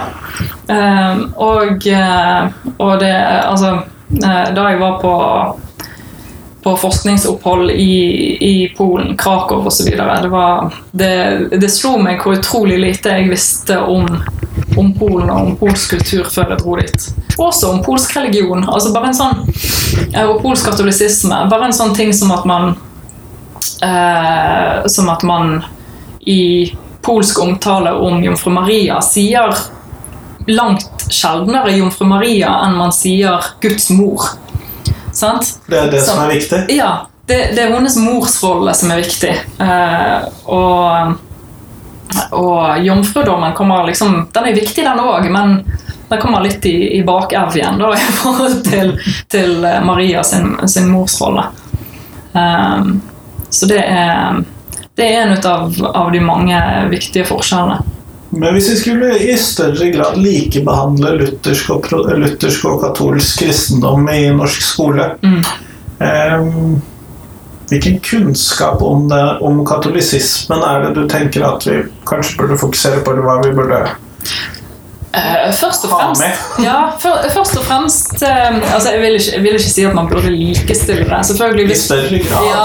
Ehm, 0.74 1.20
og, 1.38 1.86
eh, 1.86 2.48
og 2.82 2.96
det 3.04 3.12
Altså, 3.46 3.76
eh, 4.10 4.48
da 4.56 4.64
jeg 4.72 4.80
var 4.82 4.96
på 5.04 5.12
på 6.64 6.74
forskningsopphold 6.78 7.72
i, 7.72 8.38
i 8.42 8.74
Polen, 8.78 9.14
Krakow 9.18 9.66
osv. 9.70 9.86
Det, 9.94 10.30
var- 10.30 10.74
det, 10.92 11.12
det 11.62 11.70
slo 11.74 11.96
meg 12.02 12.22
hvor 12.22 12.38
utrolig 12.38 12.80
lite 12.80 13.10
jeg 13.20 13.30
visste 13.32 13.78
om, 13.82 14.06
om 14.78 14.94
Polen 14.94 15.30
og 15.30 15.42
om 15.48 15.56
polsk 15.60 15.90
kultur 15.98 16.24
før 16.32 16.50
jeg 16.54 16.60
dro 16.62 16.76
dit. 16.80 17.08
Også 17.38 17.70
om 17.72 17.82
polsk 17.84 18.16
religion. 18.18 18.64
altså 18.70 18.94
bare 18.94 19.08
en 19.08 19.14
sånn, 19.14 19.42
eh, 20.14 20.24
Og 20.30 20.42
polsk 20.42 20.66
katolisisme. 20.70 21.50
Bare 21.50 21.66
en 21.66 21.74
sånn 21.74 21.96
ting 21.96 22.14
som 22.14 22.32
at 22.32 22.46
man 22.46 22.76
eh, 23.82 24.88
Som 24.88 25.10
at 25.10 25.24
man 25.24 25.64
i 26.22 26.72
polsk 27.02 27.40
omtale 27.42 27.92
om 27.98 28.22
jomfru 28.24 28.52
Maria 28.54 29.00
sier 29.02 29.56
langt 30.48 31.08
sjeldnere 31.10 31.72
jomfru 31.78 32.06
Maria 32.06 32.52
enn 32.66 32.76
man 32.78 32.92
sier 32.94 33.42
Guds 33.62 33.90
mor. 33.90 34.22
Sant? 35.14 35.56
Det 35.68 35.78
er 35.80 35.90
det 35.92 36.02
Så- 36.02 36.12
som 36.14 36.20
er 36.24 36.30
viktig. 36.36 36.60
Ja, 36.78 37.08
det, 37.28 37.56
det 37.56 37.60
er 37.66 37.74
hennes 37.74 37.98
morsrolle 37.98 38.74
som 38.76 38.92
er 38.92 39.02
viktig. 39.02 39.34
Eh, 39.60 40.30
og, 40.46 41.18
og 42.32 42.86
jomfrudommen 42.86 43.54
kommer 43.54 43.88
liksom 43.88 44.28
Den 44.34 44.50
er 44.50 44.56
viktig, 44.56 44.84
den 44.86 45.00
òg, 45.00 45.28
men 45.32 45.62
den 46.10 46.22
kommer 46.22 46.44
litt 46.44 46.66
i, 46.66 46.98
i 46.98 47.04
bakevjen 47.08 47.80
da, 47.80 47.94
i 47.98 48.16
forhold 48.20 48.64
til, 48.68 48.96
til 49.32 49.64
eh, 49.64 49.80
Maria 49.86 50.24
sin, 50.24 50.58
sin 50.68 50.90
morsrolle. 50.92 51.46
Um, 52.34 53.02
så 53.50 53.68
det 53.68 53.80
er, 53.84 54.44
det 54.96 55.08
er 55.08 55.22
en 55.22 55.34
ut 55.38 55.46
av, 55.48 55.74
av 55.94 56.12
de 56.12 56.20
mange 56.24 56.60
viktige 56.92 57.26
forskjellene. 57.28 57.82
Men 58.32 58.56
hvis 58.56 58.70
vi 58.72 58.76
skulle 58.80 59.10
i 59.20 59.34
større 59.40 59.90
grad 59.92 60.20
likebehandle 60.20 61.18
luthersk 61.20 61.74
og, 61.76 61.90
luthersk 62.16 62.64
og 62.70 62.80
katolsk 62.86 63.42
kristendom 63.44 64.08
i 64.12 64.30
norsk 64.36 64.64
skole 64.64 65.10
Mm. 65.22 65.42
eh, 66.00 66.46
Hvilken 67.72 68.00
kunnskap 68.04 68.82
om, 68.84 69.06
det, 69.08 69.22
om 69.48 69.62
katolisismen 69.66 70.64
er 70.68 70.86
det 70.86 70.96
du 70.98 71.06
tenker 71.08 71.46
at 71.48 71.64
vi 71.68 71.78
kanskje 72.10 72.42
burde 72.42 72.60
fokusere 72.60 73.04
på, 73.06 73.14
eller 73.14 73.28
hva 73.28 73.38
vi 73.46 73.54
burde 73.56 73.86
Uh, 75.12 75.52
først 75.52 75.84
og 75.84 75.92
fremst. 75.92 76.24
Ja, 76.68 76.94
for, 77.00 77.20
først 77.34 77.58
og 77.60 77.66
fremst 77.68 78.14
uh, 78.24 78.60
altså 78.74 78.94
jeg, 78.94 79.02
vil 79.02 79.18
ikke, 79.18 79.32
jeg 79.34 79.42
vil 79.44 79.58
ikke 79.58 79.72
si 79.74 79.84
at 79.84 79.96
man 79.96 80.08
burde 80.08 80.32
likestille 80.32 81.04
det. 81.10 81.20
Selvfølgelig 81.28 81.66
hvis 81.68 81.84
ja. 81.92 82.62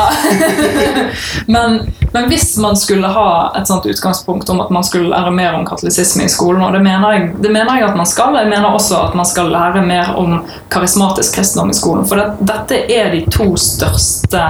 men, 1.55 1.81
men 2.15 2.29
hvis 2.31 2.53
man 2.63 2.79
skulle 2.79 3.11
ha 3.11 3.31
et 3.59 3.67
sånt 3.67 3.89
utgangspunkt 3.91 4.51
om 4.55 4.63
at 4.63 4.71
man 4.71 4.87
skulle 4.87 5.11
lære 5.11 5.33
mer 5.35 5.59
om 5.59 5.67
katolisisme 5.67 6.29
i 6.29 6.31
skolen, 6.31 6.63
og 6.63 6.73
det 6.77 6.85
mener, 6.87 7.17
jeg, 7.17 7.33
det 7.43 7.51
mener 7.51 7.81
jeg 7.81 7.89
at 7.89 7.99
man 7.99 8.07
skal, 8.07 8.39
jeg 8.39 8.53
mener 8.53 8.71
også 8.71 9.03
at 9.09 9.19
man 9.19 9.27
skal 9.27 9.51
lære 9.51 9.83
mer 9.83 10.15
om 10.15 10.39
karismatisk 10.71 11.41
kristendom 11.41 11.75
i 11.75 11.79
skolen. 11.81 12.07
For 12.07 12.23
det, 12.23 12.47
dette 12.47 12.85
er 12.95 13.11
de 13.11 13.25
to 13.27 13.57
største 13.59 14.47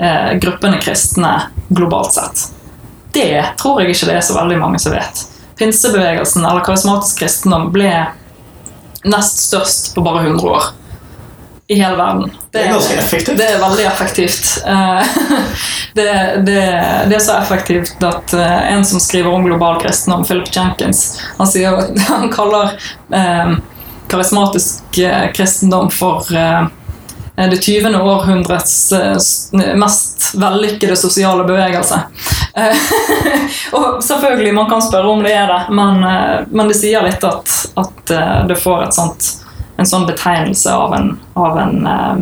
eh, 0.00 0.32
gruppene 0.42 0.80
kristne 0.82 1.34
globalt 1.68 2.12
sett. 2.12 2.48
Det 3.12 3.44
tror 3.58 3.82
jeg 3.82 3.94
ikke 3.94 4.10
det 4.10 4.18
er 4.20 4.26
så 4.26 4.36
veldig 4.38 4.58
mange 4.60 4.80
som 4.82 4.94
vet. 4.94 5.24
Pinsebevegelsen 5.58 6.44
eller 6.46 6.64
karismatisk 6.64 7.20
kristendom 7.20 7.68
ble 7.74 7.92
nest 9.04 9.42
størst 9.48 9.94
på 9.94 10.04
bare 10.04 10.26
100 10.26 10.46
år. 10.50 10.70
I 11.70 11.76
hele 11.78 11.96
verden. 11.96 12.30
Det 12.50 12.64
er 12.64 12.72
ganske 12.72 12.94
effektivt. 12.98 13.36
Det 13.38 13.44
er 13.46 13.60
veldig 13.62 13.84
effektivt. 13.86 14.46
Eh, 14.66 15.10
det, 15.98 16.06
det, 16.46 16.62
det 17.10 17.18
er 17.18 17.22
så 17.22 17.36
effektivt 17.38 18.02
at 18.02 18.34
eh, 18.34 18.72
en 18.72 18.82
som 18.84 19.02
skriver 19.02 19.30
om 19.30 19.46
global 19.46 19.78
kristendom, 19.82 20.24
Philip 20.26 20.50
Jenkins, 20.56 21.20
han, 21.38 21.46
sier, 21.46 21.78
han 22.08 22.26
kaller 22.34 22.74
eh, 23.14 23.54
karismatisk 24.10 24.98
eh, 24.98 25.30
kristendom 25.36 25.92
for 25.94 26.26
eh, 26.34 26.66
det 27.48 27.56
20. 27.56 27.96
århundrets 27.96 28.92
eh, 28.92 29.16
mest 29.74 30.34
vellykkede 30.34 30.96
sosiale 30.96 31.44
bevegelse. 31.44 32.00
Eh, 32.54 32.76
og 33.72 34.04
selvfølgelig, 34.04 34.54
man 34.54 34.70
kan 34.70 34.82
spørre 34.82 35.08
om 35.08 35.22
det 35.24 35.32
er 35.34 35.46
det, 35.46 35.60
men, 35.74 36.04
eh, 36.04 36.40
men 36.50 36.68
det 36.68 36.76
sier 36.80 37.06
litt 37.06 37.24
at, 37.24 37.54
at 37.80 38.12
eh, 38.16 38.36
det 38.50 38.58
får 38.60 38.84
et 38.88 38.98
sånt, 38.98 39.30
en 39.76 39.88
sånn 39.88 40.06
betegnelse 40.10 40.74
av 40.74 40.94
en, 40.98 41.14
av 41.38 41.58
en 41.62 41.88
eh, 41.94 42.20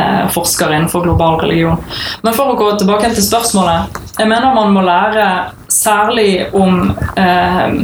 eh, 0.00 0.22
forsker 0.36 0.74
innenfor 0.76 1.08
global 1.08 1.40
religion. 1.40 1.80
Men 2.22 2.36
for 2.36 2.52
å 2.52 2.58
gå 2.60 2.70
tilbake 2.78 3.14
til 3.16 3.26
spørsmålet. 3.26 4.00
Jeg 4.18 4.28
mener 4.28 4.54
man 4.54 4.74
må 4.76 4.84
lære 4.84 5.28
særlig 5.72 6.50
om 6.52 6.92
eh, 7.16 7.82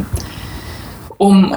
om 1.19 1.55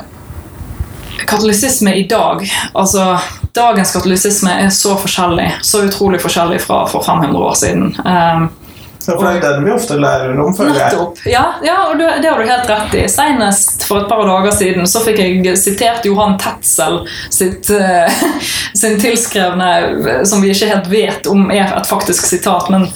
katolisisme 1.25 1.93
i 1.95 2.07
dag. 2.07 2.41
Altså, 2.73 3.19
dagens 3.55 3.91
katolisisme 3.93 4.53
er 4.63 4.69
så 4.73 4.95
forskjellig, 4.99 5.47
så 5.67 5.83
utrolig 5.87 6.21
forskjellig 6.23 6.61
fra 6.63 6.85
for 6.91 7.03
500 7.03 7.37
år 7.37 7.57
siden. 7.59 7.89
Um, 8.05 8.49
Ja, 9.07 9.15
for 9.15 9.25
det 9.25 9.31
er 9.33 9.55
den 9.55 9.65
vi 9.65 9.71
ofte 9.73 9.97
lærer 9.99 10.39
om, 10.39 10.53
føler 10.55 10.75
jeg. 10.77 10.93
Nettopp. 10.93 11.21
Ja, 11.29 11.43
ja 11.65 11.77
og 11.89 11.97
det, 11.99 12.09
det 12.21 12.29
har 12.29 12.41
du 12.41 12.49
helt 12.49 12.69
rett 12.69 12.95
i. 12.97 13.05
Senest 13.11 13.85
for 13.87 14.03
et 14.03 14.09
par 14.11 14.23
dager 14.27 14.53
siden 14.55 14.89
så 14.89 15.01
fikk 15.05 15.21
jeg 15.23 15.55
sitert 15.59 16.05
Johan 16.05 16.37
Tetzel 16.41 17.01
sitt, 17.33 17.71
uh, 17.73 18.21
sin 18.81 18.99
tilskrevne, 19.01 20.25
som 20.27 20.43
vi 20.43 20.51
ikke 20.53 20.69
helt 20.71 20.91
vet 20.91 21.29
om 21.31 21.49
er 21.51 21.73
et 21.77 21.89
faktisk 21.89 22.27
sitat, 22.29 22.69
men, 22.73 22.87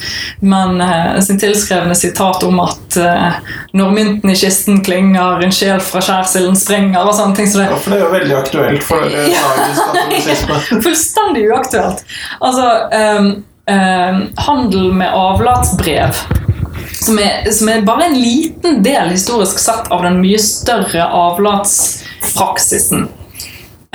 men 0.45 0.81
uh, 0.81 1.17
sin 1.25 1.41
tilskrevne 1.41 1.95
sitat 1.97 2.45
om 2.47 2.61
at 2.63 2.99
uh, 3.01 3.39
når 3.75 3.95
mynten 3.97 4.31
i 4.31 4.37
kisten 4.39 4.83
klinger, 4.85 5.41
en 5.43 5.55
sjel 5.55 5.81
fra 5.83 6.03
skjærsilden 6.03 6.57
springer 6.59 7.01
og 7.03 7.15
sånne 7.17 7.37
ting 7.39 7.49
som 7.49 7.63
det. 7.63 7.71
Ja, 7.71 7.81
for 7.81 7.93
det 7.93 7.99
er 7.99 8.05
jo 8.05 8.13
veldig 8.13 8.37
aktuelt 8.39 8.85
for 8.85 9.09
dagens 9.09 9.81
katolisisme. 9.89 10.61
Fullstendig 10.85 11.49
uaktuelt. 11.49 12.05
Altså, 12.39 12.69
ehm, 12.95 13.29
ehm, 13.71 14.21
handel 14.47 14.93
med 14.93 15.13
avlatsbrev, 15.13 16.15
som 17.01 17.19
er, 17.19 17.51
som 17.51 17.69
er 17.69 17.85
bare 17.85 18.09
en 18.09 18.17
liten 18.19 18.81
del 18.85 19.13
historisk 19.13 19.59
sett 19.61 19.91
av 19.93 20.03
den 20.05 20.19
mye 20.21 20.39
større 20.41 21.05
avlatspraksisen. 21.05 23.07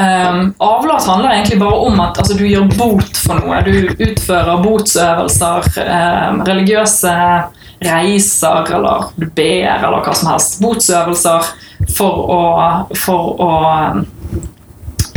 Um, 0.01 0.55
avlat 0.65 1.05
handler 1.05 1.31
egentlig 1.31 1.59
bare 1.61 1.77
om 1.77 1.99
at 2.01 2.19
altså, 2.19 2.35
du 2.35 2.47
gjør 2.49 2.71
bot 2.79 3.19
for 3.21 3.37
noe. 3.37 3.59
Du 3.67 3.91
utfører 4.01 4.63
botsøvelser, 4.65 5.67
um, 5.85 6.41
religiøse 6.49 7.17
reiser, 7.85 8.71
eller 8.77 9.11
du 9.17 9.27
ber, 9.27 9.75
eller 9.75 10.01
hva 10.01 10.15
som 10.17 10.31
helst. 10.33 10.57
Botsøvelser 10.63 11.51
for 11.97 12.33
å, 12.33 12.41
for 12.97 13.45
å 13.45 13.51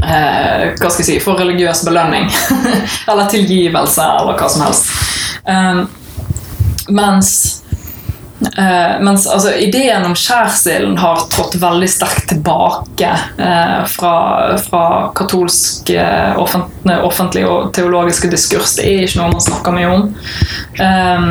eh, 0.04 0.70
hva 0.78 0.91
skal 0.91 1.04
jeg 1.04 1.10
si, 1.10 1.18
for 1.24 1.39
religiøs 1.39 1.84
belønning. 1.88 2.30
eller 3.10 3.28
tilgivelse, 3.32 4.08
eller 4.22 4.39
hva 4.39 4.51
som 4.51 4.68
helst. 4.68 4.93
Um, 5.43 5.84
mens 6.93 7.64
Eh, 8.58 9.01
mens 9.01 9.28
altså, 9.28 9.54
ideen 9.54 10.06
om 10.06 10.16
skjærsilden 10.16 10.97
har 10.97 11.16
trådt 11.32 11.56
veldig 11.62 11.89
sterkt 11.89 12.30
tilbake 12.30 13.20
eh, 13.38 13.86
fra, 13.88 14.58
fra 14.60 15.12
katolsk 15.16 15.89
eh, 15.89 16.39
offentlig, 16.39 17.04
offentlig 17.08 17.45
og 17.47 17.74
teologiske 17.76 18.28
diskurs. 18.32 18.76
Det 18.78 18.84
er 18.89 19.04
ikke 19.06 19.20
noe 19.22 19.32
man 19.36 19.47
snakker 19.47 19.72
mye 19.78 19.89
om. 19.93 20.01
Um, 20.84 21.26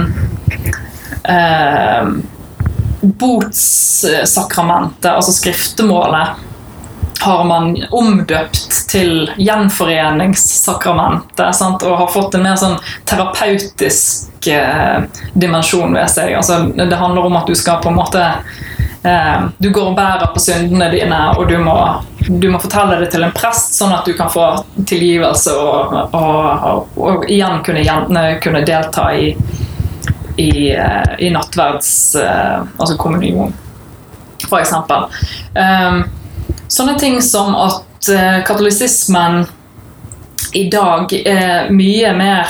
botssakramentet, 3.02 5.12
altså 5.12 5.32
skriftemålet, 5.36 6.28
har 7.22 7.44
man 7.44 7.84
omdøpt 7.90 8.90
til 8.90 9.30
gjenforeningssakramentet 9.38 11.82
og 11.86 11.98
har 12.00 12.08
fått 12.12 12.34
en 12.36 12.42
mer 12.44 12.56
sånn 12.60 12.78
terapeutisk 13.08 14.46
eh, 14.50 15.02
dimensjon 15.32 15.94
ved 15.94 16.10
seg. 16.10 16.34
Altså, 16.38 16.54
det 16.76 16.96
handler 16.98 17.24
om 17.28 17.36
at 17.40 17.46
du 17.48 17.54
skal 17.58 17.80
på 17.82 17.88
en 17.92 18.00
måte 18.00 18.22
eh, 19.06 19.40
Du 19.58 19.70
går 19.70 19.86
og 19.92 19.96
bærer 19.98 20.26
på 20.34 20.40
syndene 20.42 20.90
dine, 20.92 21.20
og 21.38 21.48
du 21.48 21.58
må, 21.62 21.76
du 22.28 22.50
må, 22.50 22.58
fortelle 22.62 23.00
det 23.02 23.10
til 23.14 23.22
en 23.26 23.36
prest, 23.36 23.74
sånn 23.78 23.94
at 23.94 24.04
du 24.06 24.12
kan 24.18 24.30
få 24.32 24.64
tilgivelse 24.82 25.50
og, 25.58 25.76
og, 26.12 26.46
og, 26.72 26.80
og 26.98 27.30
igjen 27.30 27.56
kunne, 27.66 28.38
kunne 28.42 28.66
delta 28.66 29.04
i 29.14 29.36
i, 30.36 30.72
eh, 30.72 31.02
i 31.18 31.30
nattverds 31.30 32.14
eh, 32.14 32.62
altså 32.76 32.96
kommunion, 32.96 33.52
eksempel. 34.60 35.04
Um, 35.52 36.04
Sånne 36.72 36.94
ting 37.00 37.18
som 37.24 37.52
at 37.58 38.08
uh, 38.08 38.38
katolisismen 38.48 39.44
i 40.56 40.66
dag 40.72 41.12
er 41.12 41.68
mye 41.72 42.12
mer 42.16 42.48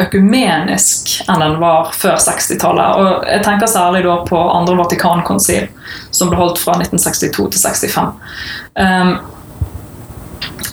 økumenisk 0.00 1.16
enn 1.28 1.42
den 1.42 1.58
var 1.60 1.90
før 1.96 2.16
60-tallet. 2.22 3.00
Og 3.00 3.26
jeg 3.28 3.44
tenker 3.44 3.70
særlig 3.70 4.04
da 4.06 4.20
på 4.26 4.38
andre 4.38 4.76
Vatikankonsil, 4.78 5.68
som 6.14 6.30
ble 6.30 6.38
holdt 6.40 6.62
fra 6.62 6.78
1962 6.78 7.50
til 7.52 7.60
65. 7.60 8.14
Um, 8.80 9.12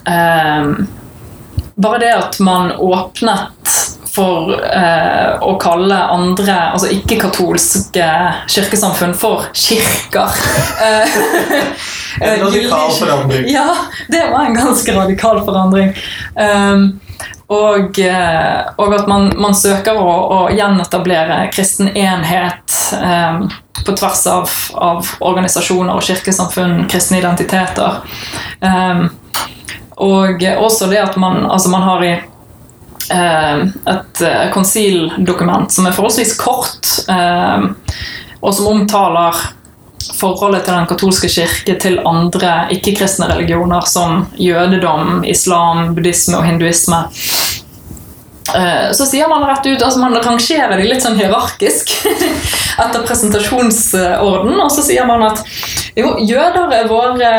um, 0.08 0.72
bare 1.78 2.02
det 2.02 2.14
at 2.16 2.40
man 2.46 2.72
åpnet 2.78 3.76
for 4.18 4.54
eh, 4.66 5.34
å 5.46 5.54
kalle 5.62 5.98
andre, 6.10 6.56
altså 6.74 6.90
ikke-katolske 6.90 8.08
kirkesamfunn, 8.50 9.14
for 9.18 9.46
kirker. 9.54 10.34
en 12.22 12.34
eh, 12.34 12.46
radikal 12.46 12.92
forandring. 12.92 13.50
Ja, 13.50 13.76
det 14.08 14.30
var 14.32 14.46
en 14.46 14.54
ganske 14.54 14.96
radikal 14.96 15.42
forandring. 15.46 15.94
Um, 16.36 17.00
og, 17.48 18.00
eh, 18.00 18.62
og, 18.76 18.94
at 18.94 19.08
man, 19.08 19.32
man 19.40 19.56
søker 19.56 20.00
å, 20.00 20.08
å, 20.10 20.40
gjenetablere 20.52 21.46
kristen 21.56 21.88
enhet 21.96 22.76
um, 23.00 23.46
på 23.86 23.96
tvers 23.96 24.26
av, 24.28 24.56
av, 24.74 25.14
organisasjoner 25.24 25.96
og 25.96 26.04
kirkesamfunn, 26.04 26.82
kristne 26.92 27.22
identiteter. 27.22 28.02
Um, 28.60 29.08
og 29.98 30.44
også 30.44 30.92
det 30.92 31.00
at 31.02 31.16
man, 31.18 31.46
altså 31.50 31.72
man 31.74 31.88
har 31.88 32.04
i 32.06 32.18
Eh, 33.10 33.60
et 33.94 34.22
eh, 34.22 34.50
konsildokument 34.52 35.72
som 35.72 35.86
er 35.88 35.96
forholdsvis 35.96 36.34
kort, 36.42 36.90
eh, 37.08 37.68
og 38.42 38.52
som 38.56 38.68
omtaler 38.68 39.38
forholdet 40.18 40.66
til 40.66 40.76
den 40.76 40.88
katolske 40.90 41.30
kirke 41.32 41.76
til 41.82 42.00
andre 42.08 42.68
ikke-kristne 42.76 43.30
religioner 43.32 43.86
som 43.90 44.26
jødedom, 44.40 45.24
islam, 45.28 45.94
buddhisme 45.96 46.40
og 46.40 46.48
hinduisme. 46.48 47.04
Så 48.96 49.04
sier 49.10 49.28
man 49.28 49.44
rett 49.44 49.66
ut, 49.66 49.82
altså 49.84 50.00
man 50.00 50.16
rangerer 50.24 50.80
de 50.80 50.86
litt 50.88 51.04
sånn 51.04 51.18
hierarkisk 51.20 51.92
etter 52.84 53.04
presentasjonsorden, 53.04 54.54
og 54.56 54.72
så 54.72 54.86
sier 54.88 55.04
man 55.10 55.26
at 55.28 55.42
jo, 56.00 56.14
jøder 56.24 56.72
er 56.78 56.88
våre 56.88 57.32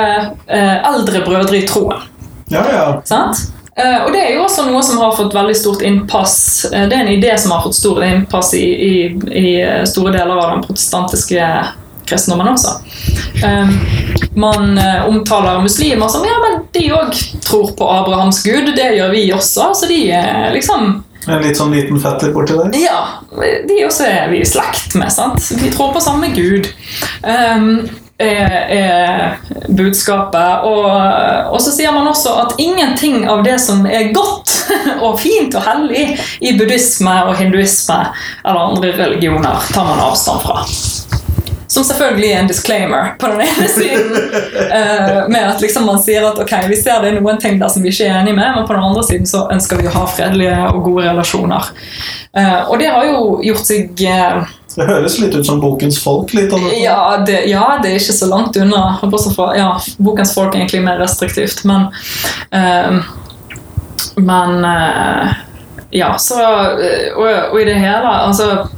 eldre 0.45 1.25
brødre 1.25 1.63
i 1.63 1.65
troen. 1.71 2.05
Ja, 2.53 2.67
ja. 2.73 2.85
Sant? 3.09 3.49
Uh, 3.79 4.05
og 4.05 4.13
Det 4.13 4.21
er 4.21 4.33
jo 4.35 4.43
også 4.43 4.65
noe 4.67 4.81
som 4.83 4.99
har 4.99 5.15
fått 5.15 5.35
veldig 5.37 5.55
stort 5.55 5.83
innpass. 5.87 6.67
Det 6.73 6.81
er 6.91 7.05
en 7.05 7.13
idé 7.13 7.35
som 7.39 7.53
har 7.55 7.63
fått 7.63 7.79
stort 7.79 8.03
innpass 8.03 8.51
i, 8.59 8.65
i, 8.67 8.95
i 9.31 9.53
eh, 9.63 9.85
store 9.87 10.11
deler 10.17 10.35
av 10.35 10.57
den 10.57 10.65
protestantiske 10.65 11.51
kristendommen 12.09 12.51
også. 12.53 12.79
Um, 13.45 13.75
man 14.39 14.79
uh, 14.79 15.09
omtaler 15.09 15.61
muslimer 15.65 16.11
som 16.13 16.25
ja, 16.27 16.39
men 16.45 16.63
de 16.75 16.87
òg 16.97 17.13
tror 17.45 17.75
på 17.79 17.91
Abrahams 17.99 18.43
gud. 18.47 18.73
Det 18.77 18.91
gjør 18.97 19.13
vi 19.15 19.29
også. 19.37 19.71
Så 19.77 19.91
de 19.91 20.01
er 20.17 20.51
liksom 20.57 21.03
en 21.29 21.43
litt 21.45 21.59
sånn 21.59 21.75
liten 21.75 21.99
fetter 22.01 22.33
borti 22.33 22.57
der? 22.57 22.75
Ja. 22.81 23.01
De 23.69 23.79
også 23.85 24.07
er 24.09 24.31
vi 24.33 24.41
i 24.41 24.49
slekt 24.49 24.97
med. 24.97 25.13
sant? 25.13 25.51
Vi 25.61 25.69
tror 25.75 25.93
på 25.93 26.01
samme 26.01 26.31
gud. 26.33 26.71
Um, 27.21 27.89
er, 28.19 28.55
er 28.75 29.37
budskapet. 29.69 30.65
Og, 30.67 30.87
og, 31.53 31.59
så 31.63 31.73
sier 31.75 31.95
man 31.95 32.09
også 32.11 32.35
at 32.43 32.57
ingenting 32.63 33.29
av 33.31 33.45
det 33.47 33.59
som 33.63 33.87
er 33.87 34.11
godt 34.17 34.55
og 35.07 35.21
fint 35.23 35.55
og 35.59 35.65
hellig 35.69 36.07
i 36.41 36.55
buddhisme 36.59 37.15
og 37.29 37.37
hinduisme 37.39 38.01
eller 38.45 38.65
andre 38.73 38.95
religioner, 38.99 39.69
tar 39.73 39.87
man 39.87 40.03
avstand 40.09 40.43
fra. 40.45 40.65
Som 41.69 41.85
selvfølgelig 41.85 42.31
er 42.33 42.39
en 42.41 42.47
disclaimer 42.49 43.11
på 43.21 43.27
den 43.27 43.41
ene 43.45 43.69
siden. 43.79 44.13
uh, 44.73 45.29
med 45.29 45.43
at 45.45 45.61
liksom 45.61 45.85
man 45.87 46.01
sier 46.03 46.25
at 46.25 46.39
ok, 46.41 46.53
vi 46.71 46.77
ser 46.81 47.03
det 47.05 47.13
er 47.13 47.19
noen 47.21 47.41
ting 47.41 47.59
der 47.61 47.69
som 47.73 47.85
vi 47.85 47.93
ikke 47.93 48.07
er 48.09 48.23
enig 48.23 48.35
med, 48.39 48.55
men 48.57 48.67
på 48.69 48.73
den 48.73 48.85
andre 48.85 49.05
siden 49.05 49.29
så 49.29 49.45
ønsker 49.53 49.83
vi 49.83 49.91
å 49.91 49.93
ha 49.93 50.07
fredelige 50.09 50.57
og 50.73 50.81
gode 50.87 51.05
relasjoner. 51.11 51.69
Uh, 52.33 52.71
og 52.71 52.79
det 52.81 52.89
har 52.93 53.05
jo 53.09 53.19
gjort 53.45 53.69
seg 53.69 54.01
uh, 54.09 54.49
det 54.79 54.87
høres 54.87 55.17
litt 55.19 55.35
ut 55.35 55.47
som 55.47 55.61
Bokens 55.61 55.97
folk? 55.99 56.33
litt 56.37 56.53
ja 56.79 57.17
det, 57.27 57.41
ja, 57.51 57.65
det, 57.83 57.91
er 57.91 57.97
ikke 57.99 58.15
så 58.15 58.29
langt 58.31 58.57
unna. 58.61 58.83
Fra, 59.35 59.49
ja, 59.59 59.73
Bokens 59.99 60.35
folk 60.37 60.55
er 60.55 60.63
egentlig 60.63 60.85
mer 60.87 61.01
restriktivt, 61.03 61.65
men 61.69 61.89
Men 64.23 64.67
Ja, 65.91 66.13
så 66.21 66.37
og, 66.39 67.27
og, 67.51 67.57
i 67.59 67.65
det 67.65 67.75
hele 67.81 68.13
Altså 68.29 68.69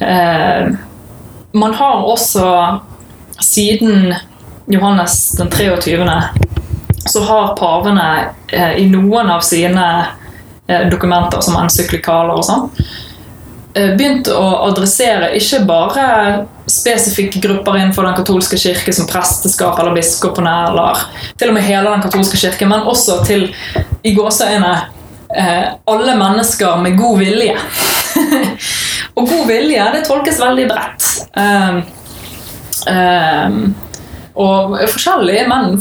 uh, 0.00 0.76
Man 1.56 1.74
har 1.74 2.04
også 2.04 2.46
siden 3.40 4.14
Johannes 4.68 5.16
den 5.38 5.50
23. 5.50 6.04
så 7.06 7.22
har 7.24 7.54
pavene 7.56 8.06
i 8.76 8.84
noen 8.90 9.30
av 9.30 9.44
sine 9.46 9.84
dokumenter, 10.90 11.40
som 11.40 11.56
encyklikaler 11.60 12.34
og 12.36 12.44
sånn, 12.44 12.66
Eh, 13.76 13.92
begynt 13.92 14.28
å 14.32 14.44
adressere 14.70 15.34
ikke 15.36 15.58
bare 15.68 16.04
spesifikke 16.70 17.42
grupper 17.44 17.76
innenfor 17.76 18.06
den 18.06 18.16
katolske 18.16 18.56
kirke 18.56 18.92
som 18.96 19.08
presteskap 19.10 19.76
eller 19.82 19.92
biskopene, 19.98 20.54
eller 20.70 21.02
til 21.36 21.52
og 21.52 21.56
med 21.58 21.66
hele 21.66 21.92
den 21.92 22.04
katolske 22.06 22.40
kirke, 22.40 22.68
men 22.68 22.88
også 22.88 23.18
til 23.28 23.50
i 24.00 24.14
gåseøyne 24.16 24.72
eh, 25.28 25.66
alle 25.92 26.16
mennesker 26.16 26.80
med 26.80 26.96
god 26.96 27.20
vilje. 27.20 27.58
og 29.16 29.28
god 29.28 29.48
vilje 29.48 29.88
det 29.94 30.04
tolkes 30.06 30.38
veldig 30.42 30.68
bredt. 30.70 31.10
Um, 31.40 31.82
um, 32.92 33.60
og 34.36 34.74
forskjellig, 34.92 35.38
men 35.48 35.78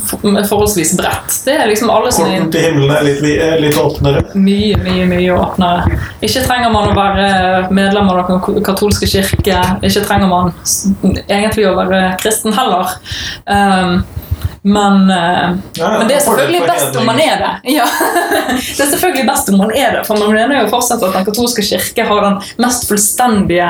forholdsvis 0.48 0.94
bredt. 0.96 1.34
Det 1.44 1.58
er 1.60 1.68
liksom 1.68 1.90
alle 1.92 2.12
som 2.16 2.30
Korten 2.30 2.54
til 2.54 2.64
himmelen 2.70 2.94
er 2.96 3.04
litt, 3.04 3.20
litt, 3.60 3.76
åpnere? 3.76 4.22
Mye, 4.40 4.78
mye 4.80 5.08
mye 5.12 5.36
åpnere. 5.36 5.98
Ikke 6.24 6.46
trenger 6.48 6.72
man 6.72 6.94
å 6.94 6.96
være 6.96 7.74
medlem 7.76 8.14
av 8.14 8.32
den 8.32 8.64
katolske 8.64 9.10
kirke. 9.12 9.60
Ikke 9.84 10.06
trenger 10.08 10.32
man 10.32 10.54
egentlig 11.28 11.68
å 11.68 11.76
være 11.82 12.02
kristen 12.24 12.56
heller. 12.56 12.96
Um, 13.44 14.06
men, 14.66 14.95
uh, 15.11 15.57
ja, 15.78 15.89
men, 15.99 16.07
det 16.09 16.16
er 16.18 16.24
selvfølgelig 16.26 16.61
best 16.66 16.95
om 16.97 17.05
man 17.05 17.20
er 17.22 17.36
det. 17.43 17.51
Ja. 17.76 17.86
det 18.49 18.82
er 18.84 18.89
selvfølgelig 18.89 19.26
best 19.28 19.49
om 19.53 19.59
man 19.61 19.72
er 19.78 19.91
det, 19.93 20.01
for 20.07 20.18
man 20.18 20.34
mener 20.34 20.63
jo 20.63 20.72
fortsatt 20.74 21.03
at 21.05 21.13
den 21.13 21.28
katolske 21.28 21.66
kirke 21.66 22.07
har 22.09 22.26
den 22.26 22.39
mest 22.66 22.88
fullstendige 22.89 23.68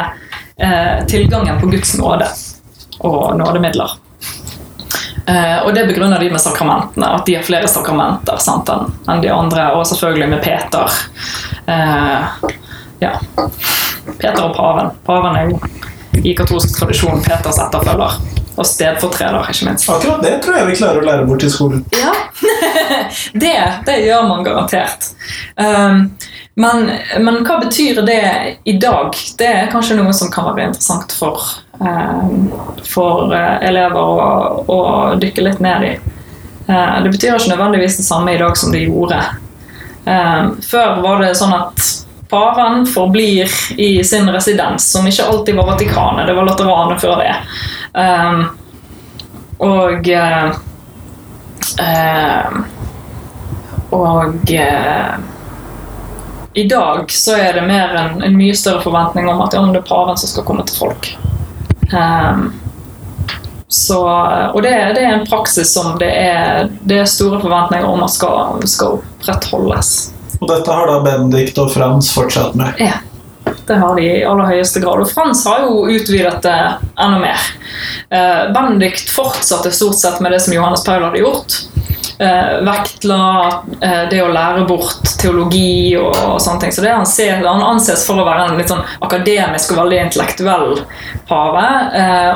eh, 0.58 1.06
tilgangen 1.12 1.60
på 1.60 1.68
Guds 1.74 1.98
nåde 2.00 2.30
og 3.04 3.38
nådemidler. 3.38 3.98
Eh, 5.28 5.66
og 5.66 5.74
det 5.76 5.88
begrunner 5.88 6.20
de 6.20 6.30
med 6.32 6.42
sakramentene, 6.42 7.10
at 7.18 7.26
de 7.26 7.36
har 7.36 7.44
flere 7.44 7.68
sakramenter 7.68 8.38
sant, 8.40 8.70
enn 9.10 9.24
de 9.24 9.32
andre. 9.34 9.72
Og 9.76 9.88
selvfølgelig 9.90 10.30
med 10.32 10.44
Peter. 10.46 11.00
Eh, 11.66 12.50
ja. 13.02 13.18
Peter 14.16 14.44
og 14.46 14.56
paven. 14.56 14.94
Paven 15.06 15.40
er 15.40 15.52
jo 15.52 15.60
i 16.24 16.36
katolsk 16.38 16.78
tradisjon 16.78 17.24
Peters 17.26 17.60
etterfølger. 17.66 18.20
Og 18.56 18.68
sted 18.68 19.00
for 19.02 19.12
tre 19.12 19.28
dager, 19.28 19.52
ikke 19.52 19.68
minst. 19.68 19.90
Akkurat 19.92 20.24
det 20.24 20.38
tror 20.44 20.60
jeg 20.60 20.70
vi 20.70 20.78
klarer 20.80 21.02
å 21.02 21.06
lære 21.06 21.28
bort 21.28 21.44
i 21.44 21.52
skolen. 21.52 21.84
Ja, 21.92 22.14
det, 23.44 23.56
det 23.88 23.98
gjør 24.06 24.30
man 24.30 24.46
garantert. 24.48 25.10
Um, 25.60 26.06
men, 26.56 26.92
men, 27.20 27.42
hva 27.44 27.60
betyr 27.66 28.00
det 28.08 28.22
i 28.64 28.78
dag? 28.80 29.18
Det 29.40 29.50
er 29.50 29.72
kanskje 29.74 30.00
noe 30.00 30.16
som 30.16 30.32
kan 30.32 30.48
være 30.54 30.70
interessant 30.70 31.12
for 31.16 31.44
um, 31.82 32.48
for 32.88 33.34
eh, 33.36 33.58
elever 33.68 34.00
å, 34.00 34.64
å, 34.72 34.80
dykke 35.20 35.50
litt 35.50 35.60
ned 35.64 35.90
i. 35.90 35.94
Uh, 36.70 37.04
det 37.04 37.12
betyr 37.12 37.36
ikke 37.36 37.52
nødvendigvis 37.52 38.00
det 38.00 38.08
samme 38.08 38.38
i 38.38 38.40
dag 38.40 38.56
som 38.58 38.72
det 38.72 38.86
gjorde. 38.88 39.20
Før 40.06 41.00
var 41.02 41.24
det 41.24 41.32
sånn 41.34 41.54
at 41.56 41.82
paven 42.30 42.84
forblir 42.86 43.50
i 43.82 44.04
sin 44.04 44.30
residens, 44.30 44.92
som 44.92 45.08
ikke 45.08 45.26
alltid 45.26 45.58
var 45.58 45.72
Vatikanet, 45.72 46.28
det 46.28 46.36
var 46.38 46.46
Lateranet 46.46 47.02
før 47.02 47.22
det. 47.24 47.32
Um, 47.96 48.46
og 49.58 50.10
uh, 50.12 50.56
Og 53.90 54.36
uh, 54.52 55.14
i 56.54 56.64
dag 56.68 57.12
så 57.12 57.36
er 57.36 57.54
det 57.54 57.64
mer 57.68 57.96
en, 57.96 58.22
en, 58.24 58.38
mye 58.38 58.56
større 58.56 58.84
forventning 58.84 59.30
om 59.32 59.42
at 59.44 59.56
ja, 59.56 59.64
det 59.72 59.80
er 59.80 59.88
paven 59.88 60.18
som 60.20 60.32
skal 60.32 60.46
komme 60.48 60.64
til 60.68 60.78
folk. 60.80 61.10
Um, 61.92 62.54
så, 63.68 64.00
og 64.54 64.62
det, 64.64 64.72
det, 64.96 65.04
er 65.04 65.18
en 65.18 65.28
praksis 65.28 65.74
som 65.74 65.98
det 66.00 66.12
er, 66.12 66.70
det 66.82 67.02
er 67.02 67.10
store 67.10 67.42
forventninger 67.42 67.88
om 67.88 68.04
at 68.06 68.14
skal, 68.14 68.62
skal 68.72 69.00
opprettholdes. 69.00 69.92
Og 70.40 70.48
dette 70.52 70.72
har 70.72 70.88
da 70.92 71.02
Benedikt 71.04 71.60
og 71.60 71.72
Frans 71.74 72.12
fortsatt 72.16 72.56
med? 72.60 72.80
Ja. 72.80 73.00
Det 73.68 73.78
har 73.82 73.96
de 73.96 74.06
i 74.06 74.26
aller 74.26 74.52
høyeste 74.52 74.82
grad. 74.84 75.02
Og 75.02 75.12
Frans 75.12 75.46
har 75.48 75.66
jo 75.66 75.86
utvidet 75.90 76.42
det 76.46 76.58
enda 77.02 77.22
mer. 77.22 77.48
Eh, 78.10 78.44
Benedikt 78.54 79.10
fortsatte 79.14 79.72
stort 79.72 80.00
sett 80.00 80.20
med 80.20 80.36
det 80.36 80.42
som 80.46 80.54
Johannes 80.54 80.86
Paul 80.86 81.04
hadde 81.04 81.24
gjort 81.24 81.58
eh, 82.20 82.62
vektla 82.68 83.20
eh, 83.82 84.04
det 84.12 84.22
å 84.24 84.30
lære 84.32 84.68
bort 84.70 85.16
teologi 85.22 85.98
og, 86.00 86.38
sånne 86.42 86.62
ting. 86.62 86.76
Så 86.76 86.86
det 86.86 86.94
han, 86.94 87.08
ser, 87.10 87.42
han, 87.42 87.66
anses 87.66 88.06
for 88.08 88.22
å 88.22 88.28
være 88.28 88.50
en 88.50 88.60
litt 88.62 88.72
sånn 88.72 88.86
akademisk 89.06 89.74
og 89.74 89.84
veldig 89.84 90.02
intellektuell 90.06 90.82
pave, 91.30 91.68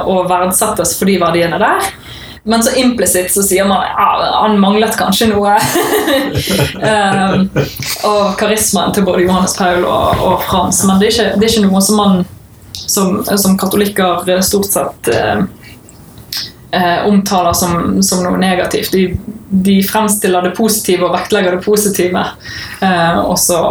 og 0.09 0.29
verdsettes 0.29 0.95
for 0.97 1.09
de 1.09 1.19
verdiene 1.21 1.61
der. 1.61 1.91
Men 2.43 2.63
så 2.63 2.73
implisitt 2.79 3.33
så 3.33 3.43
sier 3.43 3.67
man 3.67 3.83
ja, 3.83 4.07
han 4.41 4.59
manglet 4.61 4.95
kanskje 4.97 5.29
noe. 5.33 5.57
um, 6.79 7.47
og 8.09 8.35
karismaen 8.39 8.95
til 8.95 9.05
både 9.07 9.25
Johannes 9.25 9.57
Paul 9.59 9.83
og, 9.83 10.23
og 10.23 10.43
Frans. 10.47 10.83
Men 10.87 11.01
det 11.01 11.09
er, 11.09 11.15
ikke, 11.15 11.39
det 11.39 11.47
er, 11.47 11.53
ikke, 11.53 11.67
noe 11.67 11.83
som 11.83 11.99
man 11.99 12.21
som, 12.79 13.19
som 13.37 13.57
katolikker 13.59 14.39
stort 14.45 14.71
sett 14.71 15.11
uh, 15.13 15.43
eh, 16.71 17.07
omtaler 17.07 17.53
som, 17.53 18.03
som, 18.03 18.23
noe 18.23 18.39
negativt. 18.39 18.91
De, 18.91 19.17
de, 19.49 19.81
fremstiller 19.83 20.47
det 20.47 20.55
positive 20.57 21.07
og 21.07 21.13
vektlegger 21.17 21.57
det 21.57 21.65
positive. 21.65 22.25
Eh, 22.81 23.19
og 23.19 23.37
så 23.39 23.61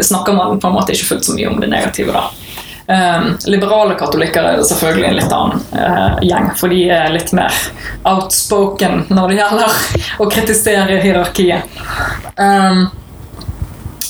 snakker 0.00 0.36
man 0.36 0.60
på 0.60 0.70
en 0.70 0.76
måte 0.76 0.96
ikke 0.96 1.12
fullt 1.12 1.28
så 1.28 1.36
mye 1.36 1.52
om 1.52 1.60
det 1.60 1.70
negative. 1.72 2.16
da. 2.16 2.30
Um, 2.86 3.32
liberale 3.50 3.94
katolikker 3.98 4.44
er 4.46 4.60
selvfølgelig 4.62 5.08
en 5.08 5.16
litt 5.18 5.32
annen 5.34 5.62
uh, 5.74 6.20
gjeng, 6.22 6.52
for 6.54 6.70
de 6.70 6.84
er 6.94 7.08
litt 7.10 7.32
mer 7.34 7.56
outspoken 8.06 9.08
når 9.10 9.32
det 9.32 9.38
gjelder 9.40 9.80
å 10.22 10.28
kritisere 10.30 11.00
hierarkiet. 11.02 11.66
Um, 12.38 12.86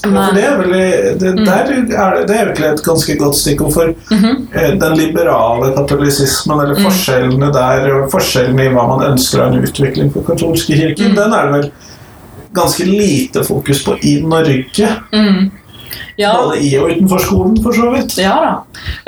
ja, 0.05 0.27
det, 0.35 0.43
er 0.45 0.59
vel, 0.61 0.74
det, 1.18 1.33
mm. 1.39 1.49
er 1.49 1.72
det, 1.72 2.27
det 2.29 2.37
er 2.37 2.53
et 2.53 2.85
ganske 2.85 3.16
godt 3.18 3.41
stikkord 3.41 3.72
for 3.74 3.95
mm 4.11 4.18
-hmm. 4.22 4.79
den 4.81 4.97
liberale 4.99 5.72
katolisismen, 5.74 6.61
eller 6.61 6.77
mm. 6.77 6.85
forskjellene 6.85 7.53
der, 7.53 8.09
forskjellene 8.12 8.64
i 8.64 8.74
hva 8.77 8.87
man 8.93 9.07
ønsker 9.11 9.41
av 9.43 9.53
en 9.53 9.64
utvikling 9.64 10.12
for 10.12 10.22
katolske 10.22 10.77
kirker, 10.77 11.09
mm. 11.09 11.14
den 11.16 11.33
er 11.33 11.47
det 11.47 11.53
vel 11.53 11.70
ganske 12.53 12.85
lite 12.85 13.45
fokus 13.45 13.85
på 13.85 13.97
i 14.03 14.20
Norge. 14.22 14.89
Mm. 15.12 15.51
Ja. 16.17 16.33
Både 16.43 16.59
i 16.65 16.71
og 16.79 16.91
utenfor 16.91 17.21
skolen, 17.21 17.57
for 17.63 17.77
så 17.77 17.91
vidt. 17.93 18.15
Ja 18.21 18.35
da. 18.41 18.53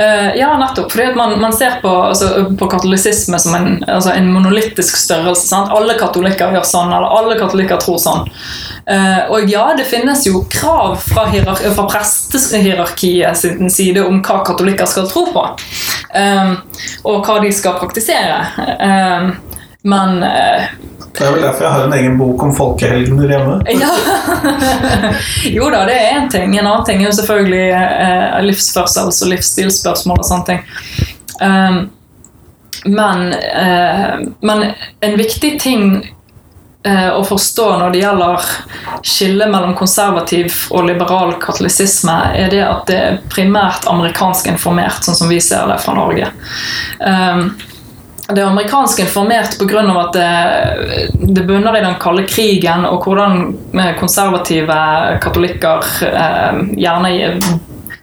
Uh, 0.01 0.36
ja, 0.36 0.51
nettopp. 0.61 0.91
Fordi 0.93 1.14
man, 1.16 1.41
man, 1.41 1.53
ser 1.57 1.78
på, 1.82 1.89
altså, 1.89 2.28
på 2.59 2.68
katolisisme 2.68 3.39
som 3.41 3.55
en, 3.57 3.84
altså, 3.86 4.12
en 4.12 4.28
monolittisk 4.32 4.97
størrelse. 5.01 5.47
Sant? 5.49 5.72
Alle 5.72 5.97
katolikker 6.01 6.53
gjør 6.53 6.66
sånn, 6.68 6.93
eller 6.93 7.16
alle 7.20 7.39
katolikker 7.41 7.80
tror 7.80 8.01
sånn. 8.03 8.28
Uh, 8.89 9.22
og 9.32 9.49
ja, 9.49 9.64
det 9.76 9.89
finnes 9.89 10.26
jo 10.28 10.45
krav 10.53 10.99
fra, 11.01 11.26
fra 11.64 11.86
prestehierarkiet 11.89 13.41
sin 13.41 13.72
side 13.72 14.05
om 14.05 14.20
hva 14.24 14.43
katolikker 14.45 14.89
skal 14.89 15.09
tro 15.09 15.26
på. 15.32 15.47
Uh, 16.12 16.59
og 17.09 17.24
hva 17.24 17.41
de 17.45 17.53
skal 17.55 17.80
praktisere. 17.80 18.43
Men 19.89 20.20
det 21.16 21.24
er 21.24 21.32
vel 21.34 21.42
derfor 21.42 21.64
jeg 21.64 21.72
har 21.72 21.84
en 21.86 21.94
egen 21.96 22.16
bok 22.18 22.42
om 22.46 22.54
folkehelgener 22.54 23.32
hjemme. 23.32 23.54
Ja. 23.72 23.90
jo 25.56 25.70
da, 25.72 25.84
det 25.88 25.96
er 25.96 26.18
én 26.18 26.28
ting. 26.30 26.56
En 26.59 26.66
annen 26.66 26.84
ting 26.86 27.02
er 27.02 27.09
jo 27.09 27.16
selvfølgelig 27.18 27.64
eh, 27.74 28.40
livsførsels- 28.46 29.22
og 29.24 29.32
livsstilsspørsmål 29.32 30.20
og 30.22 30.28
sånne 30.28 30.48
ting. 30.50 30.61
Um, 31.38 31.80
men, 32.84 33.32
eh, 33.32 34.14
men, 34.40 34.64
en 35.00 35.16
viktig 35.18 35.61
ting 35.61 36.14
eh, 36.82 37.11
å 37.11 37.24
forstå 37.26 37.66
når 37.80 37.94
det 37.94 38.02
gjelder 38.02 38.50
skillet 39.02 39.50
mellom 39.50 39.74
konservativ 39.78 40.54
og 40.70 40.86
liberal 40.86 41.34
katolisisme, 41.42 42.18
er 42.38 42.52
det 42.52 42.62
at 42.64 42.86
det 42.90 42.98
er 42.98 43.18
primært 43.32 43.88
amerikansk 43.90 44.52
informert, 44.54 45.02
sånn 45.04 45.18
som 45.18 45.32
vi 45.32 45.40
ser 45.42 45.66
det 45.70 45.80
fra 45.82 45.96
Norge. 45.98 46.30
Um, 47.02 47.50
det 48.28 48.42
er 48.42 48.46
amerikansk 48.50 49.00
informert 49.00 49.56
pga. 49.58 49.82
at 50.00 50.12
det, 50.12 51.28
det 51.34 51.46
bunner 51.48 51.78
i 51.78 51.84
den 51.84 51.96
kalde 52.00 52.26
krigen, 52.28 52.84
og 52.84 53.06
hvordan 53.06 53.56
eh, 53.72 53.94
konservative 53.96 54.76
katolikker 55.24 55.88
eh, 56.10 56.60
gjerne 56.76 57.32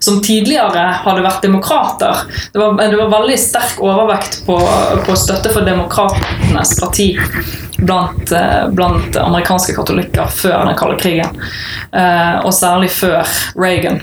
som 0.06 0.22
tidligere 0.22 0.82
hadde 1.06 1.24
vært 1.26 1.46
demokrater. 1.46 2.26
Det 2.54 2.60
var, 2.60 2.76
det 2.78 2.98
var 2.98 3.14
veldig 3.14 3.38
sterk 3.40 3.80
overvekt 3.82 4.42
på, 4.46 4.58
på 5.06 5.16
støtte 5.18 5.54
for 5.54 5.66
demokratenes 5.66 6.76
parti 6.82 7.08
blant, 7.78 8.32
eh, 8.32 8.68
blant, 8.74 9.18
amerikanske 9.18 9.76
katolikker 9.78 10.30
før 10.42 10.66
den 10.66 10.78
kalde 10.80 11.00
krigen. 11.02 11.42
Eh, 11.92 12.38
og 12.42 12.54
særlig 12.54 12.92
før 12.98 13.26
Reagan. 13.58 14.02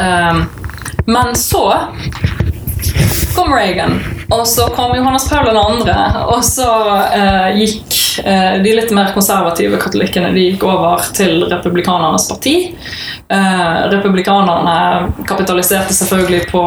Eh, 0.00 0.42
men 1.10 1.34
så 1.36 1.64
kom 3.34 3.54
Reagan. 3.54 4.00
Og 4.30 4.48
så 4.48 4.66
kom 4.74 4.96
Johannes 4.96 5.28
Paul 5.30 5.46
den 5.46 5.58
andre, 5.58 5.96
og 6.30 6.44
så 6.46 6.68
eh, 7.14 7.58
gikk 7.58 7.96
eh, 8.24 8.58
de 8.62 8.74
litt 8.76 8.92
mer 8.94 9.12
konservative 9.14 9.80
katolikkene 9.82 10.32
de 10.34 10.46
gikk 10.50 10.66
over 10.68 11.02
til 11.16 11.44
republikanernes 11.50 12.28
parti. 12.30 12.56
Eh, 13.30 13.76
republikanerne 13.92 15.12
kapitaliserte 15.28 15.94
selvfølgelig 15.94 16.46
på 16.50 16.64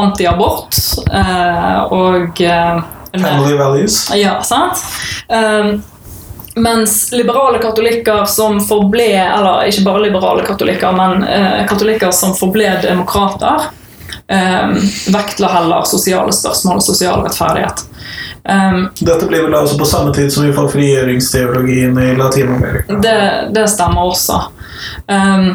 antiabort 0.00 0.80
eh, 1.12 1.80
og 1.92 2.44
eh, 2.44 2.84
Family 3.14 3.54
values. 3.54 4.08
Ja, 4.18 4.40
sant? 4.42 4.80
Um, 5.28 5.82
mens 6.54 7.12
liberale 7.12 7.58
katolikker 7.58 8.24
som 8.24 8.60
forble 8.62 9.06
Eller 9.22 9.68
ikke 9.70 9.84
bare 9.86 10.02
liberale 10.06 10.42
katolikker, 10.46 10.94
men 10.94 11.22
eh, 11.26 11.62
katolikker 11.70 12.10
som 12.14 12.34
forble 12.34 12.76
demokrater, 12.82 13.70
um, 14.28 14.76
vektla 15.12 15.48
heller 15.48 15.84
sosiale 15.88 16.32
spørsmål 16.32 16.80
og 16.80 16.86
sosial 16.86 17.24
rettferdighet. 17.24 17.84
Um, 18.44 18.88
Dette 19.00 19.26
blir 19.26 19.46
vel 19.46 19.54
altså 19.56 19.78
på 19.80 19.88
samme 19.88 20.14
tid 20.14 20.32
som 20.32 20.44
vi 20.44 20.52
får 20.52 20.68
frigjøringsteologien 20.74 21.98
i 21.98 22.10
Latin-Amerika? 22.16 22.98
Det, 23.04 23.20
det, 23.56 23.68
stemmer 23.72 24.10
også. 24.12 24.40
Um, 25.08 25.54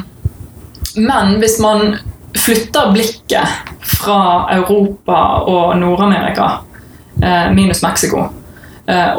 men 0.98 1.38
hvis 1.42 1.60
man 1.62 2.00
flytter 2.38 2.92
blikket 2.94 3.60
fra 4.00 4.50
Europa 4.54 5.20
og 5.50 5.78
Nord-Amerika, 5.78 6.50
eh, 7.24 7.52
minus 7.54 7.82
Mexico, 7.84 8.28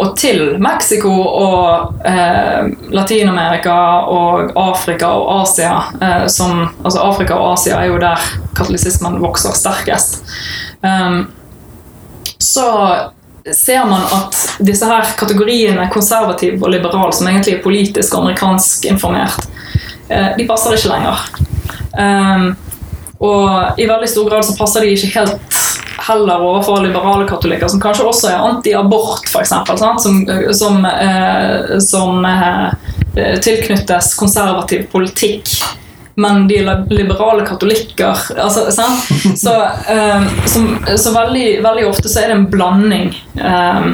og 0.03 0.17
til 0.19 0.57
Mexico 0.59 1.11
og 1.23 2.01
eh, 2.07 2.71
Latin-Amerika 2.91 3.77
og 4.11 4.51
Afrika 4.59 5.13
og 5.15 5.29
Asia 5.43 5.77
eh, 6.03 6.25
som, 6.27 6.65
altså 6.83 7.05
Afrika 7.05 7.37
og 7.39 7.53
Asia 7.53 7.79
er 7.79 7.93
jo 7.93 8.01
der 8.03 8.25
katolisismen 8.59 9.21
vokser 9.23 9.55
sterkest. 9.55 10.25
Um, 10.83 11.29
så 12.41 12.67
ser 13.55 13.85
man 13.87 14.03
at 14.17 14.37
disse 14.65 14.87
her 14.91 15.15
kategoriene 15.19 15.87
konservativ 15.93 16.63
og 16.63 16.73
liberal, 16.75 17.13
som 17.15 17.29
egentlig 17.31 17.59
er 17.59 17.63
politisk 17.63 18.15
og 18.15 18.25
amerikansk 18.25 18.91
informert, 18.91 19.47
eh, 20.09 20.33
de 20.39 20.49
passer 20.49 20.75
ikke 20.75 20.91
lenger. 20.97 21.25
Um, 21.95 22.51
og 23.21 23.79
i 23.81 23.87
veldig 23.87 24.09
stor 24.09 24.29
grad 24.31 24.47
så 24.49 24.57
passer 24.57 24.83
de 24.83 24.95
ikke 24.97 25.15
helt 25.15 25.61
heller 26.11 26.43
overfor 26.43 26.83
liberale 26.85 27.27
katolikker, 27.29 27.69
som 27.71 27.83
kanskje 27.83 28.07
også 28.11 28.31
er 28.31 28.47
anti-abort, 28.51 29.27
f.eks., 29.31 29.55
som, 30.03 30.23
som, 30.53 30.81
eh, 30.87 31.79
som 31.85 32.25
eh, 32.25 33.37
tilknyttes 33.43 34.15
konservativ 34.19 34.89
politikk. 34.93 35.49
Men 36.21 36.49
de 36.49 36.59
liberale 36.91 37.47
katolikker 37.47 38.17
altså, 38.37 38.67
Så, 39.37 39.55
eh, 39.95 40.23
som, 40.47 40.79
så 40.97 41.13
veldig, 41.15 41.63
veldig, 41.63 41.87
ofte 41.89 42.09
så 42.09 42.21
er 42.21 42.33
det 42.33 42.37
en 42.37 42.49
blanding 42.51 43.15
eh, 43.41 43.87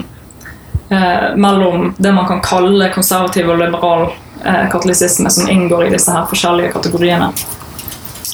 eh, 0.91 1.27
mellom 1.37 1.93
det 1.99 2.13
man 2.13 2.27
kan 2.27 2.43
kalle 2.43 2.91
konservativ 2.95 3.51
og 3.53 3.61
liberal 3.61 4.09
eh, 4.45 4.65
katolisisme, 4.73 5.31
som 5.31 5.49
inngår 5.49 5.87
i 5.87 5.93
disse 5.95 6.13
her 6.13 6.27
forskjellige 6.31 6.73
kategoriene. 6.75 7.31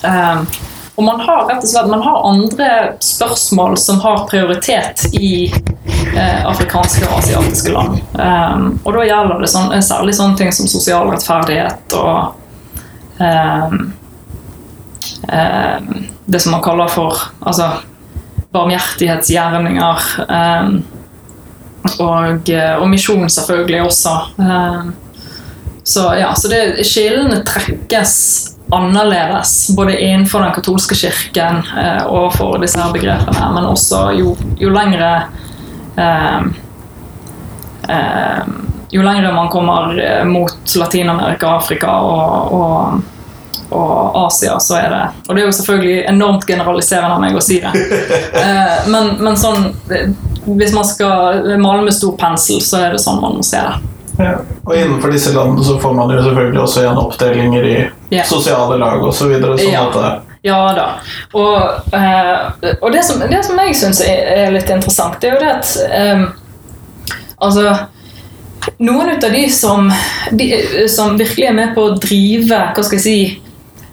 Um, 0.02 0.46
og 1.02 1.06
man 1.06 1.20
har 1.26 1.48
rett 1.48 1.64
og 1.64 1.66
slett 1.66 1.88
man 1.90 2.02
har 2.04 2.26
andre 2.28 2.66
spørsmål 3.02 3.72
som 3.80 3.98
har 4.04 4.20
prioritet 4.30 5.08
i 5.18 5.48
eh, 5.50 6.44
afrikanske 6.46 7.08
og 7.08 7.16
asiatiske 7.16 7.72
land. 7.74 7.96
Um, 8.14 8.68
og 8.84 8.94
da 8.94 9.08
gjelder 9.08 9.42
det 9.42 9.48
sånn, 9.50 9.74
særlig 9.82 10.14
sånne 10.14 10.38
ting 10.38 10.54
som 10.54 10.70
sosial 10.70 11.10
rettferdighet 11.10 11.96
og 11.98 12.38
um, 13.18 13.90
um, 15.26 15.90
det 16.30 16.44
som 16.44 16.54
man 16.54 16.62
kaller 16.62 16.94
for 16.94 17.18
altså, 17.40 17.72
barmhjertighetsgjerninger. 18.54 20.06
Og, 21.98 22.46
eh, 22.46 22.74
og 22.78 22.86
misjon 22.94 23.26
selvfølgelig 23.26 23.82
også. 23.88 24.14
Så 25.82 26.06
ja, 26.14 26.30
så 26.38 26.46
det, 26.46 26.60
skillene 26.86 27.40
trekkes 27.42 28.51
annerledes, 28.72 29.76
både 29.76 29.98
innenfor 30.00 30.40
den 30.40 30.52
katolske 30.52 30.94
kirken 30.94 31.56
eh, 31.56 32.30
for 32.36 32.58
disse 32.58 32.80
her 32.80 32.92
begrepene, 32.92 33.52
men 33.54 33.68
også 33.68 34.06
jo, 34.16 34.36
jo 34.58 34.72
lengre 34.72 35.14
eh, 35.96 36.40
eh, 37.88 38.44
Jo 38.92 39.02
lengre 39.02 39.32
man 39.32 39.48
kommer 39.48 39.96
eh, 40.00 40.24
mot 40.24 40.76
Latin-Amerika, 40.76 41.54
Afrika 41.56 41.92
og, 42.00 42.52
og, 42.52 43.00
og 43.70 44.26
Asia, 44.26 44.58
så 44.60 44.76
er 44.80 44.90
det 44.92 45.04
Og 45.28 45.36
det 45.36 45.42
er 45.42 45.46
jo 45.46 45.54
selvfølgelig 45.60 46.04
enormt 46.08 46.48
generaliserende 46.48 47.14
av 47.16 47.24
meg 47.24 47.36
å 47.36 47.44
si 47.44 47.60
det, 47.60 47.72
eh, 48.42 48.76
men, 48.92 49.16
men 49.20 49.36
sånn 49.36 49.72
Hvis 50.44 50.74
man 50.76 50.84
skal 50.88 51.56
male 51.60 51.84
med 51.86 51.96
stor 51.96 52.16
pensel, 52.20 52.60
så 52.64 52.86
er 52.86 52.96
det 52.96 53.04
sånn 53.04 53.20
man 53.22 53.36
må 53.38 53.44
se 53.46 53.60
det. 53.62 53.80
Ja. 54.18 54.36
Og 54.64 54.76
innenfor 54.76 55.12
disse 55.12 55.32
landene 55.32 55.64
så 55.64 55.78
får 55.80 55.94
man 55.96 56.10
jo 56.12 56.22
selvfølgelig 56.24 56.60
også 56.62 56.82
igjen 56.82 57.00
oppdelinger 57.00 57.68
i 57.68 57.76
Ja. 58.12 58.24
sosiale 58.28 58.76
lag 58.76 59.02
osv. 59.08 59.32
Sånn 59.40 59.72
Ja. 59.72 59.86
at 59.88 60.28
Ja 60.42 60.60
da. 60.74 60.86
Og, 61.38 61.94
eh, 61.94 62.74
og 62.80 62.92
det, 62.92 63.04
som, 63.06 63.22
det 63.30 63.44
som 63.46 63.58
jeg 63.62 63.76
syns 63.78 64.02
er 64.04 64.50
litt 64.52 64.70
interessant, 64.70 65.20
det 65.22 65.30
er 65.30 65.36
jo 65.36 65.42
det 65.44 65.52
at 65.56 65.76
eh, 65.88 66.24
Altså 67.42 67.76
Noen 68.78 69.16
av 69.16 69.32
de 69.32 69.48
som, 69.50 69.88
de 70.30 70.48
som 70.88 71.16
virkelig 71.18 71.48
er 71.48 71.56
med 71.56 71.72
på 71.74 71.86
å 71.88 71.96
drive 71.98 72.60
Hva 72.74 72.84
skal 72.84 72.98
jeg 72.98 73.06
si 73.06 73.16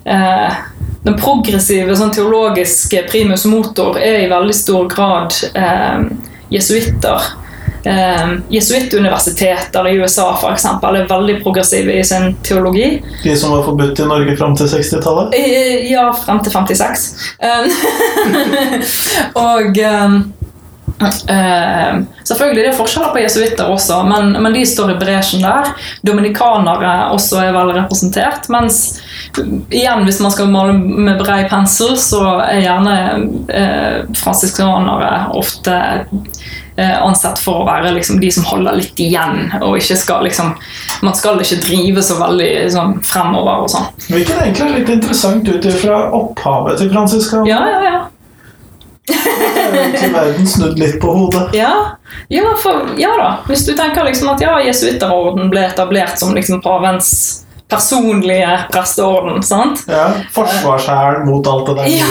eh, 0.05 0.59
Den 1.05 1.17
progressive 1.17 1.95
sånn 1.97 2.13
teologiske 2.13 3.05
primus 3.09 3.47
motor 3.49 3.97
er 3.97 4.20
i 4.26 4.30
veldig 4.30 4.57
stor 4.57 4.89
grad 4.91 5.34
eh, 5.55 6.09
jesuitter. 6.53 7.30
Eh, 7.90 8.28
Jesuittuniversiteter 8.50 9.88
i 9.88 9.96
USA 9.98 10.36
for 10.42 10.52
eksempel, 10.54 10.96
er 11.00 11.08
veldig 11.10 11.40
progressive 11.44 11.94
i 11.98 12.04
sin 12.06 12.36
teologi. 12.46 13.00
De 13.24 13.38
som 13.38 13.52
var 13.56 13.64
forbudt 13.66 14.00
i 14.00 14.06
Norge 14.10 14.36
fram 14.38 14.56
til 14.58 14.68
60-tallet. 14.70 15.34
Eh, 15.34 15.90
Ja, 15.90 16.12
frem 16.14 16.40
til 16.44 16.52
56. 16.54 17.34
Um, 17.42 17.72
og 19.48 19.78
eh, 19.80 20.06
um, 20.06 20.20
Selvfølgelig 22.30 22.62
det 22.62 22.70
er 22.70 22.78
forskjeller 22.78 23.14
på 23.16 23.24
jesuitter 23.24 23.66
også, 23.74 24.04
men, 24.06 24.36
men 24.44 24.54
de 24.54 24.62
står 24.70 24.92
i 24.94 25.00
bresjen 25.02 25.42
der. 25.42 25.72
Dominikanere 26.06 26.94
også 27.16 27.36
er 27.48 27.54
vel 27.56 27.74
representert. 27.80 28.46
Mens 28.54 29.00
igjen, 29.72 30.04
hvis 30.06 30.20
man 30.22 30.32
skal 30.36 30.52
male 30.54 30.74
med 30.78 31.18
brei 31.24 31.48
pensel, 31.50 31.98
så 31.98 32.22
er 32.44 32.62
gjerne 32.68 32.96
eh, 33.50 34.06
fransiskanere 34.20 35.14
ofte 35.40 35.76
ansett 36.80 37.39
for 37.43 37.61
å 37.61 37.65
være 37.67 37.93
liksom, 37.95 38.19
de 38.21 38.30
som 38.32 38.45
holder 38.47 38.77
litt 38.80 38.99
igjen, 39.01 39.49
og 39.61 39.77
ikke 39.80 39.97
skal 39.99 40.23
liksom 40.27 40.53
Man 41.03 41.15
skal 41.15 41.39
ikke 41.39 41.61
drive 41.63 42.03
så 42.03 42.17
veldig 42.19 42.51
sånn, 42.73 42.95
fremover 43.07 43.63
og 43.63 43.69
sånn. 43.71 43.86
Hvilket 44.09 44.36
egentlig 44.36 44.65
er 44.65 44.77
litt 44.77 44.93
interessant 44.97 45.47
ut 45.47 45.67
fra 45.80 45.99
opphavet 46.15 46.82
til 46.82 46.91
fransiskaner. 46.91 47.47
Ja, 47.47 47.61
ja, 47.71 47.84
ja. 47.88 47.99
Er 49.09 49.77
egentlig 49.80 50.09
verden 50.13 50.49
snudd 50.49 50.80
litt 50.80 50.99
på 51.01 51.13
hodet. 51.15 51.47
Ja, 51.57 51.71
ja, 52.30 52.51
for, 52.61 52.91
ja 52.99 53.13
da. 53.17 53.30
Hvis 53.47 53.65
du 53.65 53.73
tenker 53.77 54.05
liksom 54.05 54.34
at 54.34 54.43
ja, 54.43 54.57
jesuitterorden 54.65 55.49
ble 55.53 55.63
etablert 55.69 56.19
som 56.21 56.36
liksom 56.36 56.61
pavens 56.65 57.13
personlige 57.69 58.59
presteorden, 58.73 59.43
sant? 59.45 59.84
Ja, 59.88 60.09
Forsvarshæren 60.34 61.25
mot 61.30 61.47
alt 61.47 61.69
det 61.69 61.75
der. 61.77 61.88
Ja. 61.88 62.09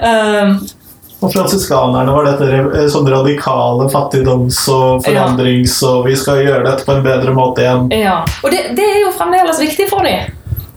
Um, 1.20 1.26
Og 1.26 1.32
fransiskanerne 1.32 2.12
var 2.12 2.26
dette 2.28 2.88
sånn 2.92 3.08
radikale 3.08 3.88
fattigdoms- 3.92 4.68
og 4.68 5.04
forandrings- 5.06 5.82
og 5.88 6.04
vi 6.06 6.16
skal 6.16 6.42
gjøre 6.44 6.64
dette 6.66 6.84
på 6.84 6.92
en 6.92 7.02
bedre 7.02 7.32
måte 7.32 7.64
igjen. 7.64 7.86
ja. 7.90 8.18
Og 8.42 8.50
det, 8.52 8.76
det 8.76 8.84
er 8.84 9.00
jo 9.06 9.14
fremdeles 9.16 9.60
viktig 9.60 9.88
for 9.88 10.04
dem. 10.04 10.32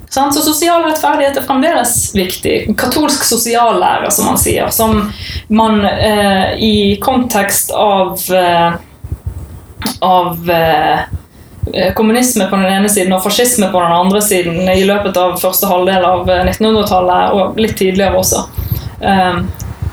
Sant? 0.10 0.34
Så 0.34 0.42
sosial 0.42 0.82
rettferdighet 0.88 1.38
er 1.38 1.46
fremdeles 1.46 2.16
viktig. 2.16 2.76
Katolsk 2.80 3.24
sosiallære, 3.30 4.10
som 4.12 4.26
man 4.32 4.40
sier. 4.42 4.72
Som 4.74 5.12
man 5.54 5.84
eh, 5.86 6.56
i 6.58 6.98
kontekst 7.04 7.72
av 7.76 8.18
eh, 8.34 8.80
av 10.00 10.50
eh, 10.50 11.94
kommunisme 11.96 12.48
på 12.50 12.56
den 12.56 12.66
ene 12.66 12.90
siden 12.90 13.14
og 13.14 13.24
fascisme 13.24 13.70
på 13.72 13.80
den 13.84 13.92
andre 13.94 14.22
siden 14.22 14.58
i 14.72 14.84
løpet 14.88 15.18
av 15.20 15.38
første 15.40 15.70
halvdel 15.70 16.06
av 16.08 16.26
1900-tallet, 16.26 17.36
og 17.36 17.60
litt 17.62 17.78
tidligere 17.78 18.18
også. 18.18 18.48
Eh, 19.02 19.42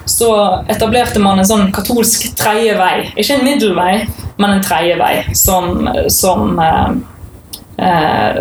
så 0.06 0.30
etablerte 0.70 1.20
man 1.22 1.38
en 1.38 1.48
sånn 1.48 1.72
katolsk 1.74 2.28
tredje 2.38 2.76
vei. 2.78 3.08
Ikke 3.18 3.38
en 3.38 3.44
middelvei, 3.46 3.92
men 4.38 4.56
en 4.56 4.64
tredje 4.64 4.96
vei 5.00 5.14
som, 5.34 5.88
som 6.12 6.58
eh, 6.62 6.94
eh, 7.86 8.40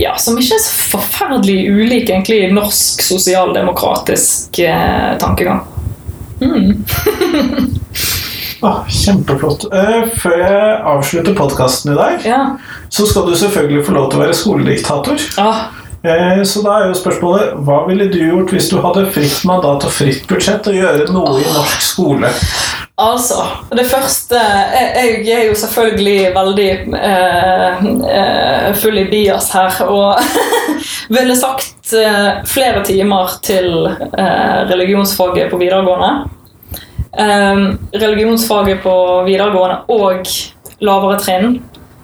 ja, 0.00 0.14
som 0.20 0.38
ikke 0.40 0.56
er 0.56 0.62
så 0.64 0.76
forferdelig 0.94 1.58
ulik 1.68 2.08
egentlig 2.08 2.52
norsk 2.54 3.02
sosialdemokratisk 3.04 4.62
eh, 4.64 5.12
tankegang. 5.20 5.64
Mm. 6.40 6.84
Ah, 8.60 8.82
kjempeflott. 8.92 9.62
Uh, 9.72 10.02
før 10.20 10.34
jeg 10.36 10.72
avslutter 10.90 11.36
podkasten 11.36 11.94
i 11.94 11.96
dag, 11.96 12.26
Ja. 12.28 12.40
så 12.92 13.06
skal 13.08 13.24
du 13.30 13.32
selvfølgelig 13.32 13.86
få 13.86 13.94
lov 13.96 14.10
til 14.10 14.20
å 14.20 14.24
være 14.26 14.36
skolediktator. 14.36 15.22
Ah, 15.40 15.62
Så 16.00 16.62
da 16.64 16.78
er 16.78 16.86
jo 16.88 16.96
spørsmålet 16.96 17.58
hva 17.66 17.82
ville 17.84 18.06
du 18.08 18.16
gjort 18.22 18.54
hvis 18.54 18.70
du 18.72 18.78
hadde 18.80 19.02
fritt 19.12 19.42
mandat 19.44 19.84
og 19.84 19.92
fritt 19.92 20.24
budsjett 20.30 20.64
og 20.70 20.78
gjøre 20.78 21.10
noe 21.12 21.34
i 21.42 21.48
norsk 21.52 21.82
skole? 21.84 22.30
altså, 23.00 23.44
det 23.76 23.86
første 23.88 24.36
Jeg, 24.40 25.12
jeg 25.26 25.36
er 25.36 25.46
jo 25.48 25.54
selvfølgelig 25.56 26.32
veldig 26.34 26.70
eh, 26.96 27.86
eh, 28.16 28.66
full 28.80 28.98
i 29.00 29.06
bias 29.10 29.50
her 29.56 29.80
og 29.86 30.20
ville 31.16 31.36
sagt 31.36 31.92
eh, 31.96 32.42
flere 32.48 32.84
timer 32.84 33.36
til 33.44 33.88
eh, 33.90 34.60
religionsfaget 34.70 35.50
på 35.50 35.58
videregående. 35.60 36.30
Eh, 37.18 37.64
religionsfaget 38.00 38.80
på 38.84 38.94
videregående 39.26 39.82
og 39.88 40.32
lavere 40.80 41.20
trinn 41.20 41.60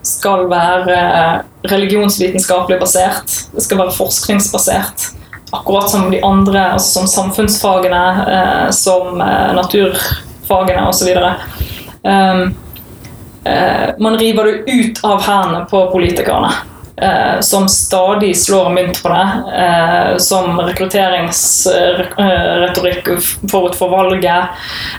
skal 0.07 0.47
være 0.51 0.97
eh, 0.97 1.39
religionsvitenskapelig 1.71 2.81
basert. 2.81 3.41
Det 3.55 3.65
skal 3.65 3.81
være 3.83 3.97
forskningsbasert. 3.97 5.11
Akkurat 5.55 5.91
som 5.91 6.11
de 6.11 6.21
andre, 6.27 6.73
altså 6.77 7.01
som 7.01 7.07
samfunnsfagene, 7.11 8.05
eh, 8.37 8.69
som 8.75 9.21
eh, 9.21 9.51
naturfagene 9.59 10.87
osv. 10.89 11.09
Um, 12.07 12.55
eh, 13.45 13.89
man 13.99 14.19
river 14.19 14.45
det 14.45 14.73
ut 14.73 15.05
av 15.05 15.23
hendene 15.27 15.67
på 15.71 15.91
politikerne. 15.93 16.51
Eh, 16.97 17.41
som 17.41 17.69
stadig 17.69 18.39
slår 18.39 18.71
mynt 18.71 19.03
på 19.03 19.09
det. 19.09 19.31
Eh, 19.63 20.17
som 20.17 20.61
rekrutteringsretorikk 20.61 23.09
forut 23.51 23.77
for 23.77 23.89
valget. 23.93 24.45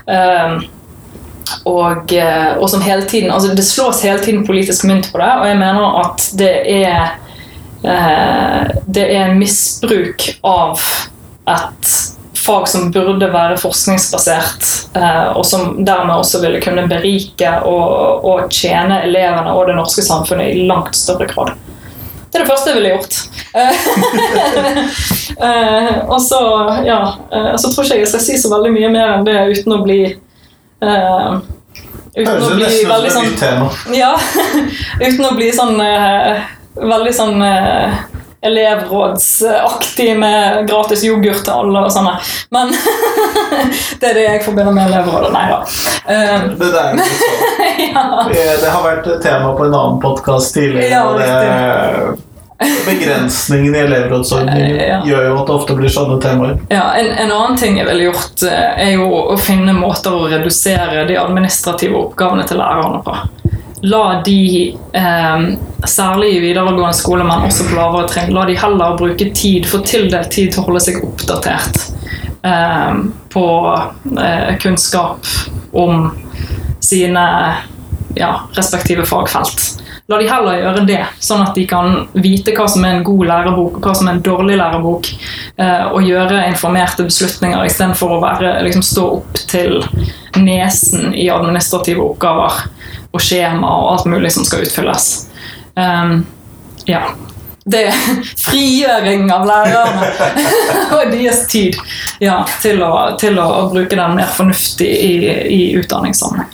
Eh, 0.06 0.58
og, 1.68 2.12
eh, 2.12 2.58
og 2.58 2.70
som 2.70 2.82
hele 2.82 3.02
tiden 3.08 3.30
altså 3.30 3.54
Det 3.54 3.62
slås 3.62 4.02
hele 4.02 4.18
tiden 4.18 4.46
politisk 4.46 4.84
mynt 4.84 5.12
på 5.12 5.18
det, 5.18 5.32
og 5.40 5.48
jeg 5.48 5.58
mener 5.58 6.00
at 6.02 6.30
det 6.38 6.54
er 6.72 7.02
eh, 7.84 8.62
Det 8.86 9.16
er 9.16 9.34
misbruk 9.38 10.28
av 10.46 10.80
et 11.48 11.86
fag 12.38 12.68
som 12.68 12.92
burde 12.92 13.32
være 13.32 13.56
forskningsbasert, 13.60 14.64
eh, 14.96 15.28
og 15.36 15.46
som 15.46 15.84
dermed 15.84 16.14
også 16.14 16.40
ville 16.44 16.60
kunne 16.64 16.88
berike 16.88 17.50
og, 17.66 18.24
og 18.24 18.52
tjene 18.52 19.02
elevene 19.08 19.52
og 19.52 19.66
det 19.68 19.76
norske 19.76 20.02
samfunnet 20.06 20.46
i 20.54 20.66
langt 20.68 20.96
større 20.96 21.26
grad. 21.28 21.48
Det 22.28 22.36
er 22.38 22.42
det 22.44 22.50
første 22.50 22.70
jeg 22.70 22.78
ville 22.78 22.94
gjort. 22.94 23.14
Og 26.12 26.20
så, 26.22 26.40
ja, 26.84 27.12
så 27.56 27.70
tror 27.70 27.84
ikke 27.84 27.94
jeg 27.94 28.00
jeg 28.02 28.08
skal 28.10 28.24
si 28.24 28.36
så 28.40 28.48
veldig 28.52 28.72
mye 28.74 28.88
mer 28.92 29.08
enn 29.14 29.24
det 29.24 29.50
uten 29.54 29.72
å 29.78 29.84
bli 29.84 30.00
eh, 30.82 31.38
Uten 32.18 32.28
Høres 32.32 32.46
å 32.48 32.54
bli 32.56 32.68
veldig 32.88 33.10
sånn 33.14 33.34
tema. 33.38 33.66
Ja. 34.02 34.14
Uten 34.98 35.26
å 35.28 35.34
bli 35.38 35.50
sånn 35.54 35.76
uh, 35.78 36.46
Veldig 36.78 37.12
sånn 37.14 37.42
uh, 37.42 37.98
elevrådsaktig 38.40 40.18
med 40.18 40.68
gratis 40.68 41.02
yoghurt 41.04 41.42
til 41.42 41.54
alle 41.54 41.82
og 41.88 41.90
sånne. 41.90 42.14
Men 42.54 42.70
det 44.00 44.10
er 44.12 44.14
det 44.14 44.26
jeg 44.26 44.44
forbinder 44.46 44.76
med 44.76 44.92
elevrådet. 44.92 45.32
Nei 45.34 45.46
da. 45.50 45.58
Eh, 46.06 46.46
Det, 46.60 46.70
der, 46.70 47.02
ja. 47.88 48.04
det 48.30 48.70
har 48.70 48.84
vært 48.84 49.10
tema 49.24 49.50
på 49.58 49.66
en 49.66 49.74
annen 49.74 49.98
podkast 50.02 50.54
tidligere. 50.54 50.86
Ja, 50.92 51.04
det, 51.18 52.14
begrensningen 52.86 53.74
i 53.74 53.78
elevrådsordningen 53.78 54.76
Ja. 54.76 55.00
gjør 55.06 55.26
jo 55.28 55.34
at 55.38 55.46
det 55.46 55.54
ofte 55.54 55.74
blir 55.78 55.88
sånne 55.94 56.16
temaer. 56.22 56.56
Ja, 56.72 56.88
en, 56.98 57.06
en 57.14 57.30
annen 57.30 57.58
ting 57.60 57.76
jeg 57.78 57.86
ville 57.86 58.08
gjort, 58.08 58.42
eh, 58.42 58.88
er 58.88 58.92
jo 58.96 59.06
å 59.34 59.36
finne 59.38 59.72
måter 59.76 60.10
å 60.16 60.26
redusere 60.30 61.04
de 61.06 61.18
administrative 61.20 61.94
oppgavene 62.00 62.46
til 62.48 62.58
lærerne 62.58 63.02
på. 63.06 63.16
la 63.82 64.20
de, 64.26 64.74
eh, 64.92 65.44
særlig 65.86 66.32
i 66.34 66.40
videregående 66.42 66.94
skole, 66.98 67.22
men 67.24 67.44
også 67.46 67.68
på 67.68 67.76
lavere 67.76 68.08
trinn, 68.10 68.32
la 68.34 68.44
de 68.44 68.56
heller 68.58 68.96
bruke 68.98 69.28
tid, 69.34 69.66
få 69.70 69.78
tildelt 69.86 70.30
tid 70.34 70.50
til 70.52 70.62
å 70.62 70.66
holde 70.66 70.80
seg 70.82 70.98
oppdatert 71.06 71.78
eh, 72.42 72.94
på 73.30 73.44
eh, 74.18 74.56
kunnskap 74.58 75.30
om 75.72 76.10
sine 76.80 77.22
ja, 78.18 78.32
respektive 78.58 79.04
fagfelt. 79.06 79.78
La 80.08 80.16
de 80.16 80.24
heller 80.24 80.62
gjøre 80.62 80.82
det, 80.88 81.02
sånn 81.20 81.42
at 81.44 81.50
de 81.52 81.66
kan 81.68 82.06
vite 82.16 82.54
hva 82.56 82.64
som 82.72 82.84
er 82.88 82.94
en 82.96 83.02
god 83.04 83.26
lærebok 83.28 83.74
og 83.76 83.84
hva 83.84 83.92
som 83.92 84.06
er 84.08 84.14
en 84.16 84.22
dårlig 84.24 84.54
lærebok, 84.56 85.08
eh, 85.60 85.82
og 85.84 86.06
gjøre 86.06 86.46
informerte 86.48 87.04
beslutninger 87.04 87.66
istedenfor 87.68 88.14
å 88.16 88.20
være, 88.22 88.54
liksom, 88.64 88.86
stå 88.88 89.02
opp 89.18 89.40
til 89.52 89.82
nesen 90.40 91.12
i 91.12 91.26
administrative 91.28 92.00
oppgaver 92.00 92.56
og 93.12 93.20
skjema 93.20 93.68
og 93.82 93.90
alt 93.90 94.08
mulig 94.08 94.30
som 94.32 94.46
skal 94.48 94.64
utfylles. 94.64 95.10
Um, 95.76 96.22
ja. 96.88 97.02
Det 97.68 97.82
er 97.90 97.98
frigjøring 98.46 99.26
av 99.34 99.44
lærerne 99.44 100.08
og 100.96 101.12
deres 101.12 101.42
tid 101.52 101.76
ja, 102.24 102.38
til, 102.64 102.80
å, 102.80 103.10
til 103.20 103.36
å 103.44 103.66
bruke 103.74 103.92
den 103.92 104.16
mer 104.16 104.32
fornuftig 104.38 104.88
i, 104.88 105.12
i 105.52 105.60
utdanningssammenheng. 105.82 106.48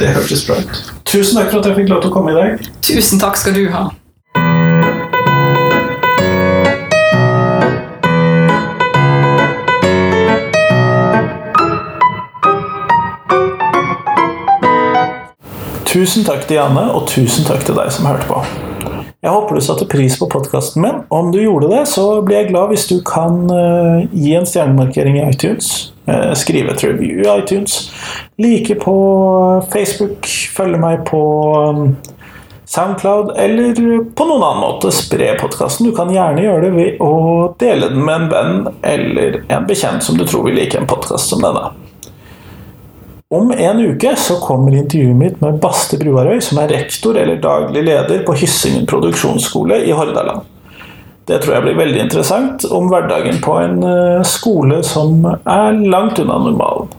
Det 0.00 0.14
hørtes 0.16 0.46
bra 0.48 0.56
ut. 0.64 0.82
Tusen 1.10 1.36
takk 1.36 1.48
for 1.50 1.58
at 1.58 1.66
jeg 1.66 1.74
fikk 1.74 1.88
lov 1.90 2.04
til 2.04 2.12
å 2.12 2.14
komme 2.14 2.30
i 2.30 2.36
dag. 2.36 2.60
Tusen 2.86 3.18
takk 3.18 3.34
skal 3.34 3.56
du 3.56 3.64
ha. 3.74 3.88
Tusen 15.90 16.22
takk 16.22 16.46
til 16.46 16.60
Janne, 16.60 16.86
og 16.94 17.10
tusen 17.10 17.42
takk 17.42 17.66
til 17.66 17.74
deg 17.74 17.90
som 17.90 18.06
hørte 18.06 18.30
på. 18.30 18.69
Jeg 19.20 19.34
håper 19.34 19.58
du 19.58 19.60
satte 19.60 19.84
pris 19.84 20.14
på 20.16 20.24
podkasten 20.32 20.80
min. 20.80 21.02
Om 21.12 21.26
du 21.32 21.42
gjorde 21.42 21.68
det, 21.68 21.82
så 21.92 22.22
blir 22.24 22.38
jeg 22.38 22.52
glad 22.54 22.70
hvis 22.70 22.86
du 22.88 23.02
kan 23.04 23.42
uh, 23.52 24.06
gi 24.16 24.30
en 24.38 24.48
stjernemarkering 24.48 25.18
i 25.18 25.26
iTunes. 25.26 25.90
Uh, 26.08 26.32
skrive 26.32 26.72
et 26.72 26.84
review 26.86 27.20
i 27.20 27.28
iTunes. 27.34 27.90
Like 28.40 28.78
på 28.80 28.94
Facebook. 29.74 30.24
Følge 30.56 30.80
meg 30.80 31.04
på 31.10 31.20
um, 31.52 31.92
Soundcloud, 32.64 33.34
eller 33.36 33.76
på 34.08 34.24
noen 34.30 34.46
annen 34.46 34.64
måte 34.64 34.94
spre 34.94 35.34
podkasten. 35.36 35.90
Du 35.90 35.92
kan 35.92 36.08
gjerne 36.14 36.46
gjøre 36.46 36.64
det 36.70 36.72
ved 36.78 37.04
å 37.04 37.12
dele 37.60 37.92
den 37.92 38.00
med 38.06 38.22
en 38.22 38.28
venn 38.32 38.74
eller 38.88 39.42
en 39.52 39.68
bekjent 39.68 40.06
som 40.06 40.16
du 40.16 40.24
tror 40.24 40.48
vil 40.48 40.56
like 40.62 40.80
en 40.80 40.88
podkast 40.88 41.28
som 41.34 41.44
denne. 41.44 41.68
Om 43.34 43.52
en 43.52 43.80
uke 43.80 44.16
så 44.16 44.34
kommer 44.40 44.74
intervjuet 44.74 45.16
mitt 45.16 45.40
med 45.40 45.60
Baste 45.62 45.94
Bruarøy, 45.98 46.40
som 46.42 46.58
er 46.58 46.72
rektor 46.74 47.14
eller 47.14 47.36
daglig 47.38 47.84
leder 47.86 48.24
på 48.26 48.34
Hyssingen 48.40 48.88
produksjonsskole 48.90 49.76
i 49.86 49.92
Hordaland. 49.94 50.48
Det 51.30 51.38
tror 51.38 51.54
jeg 51.54 51.62
blir 51.62 51.76
veldig 51.78 52.00
interessant 52.02 52.64
om 52.74 52.88
hverdagen 52.90 53.38
på 53.44 53.54
en 53.60 53.84
eh, 53.86 54.24
skole 54.26 54.80
som 54.82 55.22
er 55.30 55.78
langt 55.78 56.18
unna 56.18 56.40
normalen. 56.42 56.90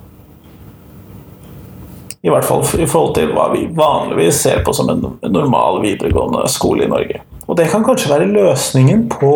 I 2.24 2.32
hvert 2.32 2.48
fall 2.48 2.64
i 2.80 2.88
forhold 2.88 3.18
til 3.18 3.34
hva 3.36 3.50
vi 3.52 3.66
vanligvis 3.76 4.40
ser 4.46 4.64
på 4.64 4.72
som 4.78 4.88
en 4.94 5.04
normal 5.28 5.82
videregående 5.84 6.46
skole 6.48 6.88
i 6.88 6.94
Norge. 6.94 7.20
Og 7.44 7.60
det 7.60 7.68
kan 7.74 7.84
kanskje 7.84 8.14
være 8.14 8.32
løsningen 8.32 9.10
på 9.12 9.34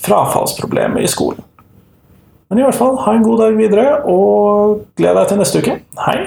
frafallsproblemet 0.00 1.04
i 1.04 1.12
skolen. 1.12 1.44
Men 2.50 2.60
i 2.60 2.66
hvert 2.66 2.78
fall, 2.78 2.98
ha 3.02 3.14
en 3.16 3.24
god 3.26 3.40
dag 3.42 3.56
videre, 3.58 3.86
og 4.06 4.82
gled 4.98 5.16
deg 5.18 5.30
til 5.30 5.40
neste 5.40 5.62
uke. 5.64 5.78
Hei! 6.06 6.18